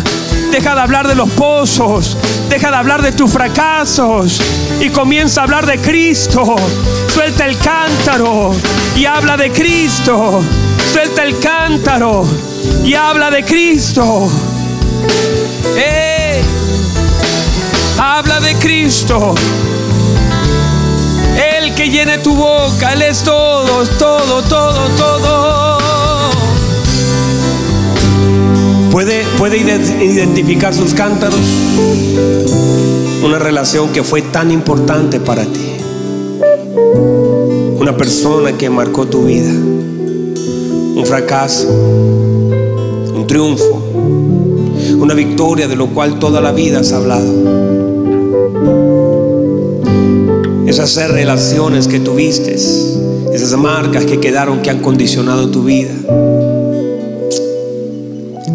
Deja 0.50 0.74
de 0.74 0.80
hablar 0.80 1.06
de 1.06 1.14
los 1.14 1.30
pozos. 1.30 2.16
Deja 2.48 2.70
de 2.72 2.76
hablar 2.76 3.00
de 3.00 3.12
tus 3.12 3.30
fracasos. 3.30 4.40
Y 4.80 4.90
comienza 4.90 5.42
a 5.42 5.44
hablar 5.44 5.66
de 5.66 5.78
Cristo. 5.78 6.56
Suelta 7.06 7.46
el 7.46 7.56
cántaro 7.58 8.56
y 8.96 9.06
habla 9.06 9.36
de 9.36 9.52
Cristo. 9.52 10.42
Suelta 10.92 11.22
el 11.22 11.38
cántaro 11.38 12.26
y 12.84 12.94
habla 12.94 13.30
de 13.30 13.44
Cristo. 13.44 14.28
¡Eh! 15.76 16.42
Habla 17.98 18.40
de 18.40 18.54
Cristo. 18.56 19.34
Que 21.76 21.90
llene 21.90 22.18
tu 22.18 22.34
boca, 22.34 22.94
Él 22.94 23.02
es 23.02 23.22
todo, 23.22 23.84
todo, 23.98 24.42
todo, 24.42 24.88
todo. 24.96 25.76
¿Puede, 28.90 29.24
puede 29.36 29.58
identificar 29.58 30.72
sus 30.72 30.94
cántaros? 30.94 31.38
Una 33.22 33.38
relación 33.38 33.90
que 33.92 34.02
fue 34.02 34.22
tan 34.22 34.50
importante 34.50 35.20
para 35.20 35.44
ti. 35.44 35.76
Una 37.78 37.94
persona 37.94 38.56
que 38.56 38.70
marcó 38.70 39.06
tu 39.06 39.24
vida. 39.24 39.50
Un 39.50 41.04
fracaso. 41.04 41.68
Un 41.68 43.26
triunfo. 43.26 43.82
Una 44.98 45.12
victoria 45.12 45.68
de 45.68 45.76
lo 45.76 45.88
cual 45.88 46.18
toda 46.18 46.40
la 46.40 46.52
vida 46.52 46.80
has 46.80 46.92
hablado. 46.92 47.85
Esas 50.82 51.10
relaciones 51.10 51.88
que 51.88 52.00
tuviste. 52.00 52.54
Esas 52.54 53.56
marcas 53.58 54.04
que 54.04 54.20
quedaron 54.20 54.60
que 54.60 54.70
han 54.70 54.80
condicionado 54.80 55.50
tu 55.50 55.64
vida 55.64 55.90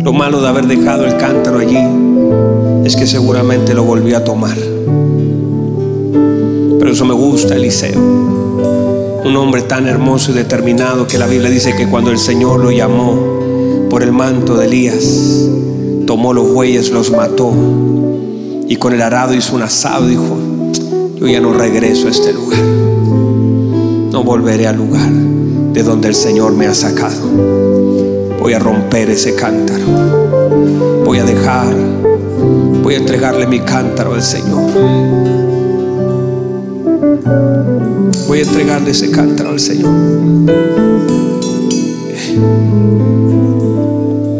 lo 0.04 0.14
malo 0.14 0.42
de 0.42 0.48
haber 0.48 0.66
dejado 0.66 1.06
el 1.06 1.16
cántaro 1.18 1.60
allí 1.60 1.78
es 2.86 2.96
que 2.96 3.06
seguramente 3.06 3.76
lo 3.76 3.84
volvió 3.84 4.18
a 4.18 4.24
tomar. 4.24 4.58
Pero 6.80 6.92
eso 6.92 7.06
me 7.06 7.14
gusta, 7.14 7.56
Eliseo. 7.56 8.00
Un 9.24 9.36
hombre 9.36 9.62
tan 9.62 9.88
hermoso 9.88 10.32
y 10.32 10.34
determinado 10.34 11.08
que 11.08 11.20
la 11.20 11.28
Biblia 11.28 11.52
dice 11.52 11.76
que 11.76 11.88
cuando 11.88 12.10
el 12.10 12.18
Señor 12.18 12.60
lo 12.60 12.72
llamó 12.72 13.88
por 13.90 14.02
el 14.02 14.12
manto 14.12 14.58
de 14.58 14.66
Elías, 14.66 15.48
tomó 16.08 16.34
los 16.34 16.52
bueyes, 16.52 16.90
los 16.90 17.12
mató 17.12 17.54
y 18.68 18.76
con 18.78 18.94
el 18.94 19.02
arado 19.02 19.36
hizo 19.36 19.56
un 19.56 19.62
asado. 19.62 20.08
Dijo: 20.08 20.51
Yo 21.22 21.28
ya 21.28 21.40
no 21.40 21.54
regreso 21.54 22.08
a 22.08 22.12
este 22.12 22.34
lugar. 22.34 22.60
No 22.60 24.24
volveré 24.26 24.68
al 24.68 24.76
lugar 24.76 25.10
de 25.10 25.84
donde 25.84 26.10
el 26.10 26.16
Señor 26.16 26.54
me 26.54 26.68
ha 26.68 26.74
sacado 26.74 27.72
voy 28.42 28.54
a 28.54 28.60
romper 28.60 29.10
ese 29.10 29.36
cántaro. 29.36 29.86
Voy 31.06 31.20
a 31.20 31.24
dejar, 31.24 31.74
voy 32.82 32.96
a 32.96 32.98
entregarle 32.98 33.46
mi 33.46 33.60
cántaro 33.60 34.16
al 34.16 34.24
Señor. 34.24 34.72
Voy 38.28 38.40
a 38.40 38.42
entregarle 38.42 38.92
ese 38.92 39.12
cántaro 39.12 39.52
al 39.52 39.60
Señor. 39.60 39.94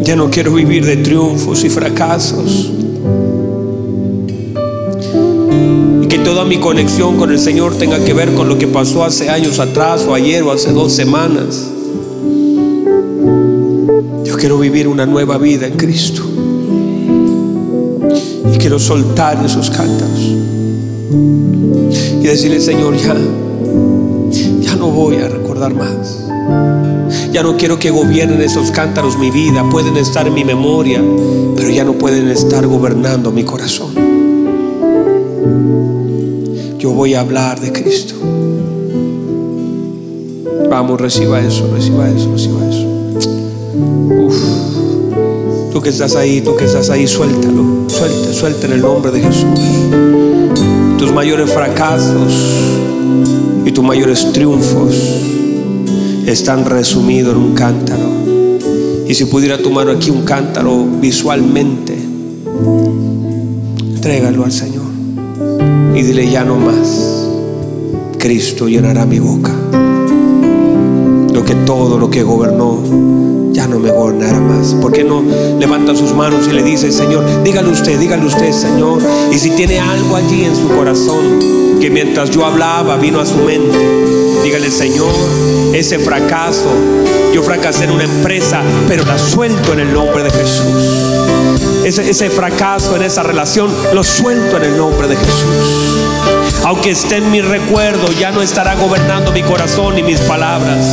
Ya 0.04 0.16
no 0.16 0.30
quiero 0.30 0.54
vivir 0.56 0.86
de 0.86 0.98
triunfos 0.98 1.64
y 1.64 1.70
fracasos. 1.70 2.81
Que 6.12 6.20
toda 6.20 6.46
mi 6.46 6.60
conexión 6.60 7.18
con 7.18 7.32
el 7.32 7.40
Señor 7.40 7.76
tenga 7.76 8.04
que 8.04 8.14
ver 8.14 8.36
con 8.36 8.48
lo 8.48 8.60
que 8.60 8.68
pasó 8.68 9.04
hace 9.04 9.32
años 9.32 9.60
atrás 9.60 10.06
o 10.08 10.14
ayer 10.14 10.44
o 10.44 10.52
hace 10.52 10.72
dos 10.72 10.94
semanas 10.94 11.72
quiero 14.42 14.58
vivir 14.58 14.88
una 14.88 15.06
nueva 15.06 15.38
vida 15.38 15.68
en 15.68 15.78
Cristo. 15.78 16.24
Y 18.52 18.58
quiero 18.58 18.80
soltar 18.80 19.46
esos 19.46 19.70
cántaros. 19.70 20.20
Y 22.20 22.24
decirle, 22.24 22.60
Señor, 22.60 22.98
ya, 22.98 23.16
ya 24.62 24.76
no 24.78 24.88
voy 24.88 25.18
a 25.18 25.28
recordar 25.28 25.76
más. 25.76 26.26
Ya 27.32 27.44
no 27.44 27.56
quiero 27.56 27.78
que 27.78 27.92
gobiernen 27.92 28.42
esos 28.42 28.72
cántaros 28.72 29.20
mi 29.20 29.30
vida. 29.30 29.64
Pueden 29.70 29.96
estar 29.96 30.26
en 30.26 30.34
mi 30.34 30.44
memoria, 30.44 31.04
pero 31.56 31.70
ya 31.70 31.84
no 31.84 31.94
pueden 31.94 32.28
estar 32.28 32.66
gobernando 32.66 33.32
mi 33.32 33.44
corazón. 33.44 33.91
Yo 36.82 36.90
voy 36.90 37.14
a 37.14 37.20
hablar 37.20 37.60
de 37.60 37.72
Cristo. 37.72 38.16
Vamos, 40.68 41.00
reciba 41.00 41.40
eso, 41.40 41.70
reciba 41.72 42.10
eso, 42.10 42.32
reciba 42.32 42.68
eso. 42.68 42.88
Tú 45.72 45.80
que 45.80 45.90
estás 45.90 46.16
ahí, 46.16 46.42
tú 46.42 46.56
que 46.56 46.66
estás 46.66 46.90
ahí, 46.90 47.06
suéltalo. 47.06 47.88
Suelta, 47.88 48.34
suelta 48.34 48.66
en 48.66 48.74
el 48.74 48.82
nombre 48.82 49.12
de 49.12 49.22
Jesús. 49.22 49.46
Tus 50.98 51.14
mayores 51.14 51.54
fracasos 51.54 52.34
y 53.64 53.72
tus 53.72 53.84
mayores 53.84 54.32
triunfos 54.32 54.96
están 56.26 56.66
resumidos 56.66 57.36
en 57.36 57.42
un 57.44 57.54
cántaro. 57.54 58.10
Y 59.08 59.14
si 59.14 59.26
pudiera 59.26 59.60
tomar 59.60 59.88
aquí 59.88 60.10
un 60.10 60.24
cántaro 60.24 60.84
visualmente, 61.00 61.96
entrégalo 63.94 64.46
al 64.46 64.52
Señor 64.52 64.71
y 65.96 66.02
dile 66.02 66.30
ya 66.30 66.44
no 66.44 66.58
más. 66.58 67.28
Cristo 68.18 68.68
llenará 68.68 69.06
mi 69.06 69.20
boca 69.20 69.52
anhelo 71.32 71.46
que 71.46 71.56
todo 71.66 71.98
lo 71.98 72.10
que 72.10 72.24
gobernó 72.24 72.80
ya 73.52 73.68
no 73.68 73.80
me 73.80 73.92
gobernara 73.92 74.40
más. 74.40 74.74
¿Por 74.76 74.92
qué 74.92 75.04
no 75.04 75.24
levanta 75.60 75.96
sus 75.96 76.14
manos 76.14 76.48
y 76.48 76.54
le 76.54 76.64
dice, 76.64 76.92
Señor, 76.92 77.24
dígale 77.44 77.70
usted, 77.70 78.00
dígale 78.00 78.26
usted, 78.26 78.52
Señor? 78.52 79.00
Y 79.32 79.38
si 79.38 79.52
tiene 79.52 79.80
algo 79.80 80.16
allí 80.16 80.46
en 80.46 80.56
su 80.56 80.68
corazón 80.70 81.80
que 81.80 81.90
mientras 81.90 82.30
yo 82.30 82.46
hablaba 82.46 82.98
vino 82.98 83.20
a 83.20 83.26
su 83.26 83.38
mente, 83.38 84.21
dígale, 84.44 84.72
Señor, 84.72 85.14
ese 85.74 86.00
fracaso, 86.00 86.70
yo 87.34 87.44
fracasé 87.44 87.86
en 87.86 87.92
una 87.92 88.04
empresa, 88.04 88.62
pero 88.88 89.04
la 89.06 89.18
suelto 89.18 89.74
en 89.74 89.82
el 89.82 89.94
nombre 89.94 90.24
de 90.24 90.32
Jesús. 90.32 91.86
Ese, 91.86 92.10
ese 92.10 92.30
fracaso 92.30 92.96
en 92.96 93.04
esa 93.04 93.24
relación, 93.24 93.72
lo 93.94 94.04
suelto 94.04 94.58
en 94.58 94.64
el 94.64 94.78
nombre 94.78 95.08
de 95.08 95.16
Jesús. 95.16 96.02
Aunque 96.66 96.92
esté 96.92 97.18
en 97.18 97.32
mi 97.32 97.42
recuerdo, 97.42 98.12
ya 98.20 98.32
no 98.32 98.42
estará 98.42 98.76
gobernando 98.76 99.32
mi 99.32 99.42
corazón 99.42 99.98
y 99.98 100.04
mis 100.04 100.20
palabras. 100.22 100.86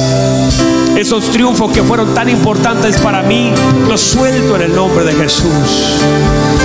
Esos 0.96 1.30
triunfos 1.30 1.72
que 1.72 1.82
fueron 1.82 2.14
tan 2.14 2.28
importantes 2.28 2.98
para 2.98 3.22
mí, 3.22 3.52
los 3.86 4.00
suelto 4.00 4.56
en 4.56 4.62
el 4.62 4.74
nombre 4.74 5.04
de 5.04 5.12
Jesús. 5.12 6.00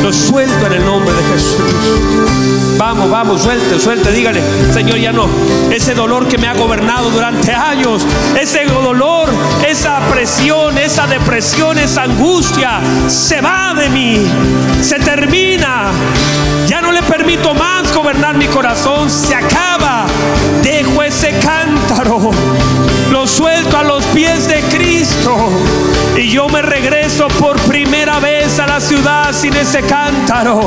Los 0.02 0.16
suelto 0.16 0.66
en 0.68 0.74
el 0.74 0.86
nombre 0.86 1.14
de 1.14 1.24
Jesús. 1.34 2.63
Vamos, 2.78 3.10
vamos, 3.10 3.42
suelte, 3.42 3.80
suelte, 3.80 4.12
dígale, 4.12 4.42
Señor, 4.74 4.98
ya 4.98 5.12
no. 5.12 5.28
Ese 5.72 5.94
dolor 5.94 6.28
que 6.28 6.38
me 6.38 6.48
ha 6.48 6.54
gobernado 6.54 7.10
durante 7.12 7.52
años, 7.54 8.06
ese 8.40 8.66
dolor, 8.66 9.30
esa 9.68 10.00
presión, 10.12 10.78
esa 10.78 11.08
depresión, 11.08 11.78
esa 11.78 12.04
angustia, 12.04 12.80
se 13.08 13.42
va 13.42 13.74
de 13.74 13.90
mí, 13.90 14.26
se 14.82 15.00
termina. 15.00 15.92
Ya 16.68 16.82
no 16.82 16.92
le 16.92 17.04
permito 17.04 17.54
más 17.54 17.94
gobernar 17.94 18.38
mi 18.38 18.48
corazón, 18.48 19.10
se 19.10 19.36
acaba. 19.36 20.06
Dejo 20.62 21.04
ese 21.04 21.32
cántaro 21.40 22.32
lo 23.14 23.28
suelto 23.28 23.78
a 23.78 23.84
los 23.84 24.04
pies 24.06 24.48
de 24.48 24.62
Cristo. 24.76 25.36
Y 26.18 26.30
yo 26.30 26.48
me 26.50 26.62
regreso 26.62 27.28
por 27.40 27.58
primera 27.62 28.20
vez 28.20 28.60
a 28.60 28.68
la 28.68 28.80
ciudad 28.80 29.32
sin 29.32 29.56
ese 29.56 29.82
cántaro. 29.82 30.62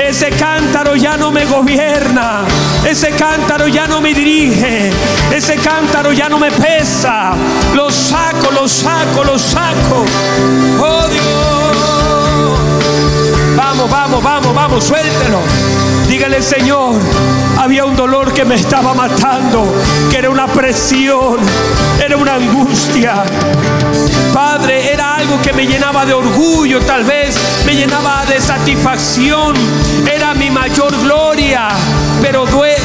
Ese 0.00 0.30
cántaro 0.30 0.63
ya 0.96 1.16
no 1.16 1.30
me 1.30 1.44
gobierna. 1.44 2.42
Ese 2.84 3.10
cántaro 3.10 3.68
ya 3.68 3.86
no 3.86 4.00
me 4.00 4.14
dirige. 4.14 4.90
Ese 5.32 5.56
cántaro 5.56 6.12
ya 6.12 6.28
no 6.28 6.38
me 6.38 6.50
pesa. 6.50 7.32
Lo 7.74 7.90
saco, 7.90 8.50
lo 8.52 8.68
saco, 8.68 9.24
lo 9.24 9.38
saco. 9.38 10.04
Oh 10.80 11.06
Dios. 11.08 11.24
Vamos, 13.56 13.90
vamos, 13.90 14.22
vamos, 14.22 14.54
vamos, 14.54 14.84
suéltelo. 14.84 15.40
Dígale, 16.14 16.40
Señor, 16.42 16.94
había 17.58 17.84
un 17.84 17.96
dolor 17.96 18.32
que 18.32 18.44
me 18.44 18.54
estaba 18.54 18.94
matando, 18.94 19.66
que 20.08 20.18
era 20.18 20.30
una 20.30 20.46
presión, 20.46 21.38
era 21.98 22.16
una 22.16 22.36
angustia. 22.36 23.24
Padre, 24.32 24.92
era 24.92 25.16
algo 25.16 25.42
que 25.42 25.52
me 25.52 25.66
llenaba 25.66 26.06
de 26.06 26.14
orgullo, 26.14 26.80
tal 26.82 27.02
vez 27.02 27.36
me 27.66 27.74
llenaba 27.74 28.24
de 28.26 28.40
satisfacción, 28.40 29.56
era 30.08 30.34
mi 30.34 30.52
mayor 30.52 30.96
gloria, 31.02 31.70
pero 32.22 32.44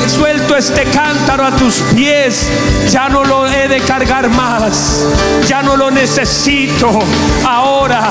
suelto 0.09 0.55
este 0.55 0.83
cántaro 0.85 1.45
a 1.45 1.51
tus 1.51 1.81
pies, 1.95 2.49
ya 2.89 3.09
no 3.09 3.23
lo 3.23 3.47
he 3.47 3.67
de 3.67 3.79
cargar 3.81 4.29
más, 4.29 5.05
ya 5.45 5.61
no 5.61 5.77
lo 5.77 5.91
necesito, 5.91 6.99
ahora 7.45 8.09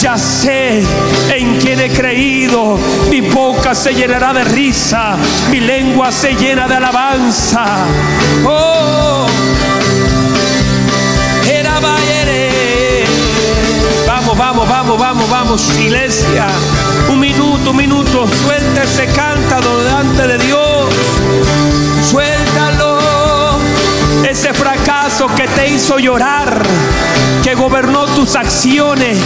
ya 0.00 0.16
sé 0.16 0.82
en 1.34 1.58
quién 1.58 1.80
he 1.80 1.90
creído, 1.90 2.78
mi 3.10 3.20
boca 3.20 3.74
se 3.74 3.94
llenará 3.94 4.32
de 4.32 4.44
risa, 4.44 5.16
mi 5.50 5.60
lengua 5.60 6.12
se 6.12 6.34
llena 6.34 6.68
de 6.68 6.76
alabanza. 6.76 7.64
Oh, 8.44 9.26
era 11.48 11.80
Vamos, 14.06 14.36
vamos, 14.36 14.68
vamos, 14.68 14.98
vamos, 14.98 15.30
vamos, 15.30 15.78
iglesia. 15.78 16.46
Un 17.08 17.18
minuto, 17.18 17.70
un 17.70 17.76
minuto, 17.76 18.28
suelta 18.44 18.84
ese 18.84 19.06
cántaro 19.06 19.78
delante 19.78 20.26
de 20.26 20.38
Dios. 20.38 21.19
Ese 24.28 24.52
fracaso 24.54 25.26
que 25.34 25.48
te 25.48 25.70
hizo 25.70 25.98
llorar, 25.98 26.62
que 27.42 27.54
gobernó 27.54 28.04
tus 28.06 28.36
acciones, 28.36 29.18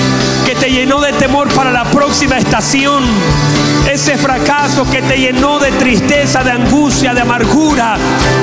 que 0.46 0.54
te 0.54 0.70
llenó 0.70 1.00
de 1.00 1.12
temor 1.12 1.48
para 1.48 1.70
la 1.70 1.84
próxima 1.84 2.38
estación. 2.38 3.02
Ese 3.90 4.16
fracaso 4.16 4.88
que 4.90 5.02
te 5.02 5.18
llenó 5.18 5.58
de 5.58 5.72
tristeza, 5.72 6.42
de 6.42 6.52
angustia, 6.52 7.12
de 7.12 7.20
amargura, 7.20 7.96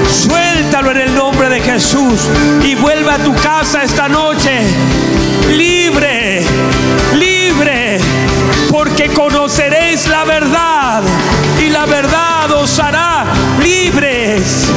suéltalo 0.10 0.91
en 0.91 0.97
el 0.97 1.16
nombre 1.16 1.49
de 1.49 1.62
Jesús 1.62 2.20
y 2.64 2.76
vuelve 2.76 3.12
a 3.12 3.18
tu 3.18 3.34
casa 3.36 3.84
esta 3.84 4.08
noche. 4.08 4.62
Libre, 5.49 6.43
libre, 7.16 7.99
porque 8.70 9.08
conoceréis 9.10 10.08
la 10.08 10.26
verdad 10.26 11.02
y 11.60 11.70
la 11.70 11.86
verdad 11.86 12.52
os 12.52 12.80
hará 12.80 13.26
libres. 13.62 14.72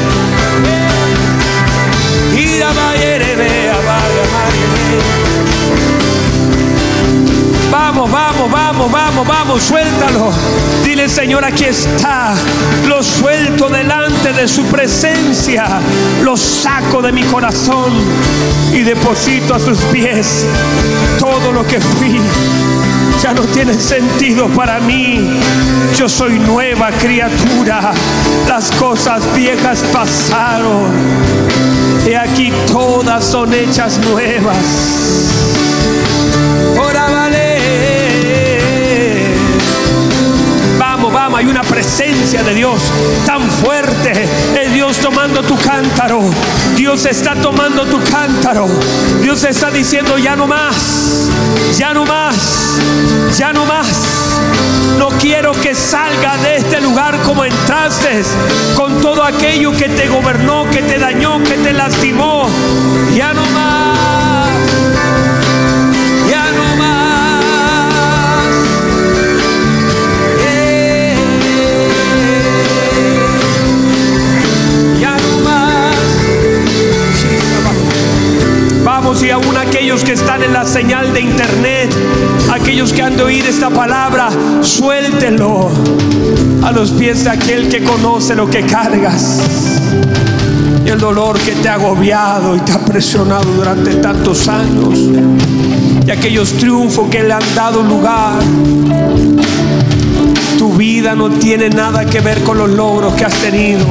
Vamos, 7.71 8.11
vamos, 8.11 8.51
vamos, 8.51 8.91
vamos, 8.93 9.27
vamos, 9.27 9.63
suéltalo. 9.63 10.33
Dile, 10.85 11.09
Señor, 11.09 11.45
aquí 11.45 11.65
está. 11.65 12.35
Lo 12.89 13.03
suelto 13.03 13.69
delante 13.69 14.33
de 14.33 14.47
su 14.47 14.65
presencia. 14.65 15.67
Lo 16.23 16.37
saco 16.37 17.03
de 17.03 17.13
mi 17.13 17.23
corazón 17.25 17.93
y 18.73 18.83
deposito 18.83 19.55
a 19.55 19.59
sus 19.59 19.79
pies 19.93 20.47
todo 21.19 21.53
lo 21.53 21.67
que 21.67 21.81
fui. 21.81 22.21
Ya 23.23 23.33
no 23.33 23.43
tiene 23.43 23.75
sentido 23.75 24.49
para 24.49 24.81
mí. 24.81 25.41
Yo 25.97 26.09
soy 26.09 26.39
nueva 26.39 26.91
criatura. 26.91 27.93
Las 28.49 28.71
cosas 28.73 29.23
viejas 29.35 29.85
pasaron. 29.93 31.84
Y 32.07 32.15
aquí 32.15 32.53
todas 32.71 33.25
son 33.25 33.53
hechas 33.55 33.99
nuevas. 33.99 35.05
hay 41.37 41.47
una 41.47 41.63
presencia 41.63 42.43
de 42.43 42.55
Dios 42.55 42.81
tan 43.27 43.43
fuerte. 43.51 44.13
Es 44.61 44.73
Dios 44.73 44.99
tomando 44.99 45.43
tu 45.43 45.57
cántaro. 45.57 46.21
Dios 46.77 47.05
está 47.07 47.35
tomando 47.35 47.85
tu 47.87 48.03
cántaro. 48.05 48.69
Dios 49.21 49.43
está 49.45 49.71
diciendo 49.71 50.17
ya 50.19 50.37
no 50.37 50.47
más, 50.47 51.29
ya 51.77 51.93
no 51.93 52.05
más, 52.05 52.79
ya 53.37 53.53
no 53.53 53.65
más. 53.65 54.24
No 54.99 55.09
quiero 55.11 55.53
que 55.53 55.75
salga 55.75 56.37
de 56.39 56.57
este 56.57 56.81
lugar 56.81 57.19
como 57.23 57.45
entraste, 57.45 58.23
con 58.77 59.01
todo 59.01 59.25
aquello 59.25 59.73
que 59.73 59.89
te 59.89 60.09
gobernó, 60.09 60.69
que 60.71 60.83
te 60.83 60.99
dañó, 60.99 61.43
que 61.43 61.57
te 61.57 61.73
lastimó. 61.73 62.49
Ya 63.15 63.33
no 63.33 63.45
más. 63.47 64.59
Ya 66.31 66.53
no 66.53 66.77
más. 66.77 66.95
y 79.23 79.31
aún 79.31 79.57
aquellos 79.85 80.03
que 80.03 80.13
están 80.13 80.43
en 80.43 80.55
la 80.55 80.65
señal 80.65 81.13
de 81.13 81.21
internet, 81.21 81.91
aquellos 82.51 82.91
que 82.91 83.03
han 83.03 83.19
de 83.19 83.23
oír 83.23 83.45
esta 83.45 83.69
palabra, 83.69 84.31
suéltelo 84.63 85.69
a 86.63 86.73
los 86.73 86.93
pies 86.93 87.25
de 87.25 87.29
aquel 87.29 87.69
que 87.69 87.85
conoce 87.85 88.35
lo 88.35 88.49
que 88.49 88.63
cargas. 88.63 89.43
Y 90.87 90.89
el 90.89 90.99
dolor 90.99 91.39
que 91.39 91.53
te 91.53 91.69
ha 91.69 91.75
agobiado 91.75 92.57
y 92.57 92.61
te 92.61 92.73
ha 92.73 92.83
presionado 92.83 93.45
durante 93.45 93.97
tantos 93.97 94.49
años. 94.49 94.99
Y 96.07 96.11
aquellos 96.11 96.55
triunfos 96.55 97.11
que 97.11 97.23
le 97.23 97.35
han 97.35 97.55
dado 97.55 97.83
lugar. 97.83 98.43
Tu 100.57 100.73
vida 100.73 101.15
no 101.15 101.29
tiene 101.29 101.69
nada 101.69 102.07
que 102.07 102.21
ver 102.21 102.43
con 102.43 102.57
los 102.57 102.71
logros 102.71 103.13
que 103.17 103.27
has 103.27 103.35
tenido. 103.35 103.85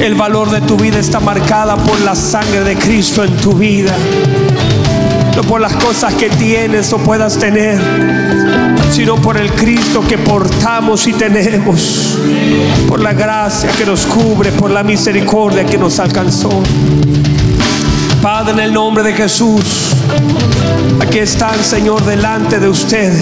El 0.00 0.14
valor 0.14 0.50
de 0.50 0.60
tu 0.60 0.76
vida 0.76 0.98
está 0.98 1.20
marcada 1.20 1.76
por 1.76 2.00
la 2.02 2.14
sangre 2.14 2.60
de 2.60 2.76
Cristo 2.76 3.24
en 3.24 3.34
tu 3.36 3.54
vida. 3.54 3.94
No 5.34 5.42
por 5.42 5.60
las 5.60 5.72
cosas 5.74 6.14
que 6.14 6.28
tienes 6.28 6.92
o 6.92 6.98
puedas 6.98 7.38
tener, 7.38 7.80
sino 8.92 9.16
por 9.16 9.36
el 9.36 9.50
Cristo 9.52 10.02
que 10.06 10.18
portamos 10.18 11.06
y 11.06 11.12
tenemos. 11.14 12.18
Por 12.88 13.00
la 13.00 13.14
gracia 13.14 13.70
que 13.70 13.86
nos 13.86 14.06
cubre, 14.06 14.52
por 14.52 14.70
la 14.70 14.82
misericordia 14.82 15.64
que 15.64 15.78
nos 15.78 15.98
alcanzó. 15.98 16.62
Padre, 18.22 18.52
en 18.52 18.60
el 18.60 18.72
nombre 18.72 19.02
de 19.02 19.12
Jesús, 19.12 19.94
aquí 21.00 21.18
están, 21.18 21.62
Señor, 21.64 22.04
delante 22.04 22.60
de 22.60 22.68
usted. 22.68 23.12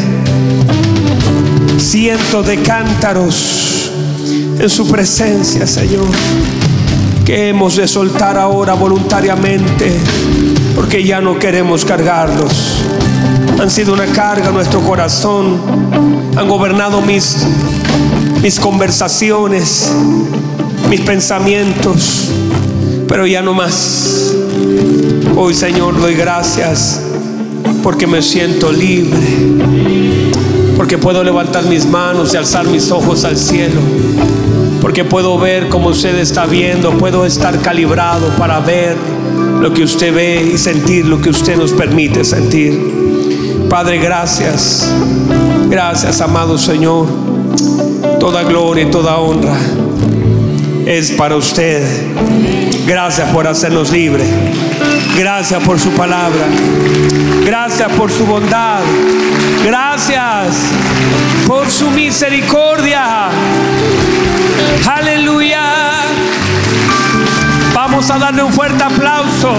Cientos 1.79 2.47
de 2.47 2.59
cántaros 2.59 3.93
en 4.59 4.71
su 4.71 4.89
presencia, 4.89 5.67
Señor. 5.67 6.09
Que 7.25 7.49
hemos 7.49 7.77
de 7.77 7.89
soltar 7.89 8.37
ahora 8.37 8.75
voluntariamente, 8.75 9.99
porque 10.75 11.03
ya 11.03 11.21
no 11.21 11.39
queremos 11.39 11.85
cargarlos. 11.85 12.83
Han 13.59 13.71
sido 13.71 13.95
una 13.95 14.07
carga 14.07 14.51
nuestro 14.51 14.81
corazón, 14.81 15.59
han 16.37 16.49
gobernado 16.49 17.01
mis, 17.01 17.47
mis 18.43 18.61
conversaciones, 18.61 19.93
mis 20.91 21.01
pensamientos, 21.01 22.29
pero 23.09 23.27
ya 23.27 23.41
no 23.41 23.55
más. 23.55 24.35
Hoy 25.37 25.55
Señor 25.55 25.99
doy 25.99 26.15
gracias 26.15 27.01
porque 27.83 28.07
me 28.07 28.21
siento 28.21 28.71
libre, 28.71 29.19
porque 30.77 30.99
puedo 30.99 31.25
levantar 31.25 31.65
mis 31.65 31.87
manos 31.87 32.35
y 32.35 32.37
alzar 32.37 32.67
mis 32.67 32.91
ojos 32.91 33.25
al 33.25 33.39
cielo 33.39 33.81
porque 34.85 35.03
puedo 35.03 35.39
ver 35.39 35.71
como 35.71 35.89
usted 35.89 36.15
está 36.19 36.45
viendo, 36.45 36.91
puedo 36.99 37.25
estar 37.25 37.59
calibrado 37.63 38.29
para 38.37 38.61
ver 38.61 38.95
lo 39.59 39.73
que 39.73 39.83
usted 39.83 40.15
ve 40.15 40.51
y 40.53 40.59
sentir 40.59 41.07
lo 41.07 41.23
que 41.23 41.31
usted 41.31 41.57
nos 41.57 41.73
permite 41.73 42.23
sentir. 42.23 43.67
Padre, 43.71 43.97
gracias, 43.97 44.95
gracias, 45.71 46.21
amado 46.21 46.59
Señor. 46.59 47.07
Toda 48.21 48.43
gloria 48.43 48.85
y 48.85 48.91
toda 48.91 49.17
honra 49.17 49.57
es 50.85 51.13
para 51.13 51.37
usted. 51.37 51.83
Gracias 52.87 53.31
por 53.31 53.47
hacernos 53.47 53.91
libres. 53.91 54.29
Gracias 55.17 55.63
por 55.63 55.81
su 55.81 55.93
palabra. 55.93 56.45
Gracias 57.43 57.91
por 57.93 58.13
su 58.13 58.27
bondad. 58.27 58.81
Gracias 59.65 60.57
por 61.47 61.71
su 61.71 61.91
misericordia. 61.91 63.31
Aleluya. 64.87 65.63
Vamos 67.75 68.11
a 68.11 68.19
darle 68.19 68.43
un 68.43 68.53
fuerte 68.53 68.83
aplauso 68.83 69.53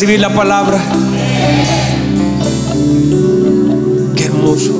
recibir 0.00 0.20
la 0.20 0.34
palabra. 0.34 0.82
Qué 4.16 4.24
hermoso. 4.24 4.72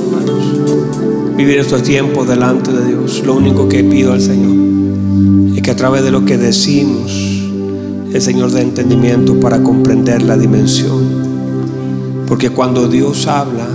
Vivir 1.36 1.58
estos 1.58 1.82
tiempos 1.82 2.26
delante 2.26 2.72
de 2.72 2.86
Dios. 2.86 3.22
Lo 3.26 3.34
único 3.34 3.68
que 3.68 3.84
pido 3.84 4.14
al 4.14 4.22
Señor 4.22 4.56
es 5.54 5.62
que 5.62 5.70
a 5.72 5.76
través 5.76 6.04
de 6.04 6.10
lo 6.10 6.24
que 6.24 6.38
decimos, 6.38 7.12
el 8.14 8.22
Señor 8.22 8.50
dé 8.52 8.62
entendimiento 8.62 9.38
para 9.38 9.62
comprender 9.62 10.22
la 10.22 10.38
dimensión. 10.38 12.24
Porque 12.26 12.48
cuando 12.48 12.88
Dios 12.88 13.26
habla, 13.26 13.68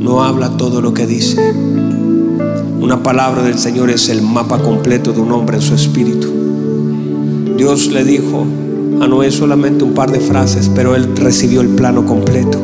no 0.00 0.24
habla 0.24 0.56
todo 0.56 0.80
lo 0.80 0.94
que 0.94 1.06
dice. 1.06 1.52
Una 2.80 3.02
palabra 3.02 3.42
del 3.42 3.58
Señor 3.58 3.90
es 3.90 4.08
el 4.08 4.22
mapa 4.22 4.62
completo 4.62 5.12
de 5.12 5.20
un 5.20 5.30
hombre 5.30 5.56
en 5.58 5.62
su 5.62 5.74
espíritu. 5.74 6.32
Dios 7.58 7.88
le 7.88 8.02
dijo 8.02 8.46
a 9.00 9.06
Noé 9.06 9.30
solamente 9.30 9.84
un 9.84 9.94
par 9.94 10.10
de 10.10 10.20
frases, 10.20 10.70
pero 10.74 10.94
él 10.94 11.16
recibió 11.16 11.60
el 11.60 11.68
plano 11.68 12.06
completo. 12.06 12.58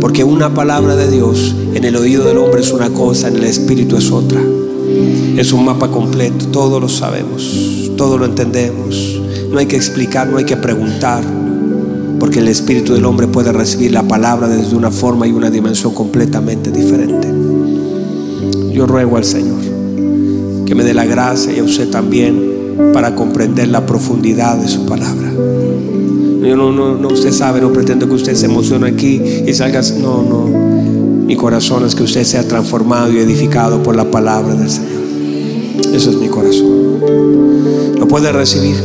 Porque 0.00 0.24
una 0.24 0.54
palabra 0.54 0.96
de 0.96 1.10
Dios 1.10 1.54
en 1.74 1.84
el 1.84 1.96
oído 1.96 2.24
del 2.24 2.38
hombre 2.38 2.60
es 2.60 2.72
una 2.72 2.90
cosa, 2.90 3.28
en 3.28 3.36
el 3.36 3.44
espíritu 3.44 3.96
es 3.96 4.10
otra. 4.10 4.40
Es 5.36 5.52
un 5.52 5.64
mapa 5.64 5.88
completo, 5.88 6.46
todos 6.48 6.80
lo 6.80 6.88
sabemos, 6.88 7.90
todos 7.96 8.18
lo 8.18 8.26
entendemos. 8.26 9.20
No 9.50 9.58
hay 9.58 9.66
que 9.66 9.76
explicar, 9.76 10.28
no 10.28 10.38
hay 10.38 10.44
que 10.44 10.56
preguntar, 10.56 11.22
porque 12.18 12.40
el 12.40 12.48
espíritu 12.48 12.94
del 12.94 13.04
hombre 13.04 13.26
puede 13.26 13.52
recibir 13.52 13.92
la 13.92 14.02
palabra 14.02 14.48
desde 14.48 14.76
una 14.76 14.90
forma 14.90 15.26
y 15.26 15.32
una 15.32 15.50
dimensión 15.50 15.94
completamente 15.94 16.70
diferente. 16.70 17.28
Yo 18.72 18.86
ruego 18.86 19.16
al 19.16 19.24
Señor 19.24 19.60
que 20.66 20.74
me 20.74 20.84
dé 20.84 20.94
la 20.94 21.04
gracia 21.04 21.52
y 21.52 21.58
a 21.58 21.64
usted 21.64 21.90
también 21.90 22.52
para 22.94 23.14
comprender 23.14 23.68
la 23.68 23.84
profundidad 23.84 24.56
de 24.56 24.68
su 24.68 24.86
palabra. 24.86 25.21
Yo 26.42 26.56
no, 26.56 26.72
no, 26.72 26.96
no, 26.96 27.08
usted 27.08 27.32
sabe, 27.32 27.60
no 27.60 27.72
pretendo 27.72 28.08
que 28.08 28.14
usted 28.14 28.34
se 28.34 28.46
emocione 28.46 28.88
aquí 28.88 29.22
y 29.46 29.52
salga. 29.54 29.80
No, 30.00 30.22
no. 30.22 30.46
Mi 31.26 31.36
corazón 31.36 31.86
es 31.86 31.94
que 31.94 32.02
usted 32.02 32.24
sea 32.24 32.46
transformado 32.46 33.12
y 33.12 33.18
edificado 33.18 33.82
por 33.82 33.94
la 33.94 34.10
palabra 34.10 34.54
del 34.54 34.68
Señor. 34.68 35.02
Eso 35.94 36.10
es 36.10 36.16
mi 36.16 36.28
corazón. 36.28 37.00
Lo 37.98 38.08
puede 38.08 38.32
recibir. 38.32 38.76